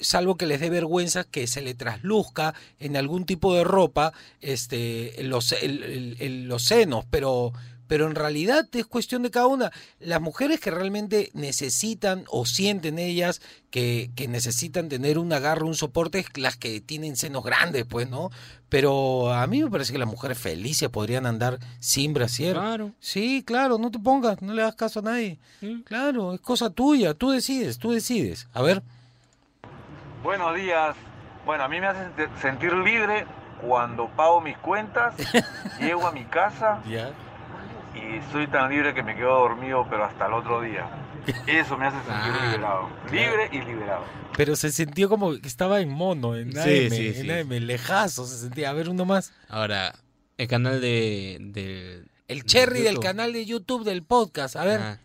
salvo 0.00 0.36
que 0.36 0.46
les 0.46 0.60
dé 0.60 0.70
vergüenza 0.70 1.24
que 1.24 1.46
se 1.46 1.60
le 1.60 1.74
trasluzca 1.74 2.54
en 2.78 2.96
algún 2.96 3.26
tipo 3.26 3.54
de 3.54 3.64
ropa 3.64 4.12
este, 4.40 5.14
los, 5.22 5.52
el- 5.52 6.48
los 6.48 6.62
senos, 6.64 7.04
pero, 7.10 7.52
pero 7.90 8.06
en 8.06 8.14
realidad 8.14 8.68
es 8.70 8.86
cuestión 8.86 9.24
de 9.24 9.32
cada 9.32 9.48
una. 9.48 9.72
Las 9.98 10.20
mujeres 10.20 10.60
que 10.60 10.70
realmente 10.70 11.30
necesitan 11.34 12.22
o 12.28 12.46
sienten 12.46 13.00
ellas 13.00 13.42
que, 13.72 14.12
que 14.14 14.28
necesitan 14.28 14.88
tener 14.88 15.18
un 15.18 15.32
agarre, 15.32 15.64
un 15.64 15.74
soporte, 15.74 16.20
es 16.20 16.26
las 16.38 16.56
que 16.56 16.80
tienen 16.80 17.16
senos 17.16 17.42
grandes, 17.42 17.84
pues, 17.86 18.08
¿no? 18.08 18.30
Pero 18.68 19.32
a 19.34 19.44
mí 19.48 19.60
me 19.64 19.68
parece 19.68 19.92
que 19.92 19.98
las 19.98 20.06
mujeres 20.06 20.38
felices 20.38 20.88
podrían 20.88 21.26
andar 21.26 21.58
sin 21.80 22.14
brasier. 22.14 22.54
Claro. 22.54 22.92
Sí, 23.00 23.42
claro, 23.44 23.76
no 23.76 23.90
te 23.90 23.98
pongas, 23.98 24.40
no 24.40 24.54
le 24.54 24.62
hagas 24.62 24.76
caso 24.76 25.00
a 25.00 25.02
nadie. 25.02 25.40
Claro, 25.84 26.32
es 26.32 26.40
cosa 26.40 26.70
tuya, 26.70 27.14
tú 27.14 27.30
decides, 27.32 27.76
tú 27.80 27.90
decides. 27.90 28.46
A 28.52 28.62
ver. 28.62 28.84
Buenos 30.22 30.54
días. 30.54 30.94
Bueno, 31.44 31.64
a 31.64 31.68
mí 31.68 31.80
me 31.80 31.88
hace 31.88 32.04
sent- 32.16 32.40
sentir 32.40 32.72
libre 32.72 33.26
cuando 33.66 34.06
pago 34.10 34.40
mis 34.40 34.56
cuentas, 34.58 35.14
llego 35.80 36.06
a 36.06 36.12
mi 36.12 36.24
casa 36.26 36.80
Ya. 36.88 37.10
Y 37.94 38.32
soy 38.32 38.46
tan 38.46 38.70
libre 38.70 38.94
que 38.94 39.02
me 39.02 39.14
quedo 39.16 39.30
dormido, 39.40 39.86
pero 39.90 40.04
hasta 40.04 40.26
el 40.26 40.32
otro 40.34 40.60
día. 40.62 40.88
Eso 41.46 41.76
me 41.76 41.86
hace 41.86 41.96
sentir 41.98 42.32
Ah, 42.40 42.50
liberado. 42.52 42.88
Libre 43.10 43.48
y 43.52 43.60
liberado. 43.64 44.04
Pero 44.36 44.56
se 44.56 44.70
sintió 44.70 45.08
como 45.08 45.32
que 45.32 45.48
estaba 45.48 45.80
en 45.80 45.90
mono, 45.90 46.34
en 46.36 46.52
Sí, 46.52 46.58
AM, 46.86 46.90
sí, 46.90 47.06
en 47.08 47.14
sí. 47.14 47.30
AM, 47.30 47.50
lejazo 47.66 48.24
se 48.26 48.36
sentía. 48.38 48.70
A 48.70 48.72
ver, 48.72 48.88
uno 48.88 49.04
más. 49.04 49.32
Ahora, 49.48 49.94
el 50.38 50.48
canal 50.48 50.80
de... 50.80 51.38
de 51.40 52.04
El 52.28 52.44
cherry 52.44 52.80
del 52.80 53.00
canal 53.00 53.32
de 53.32 53.44
YouTube 53.44 53.84
del 53.84 54.02
podcast. 54.02 54.56
A 54.56 54.64
ver. 54.64 54.80
Ah. 54.80 54.98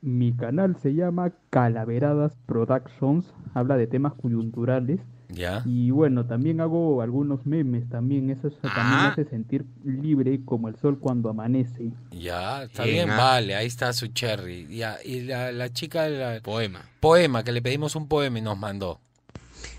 Mi 0.00 0.32
canal 0.32 0.76
se 0.82 0.94
llama 0.94 1.30
Calaveradas 1.50 2.32
Productions, 2.46 3.24
habla 3.54 3.76
de 3.76 3.86
temas 3.86 4.12
coyunturales. 4.14 5.00
Ya. 5.32 5.62
Y 5.64 5.90
bueno, 5.90 6.26
también 6.26 6.60
hago 6.60 7.02
algunos 7.02 7.46
memes 7.46 7.88
también, 7.88 8.30
eso 8.30 8.48
es- 8.48 8.58
también 8.60 9.02
me 9.02 9.08
hace 9.08 9.24
sentir 9.24 9.64
libre 9.84 10.40
como 10.44 10.68
el 10.68 10.76
sol 10.76 10.98
cuando 10.98 11.30
amanece. 11.30 11.90
Ya, 12.10 12.64
está 12.64 12.84
Bien, 12.84 13.06
bien, 13.06 13.10
ah. 13.10 13.16
vale, 13.16 13.54
ahí 13.54 13.66
está 13.66 13.92
su 13.92 14.08
cherry. 14.08 14.66
Ya, 14.68 14.98
y 15.04 15.22
la, 15.22 15.50
la 15.52 15.72
chica, 15.72 16.08
la, 16.08 16.40
poema. 16.40 16.84
Poema, 17.00 17.42
que 17.42 17.52
le 17.52 17.62
pedimos 17.62 17.96
un 17.96 18.08
poema 18.08 18.38
y 18.38 18.42
nos 18.42 18.58
mandó. 18.58 19.00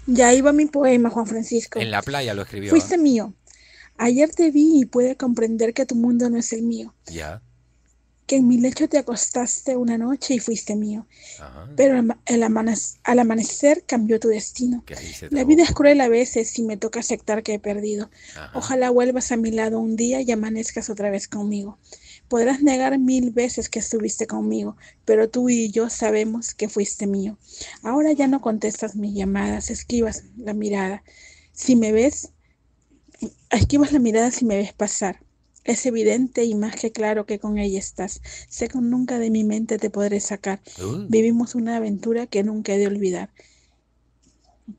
Ya 0.06 0.34
iba 0.34 0.52
mi 0.52 0.66
poema, 0.66 1.10
Juan 1.10 1.28
Francisco. 1.28 1.80
En 1.80 1.92
la 1.92 2.02
playa 2.02 2.34
lo 2.34 2.42
escribió. 2.42 2.70
Fuiste 2.70 2.96
¿ah? 2.96 3.00
mío. 3.00 3.34
Ayer 3.98 4.30
te 4.32 4.52
vi 4.52 4.82
y 4.82 4.86
pude 4.86 5.16
comprender 5.16 5.74
que 5.74 5.86
tu 5.86 5.96
mundo 5.96 6.30
no 6.30 6.38
es 6.38 6.52
el 6.52 6.64
mío. 6.64 6.94
Ya. 7.06 7.42
Que 8.26 8.38
en 8.38 8.48
mi 8.48 8.58
lecho 8.58 8.88
te 8.88 8.98
acostaste 8.98 9.76
una 9.76 9.98
noche 9.98 10.36
y 10.36 10.40
fuiste 10.40 10.76
mío. 10.76 11.06
Ajá. 11.40 11.70
Pero 11.76 11.98
al, 11.98 12.18
el 12.26 12.44
amanec- 12.44 12.98
al 13.04 13.20
amanecer 13.20 13.84
cambió 13.86 14.20
tu 14.20 14.30
destino. 14.30 14.84
La 15.32 15.44
vida 15.44 15.64
es 15.64 15.74
cruel 15.74 16.00
a 16.02 16.08
veces 16.08 16.58
y 16.58 16.64
me 16.64 16.78
toca 16.78 17.02
aceptar 17.02 17.44
que 17.44 17.56
he 17.56 17.60
perdido. 17.60 18.10
Ajá. 18.36 18.52
Ojalá 18.58 18.90
vuelvas 18.90 19.32
a 19.32 19.38
mi 19.38 19.52
lado 19.52 19.80
un 19.80 19.96
día 19.98 20.22
y 20.22 20.32
amanezcas 20.32 20.90
otra 20.90 21.10
vez 21.10 21.28
conmigo. 21.28 21.78
Podrás 22.30 22.62
negar 22.64 22.98
mil 22.98 23.32
veces 23.32 23.68
que 23.70 23.80
estuviste 23.80 24.26
conmigo, 24.26 24.78
pero 25.06 25.30
tú 25.30 25.50
y 25.50 25.70
yo 25.70 25.90
sabemos 25.90 26.54
que 26.54 26.70
fuiste 26.70 27.06
mío. 27.06 27.38
Ahora 27.84 28.14
ya 28.14 28.28
no 28.28 28.40
contestas 28.42 28.96
mis 28.96 29.14
llamadas, 29.14 29.70
esquivas 29.70 30.24
la 30.38 30.54
mirada. 30.54 31.04
Si 31.52 31.76
me 31.76 31.92
ves, 31.92 32.30
esquivas 33.52 33.92
la 33.92 34.00
mirada 34.00 34.32
si 34.32 34.46
me 34.46 34.56
ves 34.56 34.74
pasar. 34.74 35.23
Es 35.64 35.86
evidente 35.86 36.44
y 36.44 36.56
más 36.56 36.76
que 36.76 36.92
claro 36.92 37.26
que 37.26 37.40
con 37.40 37.58
ella 37.58 37.80
estás. 37.80 38.22
Sé 38.50 38.68
que 38.68 38.80
nunca 38.80 39.18
de 39.20 39.30
mi 39.30 39.44
mente 39.44 39.78
te 39.78 39.90
podré 39.90 40.20
sacar. 40.20 40.60
Uh. 40.82 41.06
Vivimos 41.08 41.56
una 41.56 41.78
aventura 41.78 42.28
que 42.28 42.44
nunca 42.44 42.74
he 42.74 42.78
de 42.78 42.88
olvidar. 42.88 43.30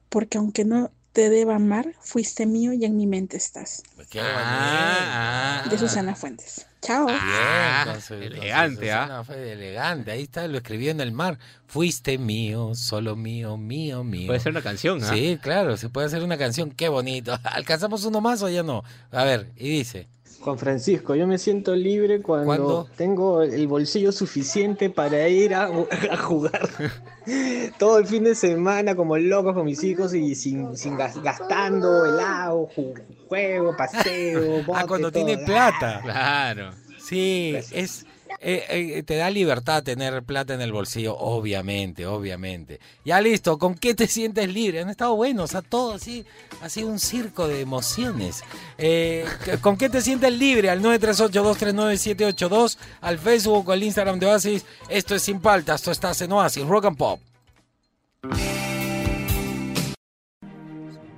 Porque 0.09 0.39
aunque 0.39 0.65
no 0.65 0.91
te 1.13 1.31
deba 1.31 1.55
amar, 1.57 1.95
fuiste 2.01 2.45
mío 2.45 2.73
y 2.73 2.85
en 2.85 2.97
mi 2.97 3.07
mente 3.07 3.37
estás. 3.37 3.83
Qué 4.11 4.21
Ah, 4.21 5.61
bonito. 5.65 5.71
De 5.77 5.79
Susana 5.89 6.15
Fuentes. 6.17 6.67
Chao. 6.83 7.07
Bien, 7.07 7.19
Ah, 7.23 7.97
su- 8.07 8.15
elegante, 8.15 8.93
¿ah? 8.93 9.25
Elegante, 9.35 10.11
ahí 10.11 10.25
está, 10.25 10.47
lo 10.49 10.59
escribió 10.59 10.91
en 10.91 11.01
el 11.01 11.13
mar. 11.13 11.39
Fuiste 11.67 12.19
mío, 12.19 12.75
solo 12.75 13.17
mío, 13.17 13.57
mío, 13.57 14.05
mío. 14.05 14.27
Puede 14.27 14.41
ser 14.41 14.53
una 14.53 14.61
canción, 14.63 15.03
¿ah? 15.03 15.11
Sí, 15.15 15.39
claro, 15.41 15.77
se 15.77 15.89
puede 15.89 16.09
hacer 16.09 16.23
una 16.23 16.37
canción, 16.37 16.73
qué 16.73 16.89
bonito. 16.89 17.39
¿Alcanzamos 17.45 18.05
uno 18.05 18.21
más 18.21 18.43
o 18.43 18.49
ya 18.51 18.63
no? 18.63 18.83
A 19.13 19.25
ver, 19.25 19.53
y 19.57 19.69
dice. 19.71 20.09
Juan 20.45 20.59
Francisco, 20.59 21.15
yo 21.15 21.27
me 21.27 21.39
siento 21.39 21.75
libre 21.75 22.21
cuando 22.21 22.45
¿Cuándo? 22.47 22.89
tengo 22.97 23.43
el 23.43 23.67
bolsillo 23.67 24.13
suficiente 24.13 24.91
para 24.91 25.27
ir 25.29 25.55
a, 25.55 25.71
a 26.11 26.17
jugar 26.19 26.69
todo 27.79 27.99
el 27.99 28.07
fin 28.07 28.25
de 28.25 28.35
semana 28.35 28.95
como 28.95 29.17
locos 29.17 29.55
con 29.55 29.65
mis 29.65 29.83
hijos 29.83 30.13
y 30.15 30.35
sin, 30.35 30.77
sin 30.77 30.99
gas- 30.99 31.21
gastando 31.23 32.05
helado, 32.05 32.69
ju- 32.77 32.95
juego, 33.27 33.75
paseo, 33.75 34.63
Ah, 34.75 34.85
cuando 34.87 35.11
todo. 35.11 35.25
tiene 35.25 35.43
plata. 35.45 36.01
Claro. 36.03 36.73
Sí, 36.99 37.55
es 37.73 38.07
eh, 38.41 38.65
eh, 38.69 39.03
te 39.03 39.17
da 39.17 39.31
libertad 39.31 39.83
tener 39.83 40.23
plata 40.23 40.55
en 40.55 40.61
el 40.61 40.73
bolsillo, 40.73 41.17
obviamente, 41.17 42.07
obviamente. 42.07 42.81
Ya 43.05 43.21
listo, 43.21 43.59
¿con 43.59 43.75
qué 43.75 43.95
te 43.95 44.07
sientes 44.07 44.53
libre? 44.53 44.81
Han 44.81 44.91
estado 44.91 45.17
buenos, 45.17 45.55
a 45.55 45.63
todo 45.63 45.95
así, 45.95 46.25
ha 46.61 46.69
sido 46.69 46.89
un 46.89 46.99
circo 46.99 47.49
de 47.49 47.61
emociones. 47.61 48.43
Eh, 48.79 49.25
¿Con 49.61 49.77
qué 49.77 49.89
te 49.89 50.01
sientes 50.01 50.33
libre? 50.33 50.71
Al 50.71 50.83
938-239-782, 50.83 52.79
al 53.01 53.19
Facebook 53.19 53.69
o 53.69 53.73
al 53.73 53.83
Instagram 53.83 54.19
de 54.19 54.27
Oasis. 54.27 54.65
Esto 54.89 55.15
es 55.15 55.23
Sin 55.23 55.41
Paltas, 55.41 55.81
esto 55.81 55.91
estás 55.91 56.21
en 56.21 56.33
Oasis, 56.33 56.65
Rock 56.67 56.87
and 56.87 56.97
Pop. 56.97 57.21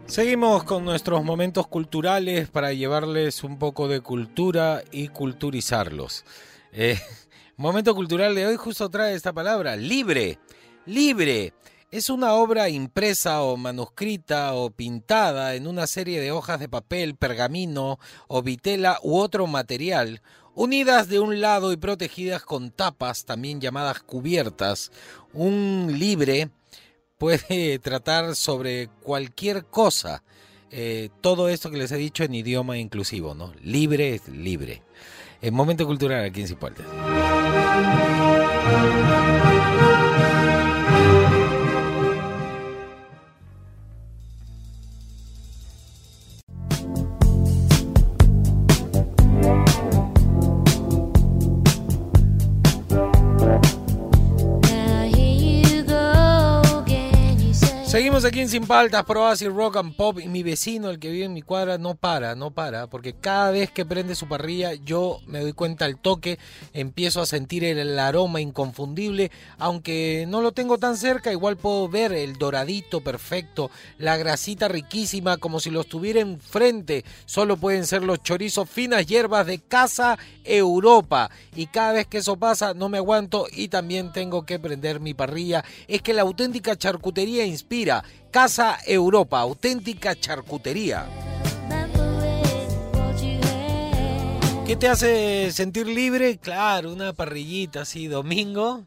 Seguimos 0.06 0.62
con 0.62 0.84
nuestros 0.84 1.24
momentos 1.24 1.66
culturales 1.66 2.48
para 2.48 2.72
llevarles 2.72 3.42
un 3.42 3.58
poco 3.58 3.88
de 3.88 4.00
cultura 4.00 4.82
y 4.92 5.08
culturizarlos. 5.08 6.24
Eh, 6.78 7.00
momento 7.56 7.94
cultural 7.94 8.34
de 8.34 8.46
hoy 8.46 8.56
justo 8.56 8.90
trae 8.90 9.14
esta 9.14 9.32
palabra, 9.32 9.76
libre. 9.76 10.38
Libre. 10.84 11.54
Es 11.90 12.10
una 12.10 12.34
obra 12.34 12.68
impresa 12.68 13.42
o 13.42 13.56
manuscrita 13.56 14.52
o 14.54 14.70
pintada 14.70 15.54
en 15.54 15.66
una 15.66 15.86
serie 15.86 16.20
de 16.20 16.32
hojas 16.32 16.60
de 16.60 16.68
papel, 16.68 17.16
pergamino 17.16 17.98
o 18.28 18.42
vitela 18.42 18.98
u 19.02 19.16
otro 19.16 19.46
material, 19.46 20.20
unidas 20.54 21.08
de 21.08 21.18
un 21.18 21.40
lado 21.40 21.72
y 21.72 21.78
protegidas 21.78 22.42
con 22.42 22.70
tapas, 22.70 23.24
también 23.24 23.60
llamadas 23.60 24.02
cubiertas. 24.02 24.92
Un 25.32 25.94
libre 25.98 26.50
puede 27.16 27.78
tratar 27.82 28.36
sobre 28.36 28.88
cualquier 29.02 29.64
cosa. 29.64 30.22
Eh, 30.70 31.08
todo 31.22 31.48
esto 31.48 31.70
que 31.70 31.78
les 31.78 31.92
he 31.92 31.96
dicho 31.96 32.22
en 32.22 32.34
idioma 32.34 32.76
inclusivo, 32.76 33.34
¿no? 33.34 33.54
Libre 33.62 34.16
es 34.16 34.28
libre. 34.28 34.82
El 35.40 35.52
momento 35.52 35.86
cultural 35.86 36.24
aquí 36.24 36.40
en 36.40 36.48
Cipualtes. 36.48 36.86
Aquí 58.24 58.40
en 58.40 58.48
Sin 58.48 58.66
Paltas, 58.66 59.04
Pro 59.04 59.26
Acid 59.26 59.50
Rock 59.50 59.76
and 59.76 59.94
Pop 59.94 60.18
y 60.18 60.26
mi 60.26 60.42
vecino, 60.42 60.88
el 60.88 60.98
que 60.98 61.10
vive 61.10 61.26
en 61.26 61.34
mi 61.34 61.42
cuadra, 61.42 61.76
no 61.76 61.96
para, 61.96 62.34
no 62.34 62.50
para, 62.50 62.86
porque 62.86 63.12
cada 63.12 63.50
vez 63.50 63.70
que 63.70 63.84
prende 63.84 64.14
su 64.14 64.26
parrilla 64.26 64.72
yo 64.72 65.20
me 65.26 65.40
doy 65.40 65.52
cuenta 65.52 65.84
al 65.84 65.98
toque, 65.98 66.38
empiezo 66.72 67.20
a 67.20 67.26
sentir 67.26 67.62
el 67.62 67.98
aroma 67.98 68.40
inconfundible, 68.40 69.30
aunque 69.58 70.24
no 70.28 70.40
lo 70.40 70.52
tengo 70.52 70.78
tan 70.78 70.96
cerca, 70.96 71.30
igual 71.30 71.58
puedo 71.58 71.88
ver 71.88 72.12
el 72.12 72.38
doradito 72.38 73.02
perfecto, 73.02 73.70
la 73.98 74.16
grasita 74.16 74.66
riquísima, 74.66 75.36
como 75.36 75.60
si 75.60 75.70
lo 75.70 75.82
estuviera 75.82 76.20
enfrente, 76.20 77.04
solo 77.26 77.58
pueden 77.58 77.86
ser 77.86 78.02
los 78.02 78.22
chorizos 78.22 78.68
finas 78.68 79.06
hierbas 79.06 79.46
de 79.46 79.58
Casa 79.58 80.18
Europa, 80.42 81.30
y 81.54 81.66
cada 81.66 81.92
vez 81.92 82.06
que 82.06 82.18
eso 82.18 82.36
pasa 82.36 82.72
no 82.72 82.88
me 82.88 82.96
aguanto 82.98 83.46
y 83.52 83.68
también 83.68 84.10
tengo 84.10 84.46
que 84.46 84.58
prender 84.58 85.00
mi 85.00 85.12
parrilla, 85.12 85.64
es 85.86 86.00
que 86.00 86.14
la 86.14 86.22
auténtica 86.22 86.76
charcutería 86.76 87.44
inspira. 87.44 88.04
Casa 88.30 88.78
Europa, 88.86 89.40
auténtica 89.40 90.18
charcutería. 90.18 91.06
¿Qué 94.66 94.74
te 94.74 94.88
hace 94.88 95.52
sentir 95.52 95.86
libre? 95.86 96.38
Claro, 96.38 96.92
una 96.92 97.12
parrillita 97.12 97.82
así, 97.82 98.08
domingo. 98.08 98.82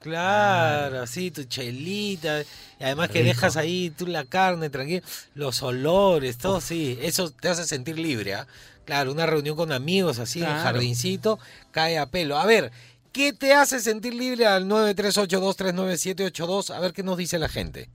Claro, 0.00 1.02
así, 1.02 1.30
tu 1.30 1.44
chelita. 1.44 2.40
Y 2.80 2.84
además 2.84 3.10
que 3.10 3.18
Rico. 3.18 3.34
dejas 3.34 3.58
ahí 3.58 3.90
tú 3.90 4.06
la 4.06 4.24
carne 4.24 4.70
tranquila, 4.70 5.02
los 5.34 5.62
olores, 5.62 6.38
todo, 6.38 6.62
sí. 6.62 6.98
Eso 7.02 7.30
te 7.30 7.48
hace 7.48 7.66
sentir 7.66 7.98
libre, 7.98 8.32
¿ah? 8.34 8.46
Claro, 8.86 9.12
una 9.12 9.26
reunión 9.26 9.54
con 9.54 9.70
amigos 9.70 10.18
así 10.18 10.40
en 10.40 10.48
el 10.48 10.62
jardincito, 10.62 11.38
cae 11.72 11.98
a 11.98 12.06
pelo. 12.06 12.38
A 12.38 12.46
ver, 12.46 12.72
¿qué 13.12 13.34
te 13.34 13.52
hace 13.52 13.80
sentir 13.80 14.14
libre 14.14 14.46
al 14.46 14.64
938239782? 14.64 16.74
A 16.74 16.80
ver 16.80 16.94
qué 16.94 17.02
nos 17.02 17.18
dice 17.18 17.38
la 17.38 17.50
gente. 17.50 17.90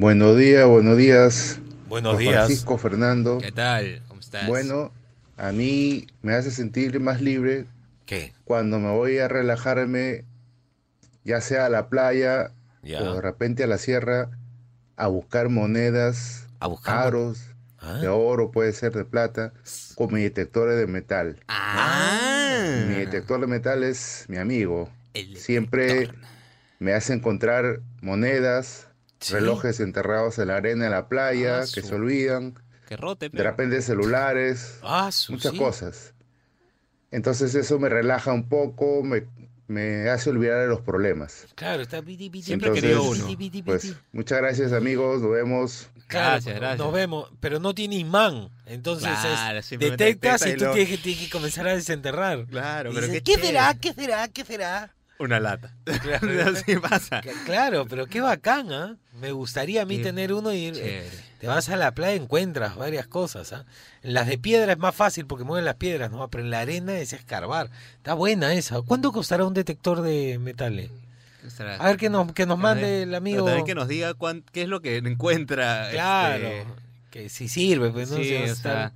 Buenos 0.00 0.38
días, 0.38 0.66
buenos 0.66 0.96
días. 0.96 1.60
Buenos 1.86 2.16
días. 2.16 2.32
Francisco 2.32 2.78
Fernando. 2.78 3.36
¿Qué 3.36 3.52
tal? 3.52 4.02
¿Cómo 4.08 4.18
estás? 4.18 4.46
Bueno, 4.46 4.92
a 5.36 5.52
mí 5.52 6.06
me 6.22 6.32
hace 6.32 6.50
sentir 6.50 6.98
más 7.00 7.20
libre. 7.20 7.66
¿Qué? 8.06 8.32
Cuando 8.44 8.78
me 8.78 8.88
voy 8.92 9.18
a 9.18 9.28
relajarme, 9.28 10.24
ya 11.22 11.42
sea 11.42 11.66
a 11.66 11.68
la 11.68 11.90
playa 11.90 12.50
Ya. 12.82 13.02
o 13.02 13.16
de 13.16 13.20
repente 13.20 13.62
a 13.62 13.66
la 13.66 13.76
sierra, 13.76 14.30
a 14.96 15.06
buscar 15.08 15.50
monedas, 15.50 16.48
a 16.60 16.66
buscar 16.66 17.08
aros 17.08 17.42
de 18.00 18.08
oro, 18.08 18.52
puede 18.52 18.72
ser 18.72 18.94
de 18.94 19.04
plata, 19.04 19.52
con 19.96 20.14
mi 20.14 20.22
detector 20.22 20.70
de 20.70 20.86
metal. 20.86 21.36
Ah. 21.48 22.86
Mi 22.88 22.94
detector 22.94 23.38
de 23.38 23.48
metal 23.48 23.84
es 23.84 24.24
mi 24.28 24.38
amigo. 24.38 24.88
Siempre 25.36 26.08
me 26.78 26.94
hace 26.94 27.12
encontrar 27.12 27.80
monedas, 28.00 28.86
relojes 29.28 29.80
enterrados 29.80 30.38
en 30.38 30.48
la 30.48 30.56
arena 30.56 30.84
de 30.84 30.90
la 30.90 31.08
playa, 31.08 31.60
Ah, 31.60 31.64
que 31.72 31.82
se 31.82 31.94
olvidan. 31.94 32.54
Que 32.88 32.96
rote, 32.96 33.28
De 33.28 33.42
repente 33.42 33.82
celulares, 33.82 34.78
Ah, 34.82 35.12
su- 35.12 35.32
muchas 35.32 35.52
sí. 35.52 35.58
cosas. 35.58 36.14
Entonces 37.10 37.54
eso 37.54 37.78
me 37.78 37.88
relaja 37.88 38.32
un 38.32 38.48
poco, 38.48 39.02
me, 39.02 39.26
me 39.68 40.08
hace 40.10 40.30
olvidar 40.30 40.60
de 40.62 40.68
los 40.68 40.80
problemas. 40.80 41.46
Claro, 41.54 41.82
está 41.82 42.02
piti, 42.02 42.30
piti, 42.30 42.46
Siempre 42.46 42.72
querido 42.72 43.02
piti, 43.12 43.50
uno. 43.52 43.64
Pues 43.64 43.94
muchas 44.12 44.38
gracias 44.38 44.72
amigos, 44.72 45.20
nos 45.22 45.30
vemos. 45.32 45.88
Claro, 46.06 46.30
Gracias, 46.32 46.56
gracias. 46.56 46.78
Nos 46.78 46.92
vemos, 46.92 47.32
pero 47.40 47.60
no 47.60 47.72
tiene 47.74 47.96
imán. 47.96 48.48
Entonces 48.66 49.08
Claro, 49.20 49.58
es- 49.60 49.66
simplemente 49.66 50.04
detectas 50.04 50.40
detecta 50.40 50.48
y 50.48 50.50
y 50.50 50.68
tú 50.68 50.74
tienes 50.74 50.88
que, 50.88 50.98
tienes 51.02 51.24
que 51.24 51.30
comenzar 51.30 51.68
a 51.68 51.74
desenterrar. 51.76 52.46
Claro, 52.46 52.90
Y 52.90 52.94
pero 52.94 53.06
dices, 53.06 53.22
qué 53.22 53.34
¿qué 53.36 53.40
será? 53.46 53.74
¿Qué 53.74 53.92
será? 53.92 54.28
¿Qué 54.28 54.44
será? 54.44 54.94
Una 55.20 55.38
lata. 55.38 55.74
Claro, 56.02 56.50
Así 56.50 56.76
pasa. 56.76 57.20
Claro, 57.44 57.86
pero 57.86 58.06
qué 58.06 58.20
bacán, 58.20 58.72
¿ah? 58.72 58.96
Me 59.20 59.32
gustaría 59.32 59.82
a 59.82 59.84
mí 59.84 59.98
Qué 59.98 60.04
tener 60.04 60.32
uno 60.32 60.52
y 60.52 60.72
eh, 60.74 61.08
te 61.38 61.46
vas 61.46 61.68
a 61.68 61.76
la 61.76 61.92
playa 61.92 62.14
y 62.14 62.18
encuentras 62.18 62.74
varias 62.76 63.06
cosas, 63.06 63.52
¿ah? 63.52 63.66
En 64.02 64.14
las 64.14 64.26
de 64.26 64.38
piedra 64.38 64.72
es 64.72 64.78
más 64.78 64.94
fácil 64.94 65.26
porque 65.26 65.44
mueven 65.44 65.66
las 65.66 65.76
piedras, 65.76 66.10
¿no? 66.10 66.26
Pero 66.28 66.42
en 66.44 66.50
la 66.50 66.60
arena 66.60 66.98
es 66.98 67.12
escarbar. 67.12 67.70
Está 67.98 68.14
buena 68.14 68.54
esa. 68.54 68.80
¿Cuánto 68.82 69.12
costará 69.12 69.44
un 69.44 69.54
detector 69.54 70.00
de 70.00 70.38
metales? 70.38 70.90
A 71.78 71.86
ver 71.86 71.96
que 71.96 72.10
nos, 72.10 72.32
que 72.32 72.46
nos 72.46 72.58
mande 72.58 73.02
el 73.02 73.14
amigo. 73.14 73.38
Pero 73.38 73.46
también 73.46 73.66
que 73.66 73.74
nos 73.74 73.88
diga 73.88 74.14
cuán- 74.14 74.44
qué 74.52 74.62
es 74.62 74.68
lo 74.68 74.80
que 74.80 74.96
encuentra. 74.98 75.88
Claro, 75.90 76.46
este, 76.46 76.66
que 77.10 77.28
si 77.28 77.48
sirve, 77.48 77.90
pues 77.90 78.10
no 78.10 78.16
Sí, 78.18 78.34
o 78.36 78.54
sea, 78.54 78.92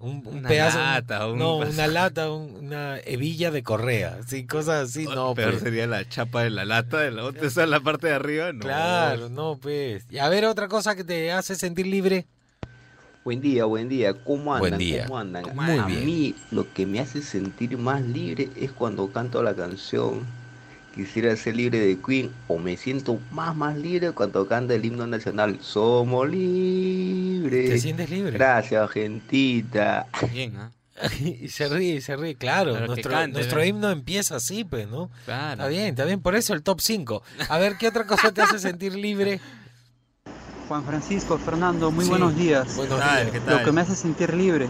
un, 0.00 0.22
un 0.26 0.38
una 0.38 0.48
pedazo, 0.48 0.78
lata, 0.78 1.26
un- 1.28 1.38
no, 1.38 1.56
una 1.58 1.86
lata, 1.86 2.30
un- 2.32 2.56
una 2.56 2.98
hebilla 3.00 3.50
de 3.50 3.62
correa, 3.62 4.18
sí, 4.26 4.46
cosas 4.46 4.88
así, 4.90 5.04
no, 5.04 5.34
peor 5.34 5.52
pues. 5.52 5.62
sería 5.62 5.86
la 5.86 6.08
chapa 6.08 6.42
de 6.42 6.50
la 6.50 6.64
lata, 6.64 6.98
de 7.00 7.10
la 7.10 7.24
otra, 7.24 7.46
esa 7.46 7.62
es 7.64 7.68
la 7.68 7.80
parte 7.80 8.08
de 8.08 8.14
arriba, 8.14 8.52
no. 8.52 8.60
Claro, 8.60 9.28
no, 9.28 9.58
pues. 9.60 10.06
Y 10.10 10.18
a 10.18 10.28
ver, 10.28 10.46
otra 10.46 10.68
cosa 10.68 10.96
que 10.96 11.04
te 11.04 11.30
hace 11.30 11.54
sentir 11.54 11.86
libre. 11.86 12.26
Buen 13.22 13.42
día, 13.42 13.66
buen 13.66 13.88
día. 13.90 14.14
¿Cómo 14.24 14.54
andan? 14.54 14.70
Buen 14.70 14.78
día. 14.78 15.04
¿Cómo 15.04 15.18
andan? 15.18 15.44
Muy 15.54 15.78
a 15.78 15.84
bien. 15.84 16.06
mí 16.06 16.34
lo 16.50 16.72
que 16.72 16.86
me 16.86 17.00
hace 17.00 17.20
sentir 17.20 17.76
más 17.76 18.00
libre 18.00 18.48
es 18.56 18.72
cuando 18.72 19.12
canto 19.12 19.42
la 19.42 19.54
canción 19.54 20.26
Quisiera 21.00 21.34
ser 21.34 21.56
libre 21.56 21.78
de 21.78 21.96
Queen 21.98 22.30
o 22.46 22.58
me 22.58 22.76
siento 22.76 23.18
más 23.30 23.56
más 23.56 23.74
libre 23.74 24.12
cuando 24.12 24.46
canta 24.46 24.74
el 24.74 24.84
himno 24.84 25.06
nacional 25.06 25.56
Somos 25.62 26.28
libres. 26.28 27.70
¿Te 27.70 27.78
sientes 27.78 28.10
libre? 28.10 28.32
Gracias, 28.32 28.90
gentita. 28.90 30.06
Bien, 30.30 30.54
¿ah? 30.58 30.70
y 31.18 31.48
se 31.48 31.70
ríe, 31.70 32.02
se 32.02 32.16
ríe, 32.16 32.34
claro. 32.34 32.78
Nuestro 32.86 33.12
cante, 33.12 33.32
nuestro 33.38 33.60
¿no? 33.60 33.64
himno 33.64 33.90
empieza 33.90 34.36
así, 34.36 34.62
pues, 34.64 34.88
¿no? 34.88 35.10
Claro. 35.24 35.52
Está 35.52 35.68
bien, 35.68 35.86
está 35.86 36.04
bien, 36.04 36.20
por 36.20 36.34
eso 36.34 36.52
el 36.52 36.62
top 36.62 36.82
5. 36.82 37.22
A 37.48 37.56
ver, 37.56 37.78
¿qué 37.78 37.88
otra 37.88 38.04
cosa 38.06 38.30
te 38.32 38.42
hace 38.42 38.58
sentir 38.58 38.94
libre? 38.94 39.40
Juan 40.68 40.84
Francisco, 40.84 41.38
Fernando, 41.38 41.90
muy 41.90 42.04
Sí, 42.04 42.10
buenos 42.10 42.36
días. 42.36 42.76
buenos 42.76 42.98
¿Qué 43.00 43.06
tal? 43.06 43.22
días. 43.22 43.32
¿Qué 43.32 43.40
tal? 43.40 43.58
Lo 43.60 43.64
que 43.64 43.72
me 43.72 43.80
hace 43.80 43.96
sentir 43.96 44.34
libre. 44.34 44.68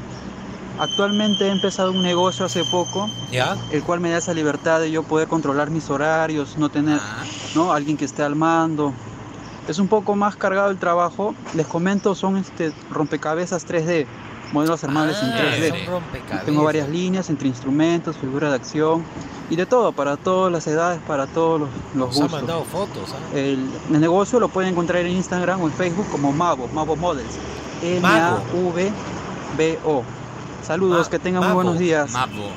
Actualmente 0.80 1.46
he 1.46 1.50
empezado 1.50 1.90
un 1.92 2.02
negocio 2.02 2.46
hace 2.46 2.64
poco, 2.64 3.08
¿Ya? 3.30 3.54
el 3.70 3.82
cual 3.82 4.00
me 4.00 4.08
da 4.10 4.16
esa 4.16 4.32
libertad 4.32 4.80
de 4.80 4.90
yo 4.90 5.02
poder 5.02 5.28
controlar 5.28 5.68
mis 5.70 5.90
horarios, 5.90 6.56
no 6.56 6.70
tener 6.70 6.98
Ah. 7.00 7.22
¿no? 7.54 7.72
alguien 7.72 7.96
que 7.98 8.06
esté 8.06 8.22
al 8.22 8.34
mando. 8.34 8.92
Es 9.68 9.78
un 9.78 9.88
poco 9.88 10.16
más 10.16 10.36
cargado 10.36 10.70
el 10.70 10.78
trabajo. 10.78 11.34
Les 11.54 11.66
comento, 11.66 12.14
son 12.14 12.38
este 12.38 12.72
rompecabezas 12.90 13.66
3D, 13.66 14.06
modelos 14.52 14.82
armables 14.82 15.22
en 15.22 15.28
Ah, 15.28 15.38
3D. 15.38 15.68
son 15.68 15.86
rompecabezas. 15.86 16.46
Tengo 16.46 16.64
varias 16.64 16.88
líneas 16.88 17.28
entre 17.28 17.46
instrumentos, 17.48 18.16
figuras 18.16 18.48
de 18.50 18.56
acción 18.56 19.04
y 19.50 19.56
de 19.56 19.66
todo, 19.66 19.92
para 19.92 20.16
todas 20.16 20.50
las 20.50 20.66
edades, 20.66 20.98
para 21.06 21.26
todos 21.26 21.60
los, 21.60 21.68
los 21.68 21.94
Nos 21.94 22.08
gustos. 22.16 22.32
mandado 22.32 22.64
fotos, 22.64 23.12
¿ah? 23.12 23.18
El, 23.36 23.68
el 23.92 24.00
negocio 24.00 24.40
lo 24.40 24.48
pueden 24.48 24.70
encontrar 24.72 25.04
en 25.04 25.12
Instagram 25.12 25.60
o 25.60 25.66
en 25.66 25.72
Facebook 25.74 26.06
como 26.10 26.32
Mavo, 26.32 26.68
Mavo 26.72 26.96
Models. 26.96 27.36
M-A-V-B-O. 28.80 30.02
Saludos, 30.70 31.06
Ma- 31.06 31.10
que 31.10 31.18
tengan 31.18 31.42
muy 31.42 31.52
buenos 31.52 31.80
días. 31.80 32.12
Mavo. 32.12 32.48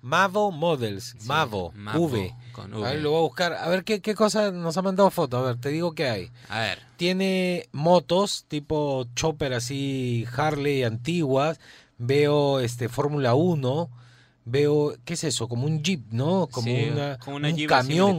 Mavo 0.00 0.52
Models, 0.52 1.16
Mavo, 1.26 1.72
Mavo, 1.74 2.04
V. 2.06 2.32
con 2.52 2.72
A 2.72 2.90
ver, 2.90 3.00
lo 3.02 3.10
voy 3.10 3.18
a 3.18 3.22
buscar. 3.22 3.52
A 3.54 3.68
ver 3.68 3.82
qué, 3.82 4.00
qué 4.00 4.14
cosa 4.14 4.52
nos 4.52 4.76
ha 4.76 4.82
mandado 4.82 5.10
foto. 5.10 5.38
A 5.38 5.42
ver, 5.42 5.56
te 5.56 5.70
digo 5.70 5.92
qué 5.92 6.08
hay. 6.08 6.30
A 6.48 6.60
ver. 6.60 6.78
Tiene 6.96 7.68
motos 7.72 8.44
tipo 8.46 9.06
chopper 9.16 9.54
así, 9.54 10.24
Harley 10.36 10.84
antiguas. 10.84 11.58
Veo 11.98 12.60
este 12.60 12.88
Fórmula 12.88 13.34
1. 13.34 13.90
Veo, 14.44 14.94
¿qué 15.04 15.14
es 15.14 15.24
eso? 15.24 15.48
Como 15.48 15.66
un 15.66 15.82
jeep, 15.82 16.12
¿no? 16.12 16.46
Como 16.48 16.66
Sí, 16.66 16.90
una, 16.92 17.18
como 17.18 17.36
una 17.38 17.48
un 17.48 17.56
Jeep 17.56 17.68
camión. 17.68 18.18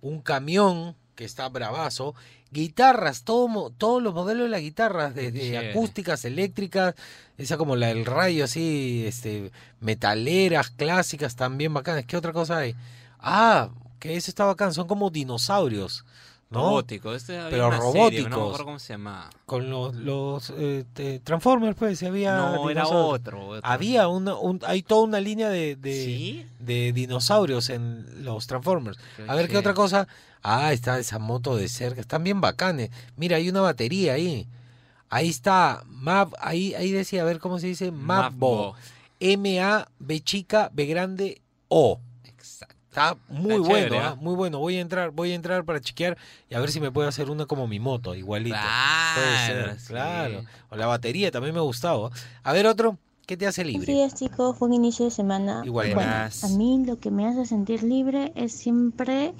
Un 0.00 0.22
camión 0.22 0.96
que 1.14 1.26
está 1.26 1.46
bravazo. 1.50 2.14
Guitarras, 2.52 3.24
todo, 3.24 3.70
todos 3.70 4.02
los 4.02 4.12
modelos 4.12 4.44
de 4.44 4.50
las 4.50 4.60
guitarras, 4.60 5.14
desde 5.14 5.40
Chévere. 5.40 5.70
acústicas, 5.70 6.24
eléctricas, 6.24 6.94
esa 7.38 7.56
como 7.56 7.76
la 7.76 7.88
del 7.88 8.04
rayo 8.04 8.44
así, 8.44 9.04
este, 9.06 9.50
metaleras, 9.80 10.70
clásicas 10.70 11.34
también 11.34 11.72
bacanas. 11.72 12.04
¿Qué 12.04 12.16
otra 12.16 12.32
cosa 12.32 12.58
hay? 12.58 12.76
Ah, 13.18 13.70
que 13.98 14.16
eso 14.16 14.30
está 14.30 14.44
bacán, 14.44 14.74
son 14.74 14.86
como 14.86 15.10
dinosaurios, 15.10 16.04
¿no? 16.52 16.60
Robótico, 16.60 17.14
este 17.14 17.38
había 17.38 17.50
Pero 17.50 17.68
una 17.68 17.76
serie, 17.78 17.92
robóticos. 17.92 18.30
no 18.30 18.36
me 18.36 18.42
acuerdo 18.44 18.64
cómo 18.64 18.78
se 18.78 18.92
llama. 18.92 19.30
Con 19.46 19.70
los, 19.70 19.94
los 19.96 20.52
eh, 20.56 20.84
te- 20.92 21.18
Transformers, 21.20 21.76
pues, 21.76 22.02
había... 22.02 22.36
No, 22.36 22.70
era 22.70 22.86
otro, 22.86 23.46
otro. 23.46 23.60
Había 23.62 24.08
una, 24.08 24.34
un- 24.36 24.60
hay 24.66 24.82
toda 24.82 25.02
una 25.02 25.18
línea 25.20 25.48
de, 25.48 25.76
de, 25.76 26.04
¿Sí? 26.04 26.46
de 26.60 26.92
dinosaurios 26.92 27.70
en 27.70 28.24
los 28.24 28.46
Transformers. 28.46 28.98
A 29.26 29.34
ver 29.34 29.48
qué 29.48 29.56
otra 29.58 29.74
cosa. 29.74 30.06
Ah, 30.42 30.72
está 30.72 30.98
esa 30.98 31.18
moto 31.18 31.56
de 31.56 31.68
cerca. 31.68 32.00
Están 32.00 32.24
bien 32.24 32.40
bacanes. 32.40 32.90
Mira, 33.16 33.36
hay 33.36 33.48
una 33.48 33.60
batería 33.60 34.14
ahí. 34.14 34.46
Ahí 35.08 35.28
está. 35.28 35.82
Map, 35.86 36.32
ahí, 36.40 36.74
ahí 36.74 36.90
decía, 36.90 37.22
a 37.22 37.24
ver 37.24 37.38
cómo 37.38 37.58
se 37.58 37.66
dice. 37.68 37.90
Mapbo. 37.92 38.72
Mapbo. 38.72 38.74
M-A-B 39.20 40.20
chica, 40.20 40.70
B 40.72 40.86
grande, 40.86 41.40
O. 41.68 42.00
Está 42.92 43.16
muy 43.30 43.54
Está 43.54 43.68
bueno, 43.68 43.74
chévere, 43.86 43.98
¿ah? 44.00 44.08
¿ah? 44.10 44.14
muy 44.20 44.34
bueno. 44.34 44.58
Voy 44.58 44.76
a 44.76 44.80
entrar, 44.82 45.12
voy 45.12 45.32
a 45.32 45.34
entrar 45.34 45.64
para 45.64 45.80
chequear 45.80 46.18
y 46.50 46.54
a 46.54 46.60
ver 46.60 46.70
si 46.70 46.78
me 46.78 46.92
puedo 46.92 47.08
hacer 47.08 47.30
una 47.30 47.46
como 47.46 47.66
mi 47.66 47.80
moto, 47.80 48.14
igualito. 48.14 48.54
Puede 49.14 49.46
ser, 49.46 49.62
Claro, 49.64 49.78
sí. 49.80 49.86
claro. 49.86 50.44
O 50.68 50.76
la 50.76 50.86
batería 50.86 51.30
también 51.30 51.54
me 51.54 51.60
ha 51.60 51.62
gustado. 51.62 52.10
A 52.42 52.52
ver, 52.52 52.66
otro, 52.66 52.98
¿qué 53.26 53.38
te 53.38 53.46
hace 53.46 53.64
libre? 53.64 53.90
días 53.90 54.14
chicos, 54.14 54.58
buen 54.58 54.74
inicio 54.74 55.06
de 55.06 55.10
semana. 55.10 55.62
Igual. 55.64 55.94
Bueno, 55.94 56.10
a 56.10 56.48
mí 56.48 56.84
lo 56.86 56.98
que 56.98 57.10
me 57.10 57.26
hace 57.26 57.46
sentir 57.46 57.82
libre 57.82 58.30
es 58.34 58.52
siempre 58.52 59.32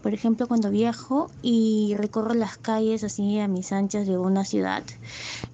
Por 0.00 0.14
ejemplo, 0.14 0.46
cuando 0.46 0.70
viajo 0.70 1.30
y 1.42 1.96
recorro 1.98 2.34
las 2.34 2.58
calles 2.58 3.02
así 3.02 3.40
a 3.40 3.48
mis 3.48 3.72
anchas 3.72 4.06
de 4.06 4.18
una 4.18 4.44
ciudad, 4.44 4.84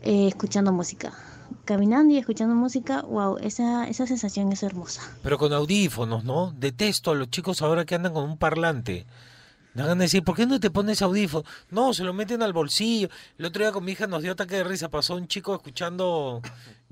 eh, 0.02 0.26
escuchando 0.28 0.72
música. 0.72 1.14
Caminando 1.64 2.12
y 2.14 2.18
escuchando 2.18 2.54
música, 2.54 3.02
wow, 3.02 3.38
esa, 3.38 3.88
esa 3.88 4.06
sensación 4.06 4.52
es 4.52 4.62
hermosa. 4.62 5.02
Pero 5.22 5.38
con 5.38 5.52
audífonos, 5.52 6.24
¿no? 6.24 6.52
Detesto 6.56 7.10
a 7.12 7.14
los 7.14 7.30
chicos 7.30 7.62
ahora 7.62 7.84
que 7.84 7.94
andan 7.94 8.12
con 8.14 8.24
un 8.24 8.36
parlante. 8.38 9.06
Me 9.72 9.82
van 9.84 9.98
a 10.00 10.02
decir, 10.02 10.24
¿por 10.24 10.34
qué 10.34 10.46
no 10.46 10.58
te 10.58 10.68
pones 10.68 11.00
audífono? 11.00 11.44
No, 11.70 11.94
se 11.94 12.02
lo 12.02 12.12
meten 12.12 12.42
al 12.42 12.52
bolsillo. 12.52 13.08
El 13.38 13.46
otro 13.46 13.62
día 13.62 13.70
con 13.70 13.84
mi 13.84 13.92
hija 13.92 14.08
nos 14.08 14.20
dio 14.20 14.32
ataque 14.32 14.56
de 14.56 14.64
risa. 14.64 14.88
Pasó 14.88 15.14
un 15.14 15.28
chico 15.28 15.54
escuchando 15.54 16.42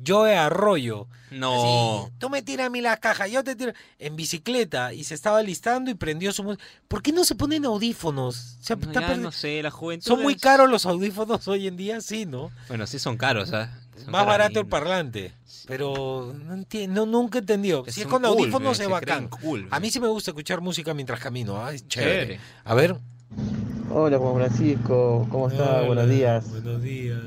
Joe 0.06 0.36
Arroyo. 0.36 1.08
No. 1.32 2.04
Así, 2.04 2.12
Tú 2.18 2.30
me 2.30 2.40
tiras 2.42 2.68
a 2.68 2.70
mí 2.70 2.80
las 2.80 3.00
cajas, 3.00 3.32
yo 3.32 3.42
te 3.42 3.56
tiro. 3.56 3.72
En 3.98 4.14
bicicleta. 4.14 4.92
Y 4.92 5.02
se 5.02 5.14
estaba 5.16 5.42
listando 5.42 5.90
y 5.90 5.94
prendió 5.94 6.32
su 6.32 6.44
música. 6.44 6.62
¿Por 6.86 7.02
qué 7.02 7.10
no 7.10 7.24
se 7.24 7.34
ponen 7.34 7.64
audífonos? 7.64 8.58
O 8.60 8.62
sea, 8.62 8.76
No, 8.76 8.82
está 8.86 9.00
ya 9.00 9.08
perdi- 9.14 9.20
no 9.22 9.32
sé, 9.32 9.60
la 9.60 9.72
juventud. 9.72 10.06
Son 10.06 10.22
muy 10.22 10.36
caros 10.36 10.70
los 10.70 10.86
audífonos 10.86 11.48
hoy 11.48 11.66
en 11.66 11.76
día, 11.76 12.00
sí, 12.00 12.26
¿no? 12.26 12.52
Bueno, 12.68 12.86
sí 12.86 13.00
son 13.00 13.16
caros, 13.16 13.52
¿ah? 13.52 13.70
Más 14.06 14.24
barato 14.26 14.60
el 14.60 14.66
parlante. 14.66 15.32
Pero 15.66 16.34
no 16.44 16.54
entiendo, 16.54 17.04
nunca 17.04 17.38
he 17.38 17.40
entendido. 17.40 17.84
Es 17.86 17.94
Si 17.94 18.00
es 18.02 18.06
con 18.06 18.22
cool, 18.22 18.30
audífonos 18.38 18.72
es 18.72 18.78
se 18.78 18.86
bacán. 18.86 19.28
cool, 19.28 19.68
a 19.70 19.80
mí 19.80 19.90
sí 19.90 20.00
me 20.00 20.08
gusta 20.08 20.30
escuchar 20.30 20.60
música 20.60 20.94
mientras 20.94 21.20
camino. 21.20 21.62
ah, 21.62 21.72
es 21.74 21.86
chévere. 21.88 22.12
Chévere. 22.20 22.40
A 22.64 22.74
ver. 22.74 22.96
Hola 23.90 24.18
Juan 24.18 24.34
Francisco, 24.36 25.26
¿cómo 25.30 25.48
está? 25.48 25.78
Hola, 25.78 25.86
Buenos 25.86 26.08
días. 26.10 26.50
Buenos 26.50 26.82
días. 26.82 27.18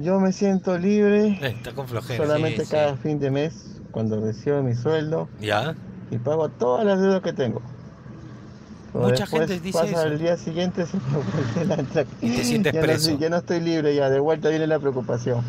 Yo 0.00 0.18
me 0.18 0.32
siento 0.32 0.76
libre 0.78 1.38
Eh, 1.40 1.54
está 1.56 1.72
con 1.72 1.86
flojera. 1.88 2.24
solamente 2.24 2.64
Sí, 2.64 2.70
cada 2.70 2.96
fin 2.96 3.18
de 3.20 3.30
mes 3.30 3.80
cuando 3.92 4.20
recibo 4.20 4.60
mi 4.62 4.74
sueldo 4.74 5.28
¿Ya? 5.40 5.74
y 6.10 6.18
pago 6.18 6.48
todas 6.48 6.84
las 6.84 7.00
deudas 7.00 7.22
que 7.22 7.32
tengo. 7.32 7.62
Pero 8.94 9.08
Mucha 9.08 9.26
gente 9.26 9.58
dice 9.58 9.76
pasa 9.78 9.90
eso. 9.90 10.02
el 10.04 10.18
día 10.20 10.36
siguiente 10.36 10.86
se 10.86 10.96
me 10.96 11.02
vuelve 11.64 11.84
la 11.94 12.06
Y 12.22 12.30
te 12.36 12.44
sientes 12.44 12.72
ya 12.72 12.80
no 12.80 12.86
preso. 12.86 13.04
soy- 13.06 13.18
ya 13.18 13.28
no 13.28 13.36
estoy 13.38 13.58
libre, 13.60 13.92
ya 13.94 14.08
de 14.08 14.20
vuelta 14.20 14.48
viene 14.50 14.66
la 14.68 14.78
preocupación. 14.78 15.42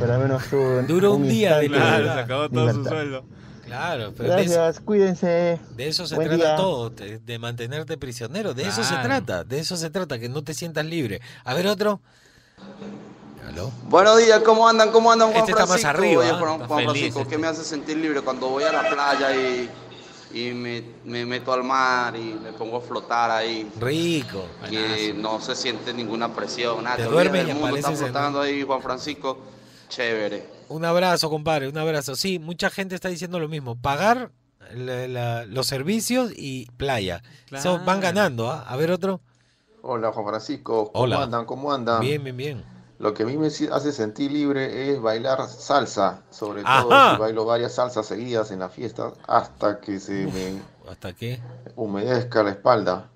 Pero 0.00 0.14
al 0.14 0.20
menos 0.20 0.42
tuve 0.48 0.82
Duró 0.84 1.12
un 1.12 1.28
día 1.28 1.56
de 1.58 1.64
libertad. 1.68 2.14
Se 2.14 2.20
acabó 2.20 2.48
todo 2.48 2.60
su 2.62 2.66
libertad. 2.78 2.90
sueldo. 2.90 3.24
Claro, 3.66 4.12
pero 4.16 4.34
de 4.34 4.42
eso, 4.44 4.54
Gracias, 4.54 4.80
cuídense. 4.84 5.60
de 5.76 5.88
eso 5.88 6.06
se 6.06 6.14
Buen 6.14 6.28
trata 6.28 6.44
día. 6.44 6.56
todo, 6.56 6.88
de, 6.90 7.18
de 7.18 7.38
mantenerte 7.38 7.98
prisionero. 7.98 8.54
De 8.54 8.62
eso 8.62 8.82
se 8.82 8.90
Claro. 8.94 9.08
trata, 9.08 9.44
de 9.44 9.58
eso 9.58 9.76
se 9.76 9.90
trata, 9.90 10.18
que 10.18 10.28
no 10.30 10.42
te 10.42 10.54
sientas 10.54 10.86
libre. 10.86 11.20
A 11.44 11.52
ver 11.52 11.66
otro. 11.66 12.00
¿Aló? 13.46 13.70
Buenos 13.88 14.18
días, 14.18 14.40
¿cómo 14.40 14.68
andan? 14.68 14.90
¿Cómo 14.90 15.12
andan, 15.12 15.28
Juan 15.32 15.40
Este 15.40 15.52
está 15.52 15.66
más 15.66 15.80
Francisco? 15.80 15.98
arriba, 15.98 16.20
Oye, 16.22 16.30
¿ah? 16.30 16.38
Juan, 16.38 16.52
Está 16.54 16.66
Juan 16.66 16.78
feliz 16.78 16.92
Francisco, 16.92 17.20
este. 17.20 17.30
¿qué 17.30 17.38
me 17.38 17.46
hace 17.46 17.64
sentir 17.64 17.96
libre 17.98 18.20
cuando 18.22 18.48
voy 18.48 18.64
a 18.64 18.72
la 18.72 18.88
playa 18.88 19.34
y, 19.36 19.68
y 20.32 20.50
me, 20.52 20.82
me 21.04 21.24
meto 21.24 21.52
al 21.52 21.62
mar 21.64 22.16
y 22.16 22.34
me 22.34 22.52
pongo 22.52 22.78
a 22.78 22.80
flotar 22.80 23.30
ahí? 23.30 23.70
Rico. 23.78 24.44
Que 24.68 25.14
no 25.16 25.40
se 25.40 25.54
siente 25.54 25.92
ninguna 25.94 26.32
presión, 26.34 26.82
nada. 26.84 26.96
Te 26.96 27.02
Te 27.04 27.08
y 27.08 27.12
del 27.46 27.54
mundo, 27.54 27.76
en- 27.76 27.96
flotando 27.96 28.40
ahí, 28.40 28.62
Juan 28.62 28.82
Francisco. 28.82 29.38
Chévere. 29.88 30.46
Un 30.68 30.84
abrazo, 30.84 31.30
compadre, 31.30 31.68
un 31.68 31.78
abrazo. 31.78 32.16
Sí, 32.16 32.38
mucha 32.40 32.70
gente 32.70 32.94
está 32.96 33.08
diciendo 33.08 33.38
lo 33.38 33.48
mismo. 33.48 33.76
Pagar 33.76 34.32
la- 34.74 35.06
la- 35.06 35.44
los 35.46 35.68
servicios 35.68 36.32
y 36.36 36.66
playa. 36.76 37.22
Eso 37.52 37.74
van 37.74 37.84
Claro. 37.84 38.00
ganando, 38.00 38.50
¿ah? 38.50 38.64
A 38.68 38.76
ver 38.76 38.90
otro. 38.90 39.20
Hola 39.82 40.10
Juan 40.10 40.26
Francisco, 40.26 40.90
¿cómo 40.92 41.04
Hola. 41.04 41.22
andan? 41.22 41.44
¿Cómo 41.44 41.72
andan? 41.72 42.00
Bien, 42.00 42.22
bien, 42.24 42.36
bien. 42.36 42.64
Lo 42.98 43.12
que 43.12 43.24
a 43.24 43.26
mí 43.26 43.36
me 43.36 43.48
hace 43.48 43.92
sentir 43.92 44.32
libre 44.32 44.90
es 44.92 45.00
bailar 45.00 45.46
salsa, 45.48 46.22
sobre 46.30 46.62
todo 46.62 47.12
si 47.12 47.18
bailo 47.20 47.44
varias 47.44 47.74
salsas 47.74 48.06
seguidas 48.06 48.50
en 48.50 48.60
la 48.60 48.70
fiesta 48.70 49.12
hasta 49.28 49.80
que 49.80 50.00
se 50.00 50.12
me 50.26 50.60
¿Hasta 50.90 51.12
qué? 51.12 51.38
humedezca 51.74 52.42
la 52.42 52.50
espalda. 52.50 53.10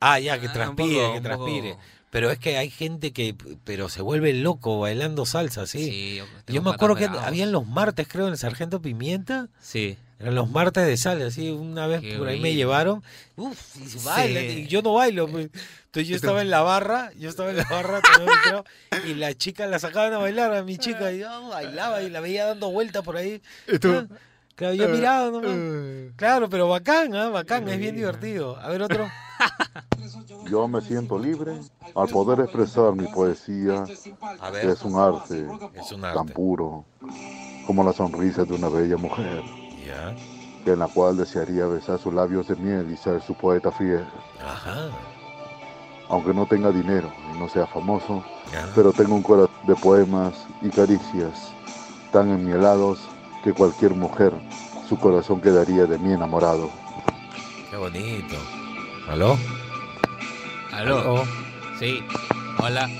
Ah, 0.00 0.18
ya, 0.18 0.40
que 0.40 0.48
Ah, 0.48 0.52
transpire, 0.52 1.00
poco, 1.02 1.14
que 1.14 1.20
transpire. 1.20 1.76
Pero 2.10 2.30
es 2.30 2.38
que 2.38 2.58
hay 2.58 2.68
gente 2.68 3.12
que 3.12 3.34
pero 3.64 3.88
se 3.88 4.02
vuelve 4.02 4.34
loco 4.34 4.80
bailando 4.80 5.24
salsa, 5.24 5.66
sí. 5.66 6.20
tengo 6.44 6.56
Yo 6.56 6.62
me 6.62 6.70
acuerdo 6.70 6.96
que 6.96 7.06
bravos. 7.06 7.24
habían 7.26 7.52
los 7.52 7.66
martes, 7.66 8.08
creo, 8.08 8.26
en 8.26 8.32
el 8.32 8.38
Sargento 8.38 8.82
Pimienta. 8.82 9.48
Sí. 9.60 9.96
Eran 10.18 10.34
los 10.34 10.50
martes 10.50 10.84
de 10.86 10.96
salsa, 10.96 11.26
así 11.26 11.50
una 11.50 11.86
vez 11.86 12.00
Qué 12.00 12.18
por 12.18 12.28
ahí 12.28 12.40
me 12.40 12.54
llevaron. 12.54 13.02
Uf, 13.36 13.76
y 13.76 13.86
se 13.88 14.04
baila, 14.06 14.40
Sí. 14.40 14.46
y 14.46 14.66
yo 14.66 14.82
no 14.82 14.94
bailo. 14.94 15.26
pues. 15.28 15.48
Entonces 15.92 16.08
yo 16.08 16.16
estaba 16.16 16.40
en 16.40 16.48
la 16.48 16.62
barra, 16.62 17.10
yo 17.18 17.28
estaba 17.28 17.50
en 17.50 17.58
la 17.58 17.64
barra 17.68 18.00
y 19.06 19.12
la 19.12 19.34
chica 19.34 19.66
la 19.66 19.78
sacaban 19.78 20.14
a 20.14 20.18
bailar 20.18 20.54
a 20.54 20.62
mi 20.62 20.78
chica 20.78 21.12
y 21.12 21.18
yo 21.18 21.48
bailaba 21.50 22.00
y 22.00 22.08
la 22.08 22.20
veía 22.20 22.46
dando 22.46 22.70
vueltas 22.70 23.02
por 23.04 23.18
ahí. 23.18 23.42
Ah, 23.84 24.06
Claro, 24.54 24.74
yo 24.74 24.84
Eh, 24.84 24.88
miraba 24.88 25.30
nomás. 25.30 26.12
Claro, 26.16 26.48
pero 26.48 26.66
bacán, 26.68 27.14
¿ah? 27.14 27.28
bacán, 27.28 27.68
es 27.68 27.78
bien 27.78 27.94
divertido. 27.94 28.56
A 28.58 28.68
ver 28.68 28.82
otro. 28.82 29.06
Yo 30.50 30.66
me 30.68 30.80
siento 30.80 31.18
libre 31.18 31.58
al 31.94 32.08
poder 32.08 32.40
expresar 32.40 32.94
mi 32.94 33.06
poesía, 33.08 33.84
A 34.40 34.50
ver. 34.50 34.62
que 34.62 34.72
es 34.72 34.82
un 34.82 34.98
arte, 34.98 35.46
Es 35.74 35.92
un 35.92 36.00
tan 36.02 36.26
puro 36.26 36.84
como 37.66 37.82
la 37.84 37.92
sonrisa 37.92 38.44
de 38.44 38.54
una 38.54 38.68
bella 38.68 38.96
mujer, 38.96 39.42
en 40.66 40.78
la 40.78 40.86
cual 40.88 41.16
desearía 41.16 41.66
besar 41.66 41.98
sus 41.98 42.12
labios 42.14 42.48
de 42.48 42.56
miel 42.56 42.90
y 42.90 42.96
ser 42.96 43.20
su 43.22 43.34
poeta 43.34 43.70
fiel. 43.72 44.04
Ajá. 44.44 44.90
Aunque 46.12 46.34
no 46.34 46.44
tenga 46.44 46.70
dinero 46.70 47.10
y 47.34 47.38
no 47.38 47.48
sea 47.48 47.66
famoso, 47.66 48.22
pero 48.74 48.92
tengo 48.92 49.14
un 49.14 49.22
corazón 49.22 49.66
de 49.66 49.74
poemas 49.74 50.34
y 50.60 50.68
caricias 50.68 51.54
tan 52.12 52.30
enmielados 52.30 52.98
que 53.42 53.54
cualquier 53.54 53.94
mujer, 53.94 54.34
su 54.86 54.98
corazón 54.98 55.40
quedaría 55.40 55.86
de 55.86 55.98
mí 55.98 56.12
enamorado. 56.12 56.68
Qué 57.70 57.78
bonito. 57.78 58.36
¿Aló? 59.08 59.38
¿Aló? 60.70 61.24
Sí. 61.80 62.00
Hola. 62.62 62.90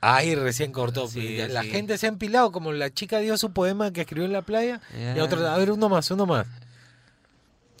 Ay, 0.00 0.36
recién 0.36 0.70
cortó. 0.70 1.08
Sí, 1.08 1.38
la 1.48 1.62
sí. 1.62 1.68
gente 1.70 1.98
se 1.98 2.06
ha 2.06 2.10
empilado, 2.10 2.52
como 2.52 2.70
la 2.70 2.94
chica 2.94 3.18
dio 3.18 3.36
su 3.38 3.52
poema 3.52 3.92
que 3.92 4.02
escribió 4.02 4.24
en 4.24 4.32
la 4.32 4.42
playa. 4.42 4.80
Y 5.16 5.18
otro, 5.18 5.44
a 5.48 5.56
ver, 5.56 5.72
uno 5.72 5.88
más, 5.88 6.08
uno 6.12 6.26
más. 6.26 6.46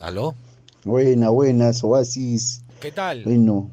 ¿Aló? 0.00 0.34
Buenas, 0.82 1.30
buenas, 1.30 1.84
Oasis. 1.84 2.64
¿Qué 2.80 2.90
tal? 2.90 3.22
Bueno, 3.22 3.70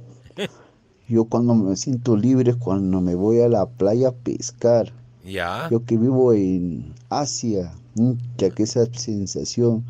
yo 1.10 1.26
cuando 1.26 1.56
me 1.56 1.76
siento 1.76 2.16
libre 2.16 2.52
es 2.52 2.58
cuando 2.58 3.02
me 3.02 3.16
voy 3.16 3.42
a 3.42 3.50
la 3.50 3.66
playa 3.66 4.10
a 4.10 4.12
pescar. 4.12 4.94
Ya. 5.26 5.68
Yo 5.70 5.84
que 5.84 5.98
vivo 5.98 6.34
en 6.34 6.94
Asia, 7.10 7.74
mm, 7.96 8.12
ya 8.38 8.50
que 8.52 8.64
esa 8.64 8.86
sensación, 8.94 9.84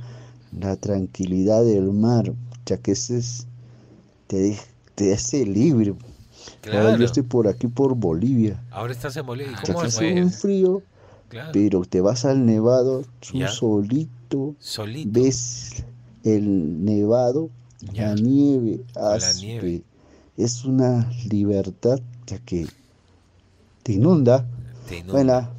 la 0.58 0.76
tranquilidad 0.78 1.64
del 1.64 1.92
mar, 1.92 2.34
ya 2.66 2.78
que 2.78 2.94
ese 2.94 3.18
es, 3.18 3.48
te, 4.28 5.14
hace 5.14 5.46
libre. 5.46 5.92
Ahora 5.92 6.82
Claro. 6.82 6.98
yo 6.98 7.06
estoy 7.06 7.24
por 7.24 7.48
aquí, 7.48 7.68
por 7.68 7.96
Bolivia. 7.96 8.64
Ahora 8.72 8.94
estás 8.94 9.16
en 9.18 9.26
Bolivia. 9.26 9.52
¿Y 9.52 9.68
Ya 9.68 9.74
¿Cómo 9.74 9.86
es? 9.86 9.98
un 9.98 10.32
frío, 10.32 10.82
Claro. 11.30 11.52
pero 11.54 11.82
te 11.84 12.02
vas 12.02 12.26
al 12.26 12.46
nevado, 12.46 13.04
tú 13.20 13.40
solito, 13.48 14.56
Solito. 14.60 15.10
ves 15.12 15.84
el 16.24 16.84
nevado, 16.84 17.50
Ya. 17.94 18.08
la 18.08 18.16
nieve, 18.16 18.82
la 18.96 19.34
nieve. 19.40 19.84
Es 20.40 20.64
una 20.64 21.12
libertad 21.30 22.00
ya 22.26 22.40
que 22.40 22.66
te 23.84 23.92
inunda. 23.94 24.46
Te 24.88 24.98
inunda. 24.98 25.14
Buena, 25.14 25.50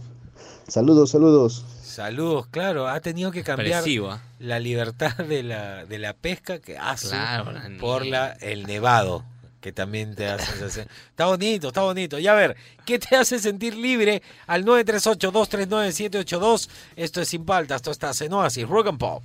saludos, 0.67 1.11
saludos. 1.11 1.65
Saludos, 1.83 2.47
claro. 2.47 2.89
Ha 2.89 3.01
tenido 3.01 3.31
que 3.31 3.43
cambiar 3.43 3.81
Expresivo, 3.81 4.11
¿ah? 4.11 4.23
la 4.39 4.59
libertad 4.59 5.19
de 5.19 5.43
la, 5.43 5.85
de 5.85 5.99
la 5.99 6.15
pesca 6.15 6.61
que 6.61 6.79
hace 6.79 7.09
Claro, 7.09 7.53
por 7.79 8.07
la, 8.07 8.31
el 8.41 8.67
nevado, 8.67 9.23
que 9.61 9.73
también 9.73 10.15
te 10.15 10.29
hace 10.29 10.47
sensación. 10.53 10.89
Está 11.11 11.27
bonito, 11.27 11.69
está 11.69 11.83
bonito. 11.83 12.19
Y 12.19 12.27
a 12.27 12.33
ver, 12.33 12.57
¿qué 12.87 12.99
te 12.99 13.17
hace 13.17 13.39
sentir 13.39 13.77
libre? 13.77 14.23
Al 14.47 14.65
938-239-782. 14.65 16.71
Esto 16.97 17.21
es 17.21 17.29
Sin 17.29 17.45
Paltas, 17.45 17.77
esto 17.77 17.91
está 17.91 18.13
en 18.25 18.33
Oasis, 18.33 18.67
Rock 18.67 18.87
and 18.87 18.99
Pop. 18.99 19.23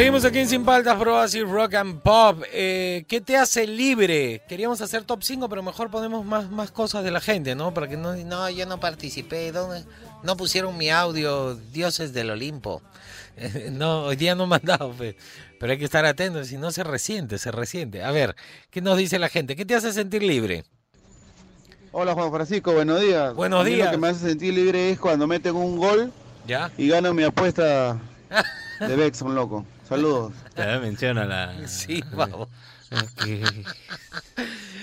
Seguimos 0.00 0.24
aquí 0.24 0.38
en 0.38 0.48
Sin 0.48 0.64
Paltas, 0.64 0.96
Pro 0.96 1.18
así 1.18 1.42
Rock 1.42 1.74
and 1.74 2.00
Pop. 2.00 2.42
Eh, 2.54 3.04
¿Qué 3.06 3.20
te 3.20 3.36
hace 3.36 3.66
libre? 3.66 4.40
Queríamos 4.48 4.80
hacer 4.80 5.04
top 5.04 5.22
5, 5.22 5.46
pero 5.50 5.62
mejor 5.62 5.90
ponemos 5.90 6.24
más, 6.24 6.50
más 6.50 6.70
cosas 6.70 7.04
de 7.04 7.10
la 7.10 7.20
gente, 7.20 7.54
¿no? 7.54 7.74
Para 7.74 7.86
que 7.86 7.98
no, 7.98 8.16
no, 8.16 8.48
yo 8.48 8.64
no 8.64 8.80
participé, 8.80 9.52
¿dónde? 9.52 9.84
no 10.22 10.38
pusieron 10.38 10.78
mi 10.78 10.88
audio, 10.88 11.54
dioses 11.54 12.14
del 12.14 12.30
Olimpo. 12.30 12.80
Eh, 13.36 13.68
no, 13.72 14.04
hoy 14.04 14.16
día 14.16 14.34
no 14.34 14.46
me 14.46 14.56
han 14.56 14.64
dado, 14.64 14.90
pe. 14.92 15.18
pero 15.58 15.72
hay 15.72 15.78
que 15.78 15.84
estar 15.84 16.06
atentos, 16.06 16.46
si 16.46 16.56
no 16.56 16.70
se 16.70 16.82
resiente, 16.82 17.36
se 17.36 17.50
resiente. 17.50 18.02
A 18.02 18.10
ver, 18.10 18.36
¿qué 18.70 18.80
nos 18.80 18.96
dice 18.96 19.18
la 19.18 19.28
gente? 19.28 19.54
¿Qué 19.54 19.66
te 19.66 19.74
hace 19.74 19.92
sentir 19.92 20.22
libre? 20.22 20.64
Hola 21.92 22.14
Juan 22.14 22.30
Francisco, 22.32 22.72
buenos 22.72 23.02
días. 23.02 23.34
Buenos 23.34 23.66
días. 23.66 23.88
Lo 23.88 23.90
que 23.90 23.98
me 23.98 24.08
hace 24.08 24.28
sentir 24.30 24.54
libre 24.54 24.92
es 24.92 24.98
cuando 24.98 25.26
meten 25.26 25.54
un 25.56 25.76
gol 25.76 26.10
¿Ya? 26.46 26.70
y 26.78 26.88
gano 26.88 27.12
mi 27.12 27.24
apuesta 27.24 27.98
de 28.80 28.96
Bexon, 28.96 29.34
loco. 29.34 29.66
Saludos. 29.90 30.32
Te 30.54 30.78
menciona 30.78 31.26
la. 31.26 31.68
Sí, 31.68 32.02
vamos. 32.14 32.48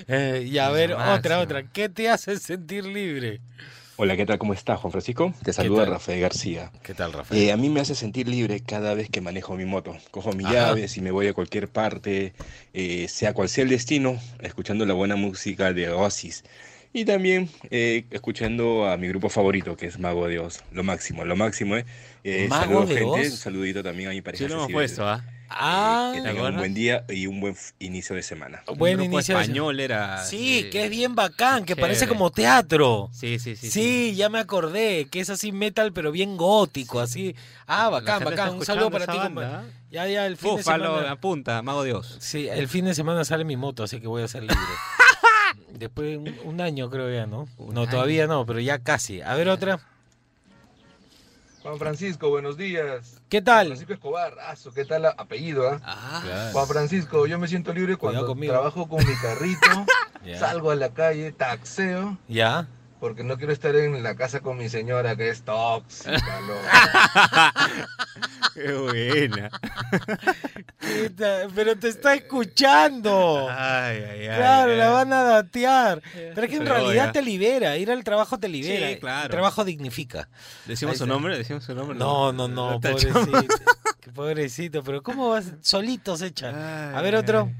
Eh, 0.09 0.47
y 0.49 0.57
a 0.59 0.69
ver, 0.69 0.93
otra, 0.93 1.39
otra. 1.39 1.63
¿Qué 1.63 1.89
te 1.89 2.07
hace 2.07 2.37
sentir 2.37 2.85
libre? 2.85 3.41
Hola, 3.97 4.15
¿qué 4.15 4.25
tal? 4.25 4.37
¿Cómo 4.37 4.53
estás, 4.53 4.79
Juan 4.79 4.91
Francisco? 4.91 5.33
Te 5.43 5.51
saluda? 5.51 5.83
Rafael 5.83 6.21
García. 6.21 6.71
¿Qué 6.83 6.93
tal, 6.93 7.11
Rafael? 7.11 7.41
Eh, 7.41 7.51
a 7.51 7.57
mí 7.57 7.67
me 7.67 7.81
hace 7.81 7.93
sentir 7.93 8.29
libre 8.29 8.61
cada 8.61 8.93
vez 8.93 9.09
que 9.09 9.19
manejo 9.19 9.57
mi 9.57 9.65
moto. 9.65 9.97
Cojo 10.11 10.31
mis 10.31 10.45
Ajá. 10.45 10.53
llaves 10.55 10.95
y 10.95 11.01
me 11.01 11.11
voy 11.11 11.27
a 11.27 11.33
cualquier 11.33 11.67
parte, 11.67 12.33
eh, 12.73 13.07
sea 13.09 13.33
cual 13.33 13.49
sea 13.49 13.65
el 13.65 13.69
destino, 13.69 14.17
escuchando 14.39 14.85
la 14.85 14.93
buena 14.93 15.17
música 15.17 15.73
de 15.73 15.89
Oasis. 15.89 16.45
Y 16.97 17.05
también 17.05 17.47
eh, 17.69 18.05
escuchando 18.09 18.89
a 18.89 18.97
mi 18.97 19.07
grupo 19.07 19.29
favorito, 19.29 19.77
que 19.77 19.85
es 19.85 19.99
Mago 19.99 20.27
de 20.27 20.39
Oz. 20.39 20.63
Lo 20.71 20.83
máximo, 20.83 21.23
lo 21.25 21.35
máximo, 21.35 21.77
¿eh? 21.77 21.85
Eh, 22.23 22.47
¿Mago 22.49 22.63
saludos, 22.63 22.89
de 22.89 22.95
gente. 22.95 23.19
Oz? 23.21 23.31
Un 23.33 23.37
saludito 23.37 23.83
también 23.83 24.09
a 24.09 24.13
mi 24.13 24.21
pareja. 24.23 24.43
Sí, 24.43 24.49
lo 24.49 24.55
hemos 24.55 24.71
puesto, 24.71 25.07
¿ah? 25.07 25.23
Ah, 25.47 26.11
Que 26.15 26.21
tengan 26.23 26.53
un 26.53 26.57
buen 26.57 26.73
día 26.73 27.05
y 27.07 27.27
un 27.27 27.39
buen 27.39 27.55
inicio 27.77 28.15
de 28.15 28.23
semana. 28.23 28.63
Buen 28.75 28.97
grupo 28.97 29.13
inicio 29.13 29.35
de- 29.37 29.43
español 29.43 29.79
era. 29.79 30.25
Sí, 30.25 30.69
que 30.71 30.85
es 30.85 30.89
bien 30.89 31.13
bacán, 31.13 31.65
que 31.65 31.75
parece 31.75 32.07
como 32.07 32.31
teatro. 32.31 33.11
Sí, 33.13 33.37
sí, 33.37 33.55
sí. 33.55 33.69
Sí, 33.69 34.15
ya 34.15 34.27
me 34.29 34.39
acordé, 34.39 35.05
que 35.11 35.19
es 35.19 35.29
así 35.29 35.51
metal, 35.51 35.93
pero 35.93 36.11
bien 36.11 36.35
gótico, 36.35 36.99
así. 36.99 37.35
Ah, 37.67 37.89
bacán, 37.89 38.23
bacán. 38.23 38.55
Un 38.55 38.65
saludo 38.65 38.89
para 38.89 39.05
ti, 39.05 39.15
banda, 39.17 39.59
compa. 39.59 39.63
Ya, 39.91 40.07
ya, 40.07 40.25
el 40.25 40.35
fin 40.35 40.49
Búfalo, 40.49 40.83
de 40.83 40.95
semana. 40.97 41.11
apunta, 41.11 41.61
Mago 41.61 41.83
Dios. 41.83 42.17
Sí, 42.19 42.49
el 42.49 42.67
fin 42.67 42.85
de 42.85 42.95
semana 42.95 43.23
sale 43.23 43.45
mi 43.45 43.55
moto, 43.55 43.83
así 43.83 44.01
que 44.01 44.07
voy 44.07 44.23
a 44.23 44.27
ser 44.27 44.41
libre. 44.41 44.57
Después 45.71 46.09
de 46.09 46.17
un, 46.17 46.35
un 46.45 46.61
año 46.61 46.89
creo 46.89 47.11
ya, 47.13 47.25
¿no? 47.25 47.47
no, 47.57 47.81
año. 47.81 47.89
todavía 47.89 48.27
no, 48.27 48.45
pero 48.45 48.59
ya 48.59 48.79
casi. 48.79 49.21
A 49.21 49.35
ver 49.35 49.49
otra. 49.49 49.79
Juan 51.67 51.79
Francisco, 51.79 52.29
buenos 52.29 52.55
días. 52.55 53.19
¿Qué 53.27 53.41
tal? 53.41 53.67
Francisco 53.67 53.91
Escobar, 53.91 54.39
aso, 54.39 54.73
¿qué 54.73 54.85
tal 54.85 55.05
apellido? 55.05 55.69
ah? 55.83 56.21
Claro. 56.23 56.51
Juan 56.53 56.67
Francisco, 56.67 57.27
yo 57.27 57.37
me 57.37 57.49
siento 57.49 57.73
libre 57.73 57.97
cuando 57.97 58.33
trabajo 58.35 58.87
con 58.87 59.05
mi 59.05 59.13
carrito, 59.15 59.85
salgo 60.39 60.71
a 60.71 60.75
la 60.75 60.93
calle, 60.93 61.33
taxeo, 61.33 62.17
¿Ya? 62.29 62.67
Porque 62.99 63.23
no 63.23 63.37
quiero 63.37 63.53
estar 63.53 63.75
en 63.75 64.01
la 64.03 64.15
casa 64.15 64.39
con 64.41 64.57
mi 64.57 64.69
señora 64.69 65.15
que 65.15 65.29
es 65.29 65.43
tóxica, 65.43 66.39
loco. 66.47 66.61
Qué 68.53 68.73
buena. 68.73 69.49
Pero 71.55 71.77
te 71.77 71.89
está 71.89 72.13
escuchando. 72.15 73.47
Ay, 73.49 74.03
ay, 74.09 74.27
ay. 74.27 74.37
Claro, 74.37 74.71
ay. 74.71 74.77
la 74.77 74.89
van 74.89 75.13
a 75.13 75.23
datear. 75.23 76.01
Pero 76.13 76.41
es 76.43 76.49
que 76.49 76.55
en 76.57 76.63
Pero 76.63 76.75
realidad 76.75 77.05
ya. 77.07 77.11
te 77.11 77.21
libera. 77.21 77.77
Ir 77.77 77.91
al 77.91 78.03
trabajo 78.03 78.39
te 78.39 78.47
libera. 78.47 78.89
Sí, 78.89 78.97
claro. 78.99 79.25
El 79.25 79.31
trabajo 79.31 79.63
dignifica. 79.63 80.27
¿Decimos 80.65 80.97
su 80.97 81.05
nombre? 81.05 81.37
¿Decimos 81.37 81.63
su 81.63 81.75
nombre? 81.75 81.97
No, 81.97 82.31
no, 82.33 82.47
no, 82.47 82.75
Está 82.75 82.91
pobrecito. 82.91 83.55
pobrecito, 84.13 84.83
pero 84.83 85.03
¿cómo 85.03 85.29
vas? 85.29 85.53
Solitos 85.61 86.21
echan. 86.21 86.55
A 86.55 87.01
ver 87.01 87.15
otro. 87.15 87.51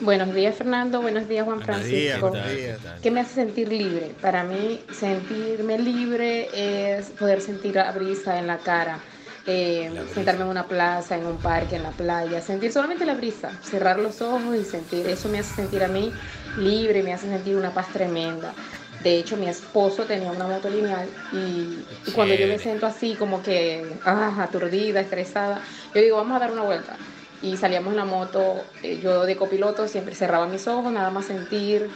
Buenos 0.00 0.34
días 0.34 0.56
Fernando, 0.56 1.02
buenos 1.02 1.28
días 1.28 1.44
Juan 1.44 1.60
Buenos 1.60 1.84
días, 1.84 2.18
Francisco. 2.18 2.88
¿qué 3.02 3.10
me 3.10 3.20
hace 3.20 3.34
sentir 3.34 3.68
libre? 3.68 4.14
Para 4.22 4.44
mí 4.44 4.80
sentirme 4.92 5.78
libre 5.78 6.48
es 6.54 7.10
poder 7.10 7.42
sentir 7.42 7.74
la 7.74 7.92
brisa 7.92 8.38
en 8.38 8.46
la 8.46 8.56
cara, 8.56 8.98
eh, 9.46 9.92
sentarme 10.14 10.42
en 10.44 10.48
una 10.48 10.66
plaza, 10.66 11.16
en 11.16 11.26
un 11.26 11.36
parque, 11.36 11.76
en 11.76 11.82
la 11.82 11.90
playa, 11.90 12.40
sentir 12.40 12.72
solamente 12.72 13.04
la 13.04 13.12
brisa, 13.12 13.50
cerrar 13.62 13.98
los 13.98 14.22
ojos 14.22 14.56
y 14.56 14.64
sentir. 14.64 15.06
Eso 15.06 15.28
me 15.28 15.40
hace 15.40 15.54
sentir 15.54 15.84
a 15.84 15.88
mí 15.88 16.10
libre, 16.56 17.02
me 17.02 17.12
hace 17.12 17.28
sentir 17.28 17.56
una 17.56 17.70
paz 17.70 17.88
tremenda. 17.92 18.54
De 19.02 19.18
hecho, 19.18 19.36
mi 19.36 19.48
esposo 19.48 20.04
tenía 20.04 20.30
una 20.30 20.46
moto 20.46 20.70
lineal 20.70 21.08
y, 21.32 21.84
y 22.06 22.12
cuando 22.14 22.34
yo 22.34 22.46
me 22.46 22.58
siento 22.58 22.86
así 22.86 23.16
como 23.16 23.42
que 23.42 23.84
ah, 24.06 24.34
aturdida, 24.42 25.00
estresada, 25.00 25.60
yo 25.94 26.00
digo, 26.00 26.16
vamos 26.16 26.36
a 26.36 26.40
dar 26.40 26.52
una 26.52 26.62
vuelta. 26.62 26.96
Y 27.42 27.56
salíamos 27.56 27.92
en 27.92 27.96
la 27.96 28.04
moto, 28.04 28.64
eh, 28.82 28.98
yo 29.00 29.24
de 29.24 29.36
copiloto 29.36 29.88
siempre 29.88 30.14
cerraba 30.14 30.46
mis 30.46 30.66
ojos, 30.68 30.92
nada 30.92 31.10
más 31.10 31.26
sentir 31.26 31.88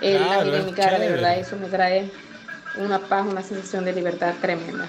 el 0.00 0.16
Claro, 0.18 0.42
aire 0.42 0.58
en 0.58 0.66
mi 0.66 0.72
cara, 0.74 0.98
de 0.98 1.08
verdad 1.10 1.38
eso 1.38 1.56
me 1.56 1.68
trae 1.68 2.10
una 2.74 3.08
paz, 3.08 3.26
una 3.26 3.42
sensación 3.42 3.84
de 3.84 3.92
libertad 3.94 4.34
tremenda. 4.40 4.88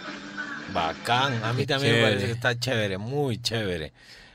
Bacán. 0.65 1.43
A 1.43 1.53
mí 1.53 1.65
Qué 1.65 1.65
también 1.65 1.95
me 1.95 2.01
parece 2.01 2.25
que 2.25 2.31
está 2.33 2.57
chévere, 2.59 2.97
muy 2.97 3.41
chévere. 3.41 3.93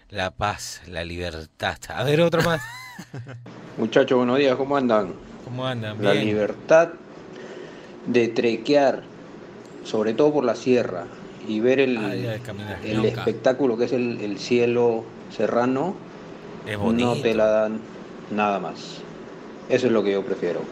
La 0.08 0.30
paz, 0.30 0.82
la 0.86 1.04
libertad. 1.04 1.78
A 1.88 2.04
ver 2.04 2.20
otro 2.20 2.42
más. 2.42 2.62
Muchachos, 3.76 4.16
buenos 4.18 4.38
días, 4.38 4.56
¿cómo 4.56 4.76
andan? 4.76 5.14
¿Cómo 5.44 5.66
andan? 5.66 5.98
La 5.98 6.12
Bien. 6.12 6.24
libertad 6.24 6.90
de 8.06 8.28
trequear, 8.28 9.02
sobre 9.84 10.14
todo 10.14 10.32
por 10.32 10.44
la 10.44 10.54
sierra, 10.56 11.06
y 11.48 11.60
ver 11.60 11.80
el, 11.80 11.98
Ah, 11.98 12.14
el 12.84 12.96
Nunca. 12.96 13.04
espectáculo 13.06 13.76
que 13.76 13.84
es 13.84 13.92
el, 13.92 14.20
el 14.20 14.38
cielo 14.38 15.04
serrano, 15.36 15.94
Es 16.66 16.78
no 16.78 17.16
te 17.16 17.34
la 17.34 17.46
dan 17.46 17.80
nada 18.30 18.58
más. 18.60 18.98
Eso 19.68 19.86
es 19.86 19.92
lo 19.92 20.02
que 20.02 20.12
yo 20.12 20.24
prefiero. 20.24 20.62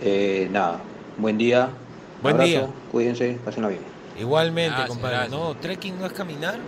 Eh, 0.00 0.48
nada, 0.50 0.80
buen 1.16 1.38
día. 1.38 1.70
Buen 2.22 2.34
abrazo, 2.34 2.50
día. 2.50 2.68
Cuídense, 2.92 3.38
pásenla 3.44 3.68
bien. 3.68 3.82
Igualmente, 4.18 4.70
Gracias, 4.70 4.88
compadre. 4.88 5.16
gracias. 5.16 5.38
No, 5.38 5.54
trekking 5.56 5.98
no 5.98 6.06
es 6.06 6.12
caminar. 6.12 6.58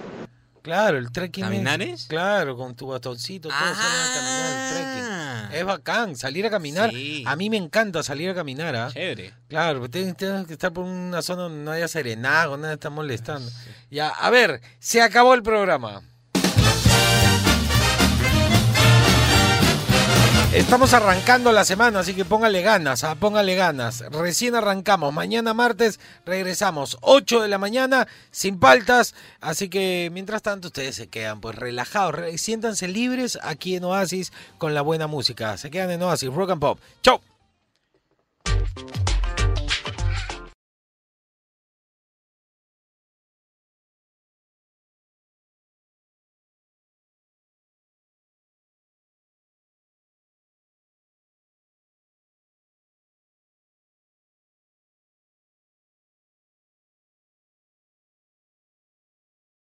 Claro, 0.63 0.99
el 0.99 1.11
trekking 1.11 1.45
¿Caminar 1.45 1.81
es, 1.81 2.05
Claro, 2.05 2.55
con 2.55 2.75
tu 2.75 2.89
bastoncito, 2.89 3.49
todo 3.49 3.59
salen 3.59 3.75
a 3.75 4.15
caminar 4.15 4.53
el 4.53 4.75
trekking. 4.75 5.59
Es 5.59 5.65
bacán, 5.65 6.17
salir 6.17 6.47
a 6.47 6.51
caminar. 6.51 6.91
Sí. 6.91 7.25
A 7.27 7.35
mí 7.35 7.49
me 7.49 7.57
encanta 7.57 8.03
salir 8.03 8.29
a 8.31 8.35
caminar, 8.35 8.77
¿ah? 8.77 8.91
Chévere. 8.93 9.33
Claro, 9.49 9.81
pero 9.81 9.91
tienes, 9.91 10.17
tienes 10.17 10.47
que 10.47 10.53
estar 10.53 10.73
por 10.73 10.85
una 10.85 11.23
zona 11.23 11.43
donde 11.45 11.65
no 11.65 11.71
haya 11.71 11.89
serenago, 11.89 12.57
nada 12.59 12.75
está 12.75 12.91
molestando. 12.91 13.51
Ya, 13.91 14.09
a 14.09 14.31
ver, 14.31 14.61
se 14.79 15.01
acabó 15.01 15.33
el 15.35 15.43
programa. 15.43 16.03
Estamos 20.53 20.93
arrancando 20.95 21.53
la 21.53 21.65
semana, 21.65 22.01
así 22.01 22.13
que 22.13 22.25
póngale 22.25 22.61
ganas, 22.63 23.05
ah, 23.05 23.15
póngale 23.15 23.55
ganas. 23.55 24.01
Recién 24.11 24.57
arrancamos, 24.57 25.15
mañana 25.15 25.55
martes 25.55 26.01
regresamos, 26.27 26.99
8 27.03 27.41
de 27.43 27.47
la 27.49 27.59
mañana, 27.59 28.09
sin 28.33 28.59
paltas, 28.59 29.15
así 29.41 29.69
que 29.69 30.11
mientras 30.13 30.43
tanto 30.43 30.67
ustedes 30.69 30.97
se 30.97 31.07
quedan 31.09 31.41
pues 31.41 31.55
relajados, 31.55 32.17
re- 32.17 32.37
siéntanse 32.37 32.89
libres 32.89 33.39
aquí 33.43 33.77
en 33.77 33.85
Oasis 33.85 34.33
con 34.59 34.75
la 34.75 34.83
buena 34.83 35.07
música. 35.07 35.57
Se 35.57 35.71
quedan 35.71 35.93
en 35.93 36.03
Oasis, 36.03 36.33
Rock 36.35 36.51
and 36.51 36.61
Pop. 36.61 36.81
¡Chau! 37.01 37.21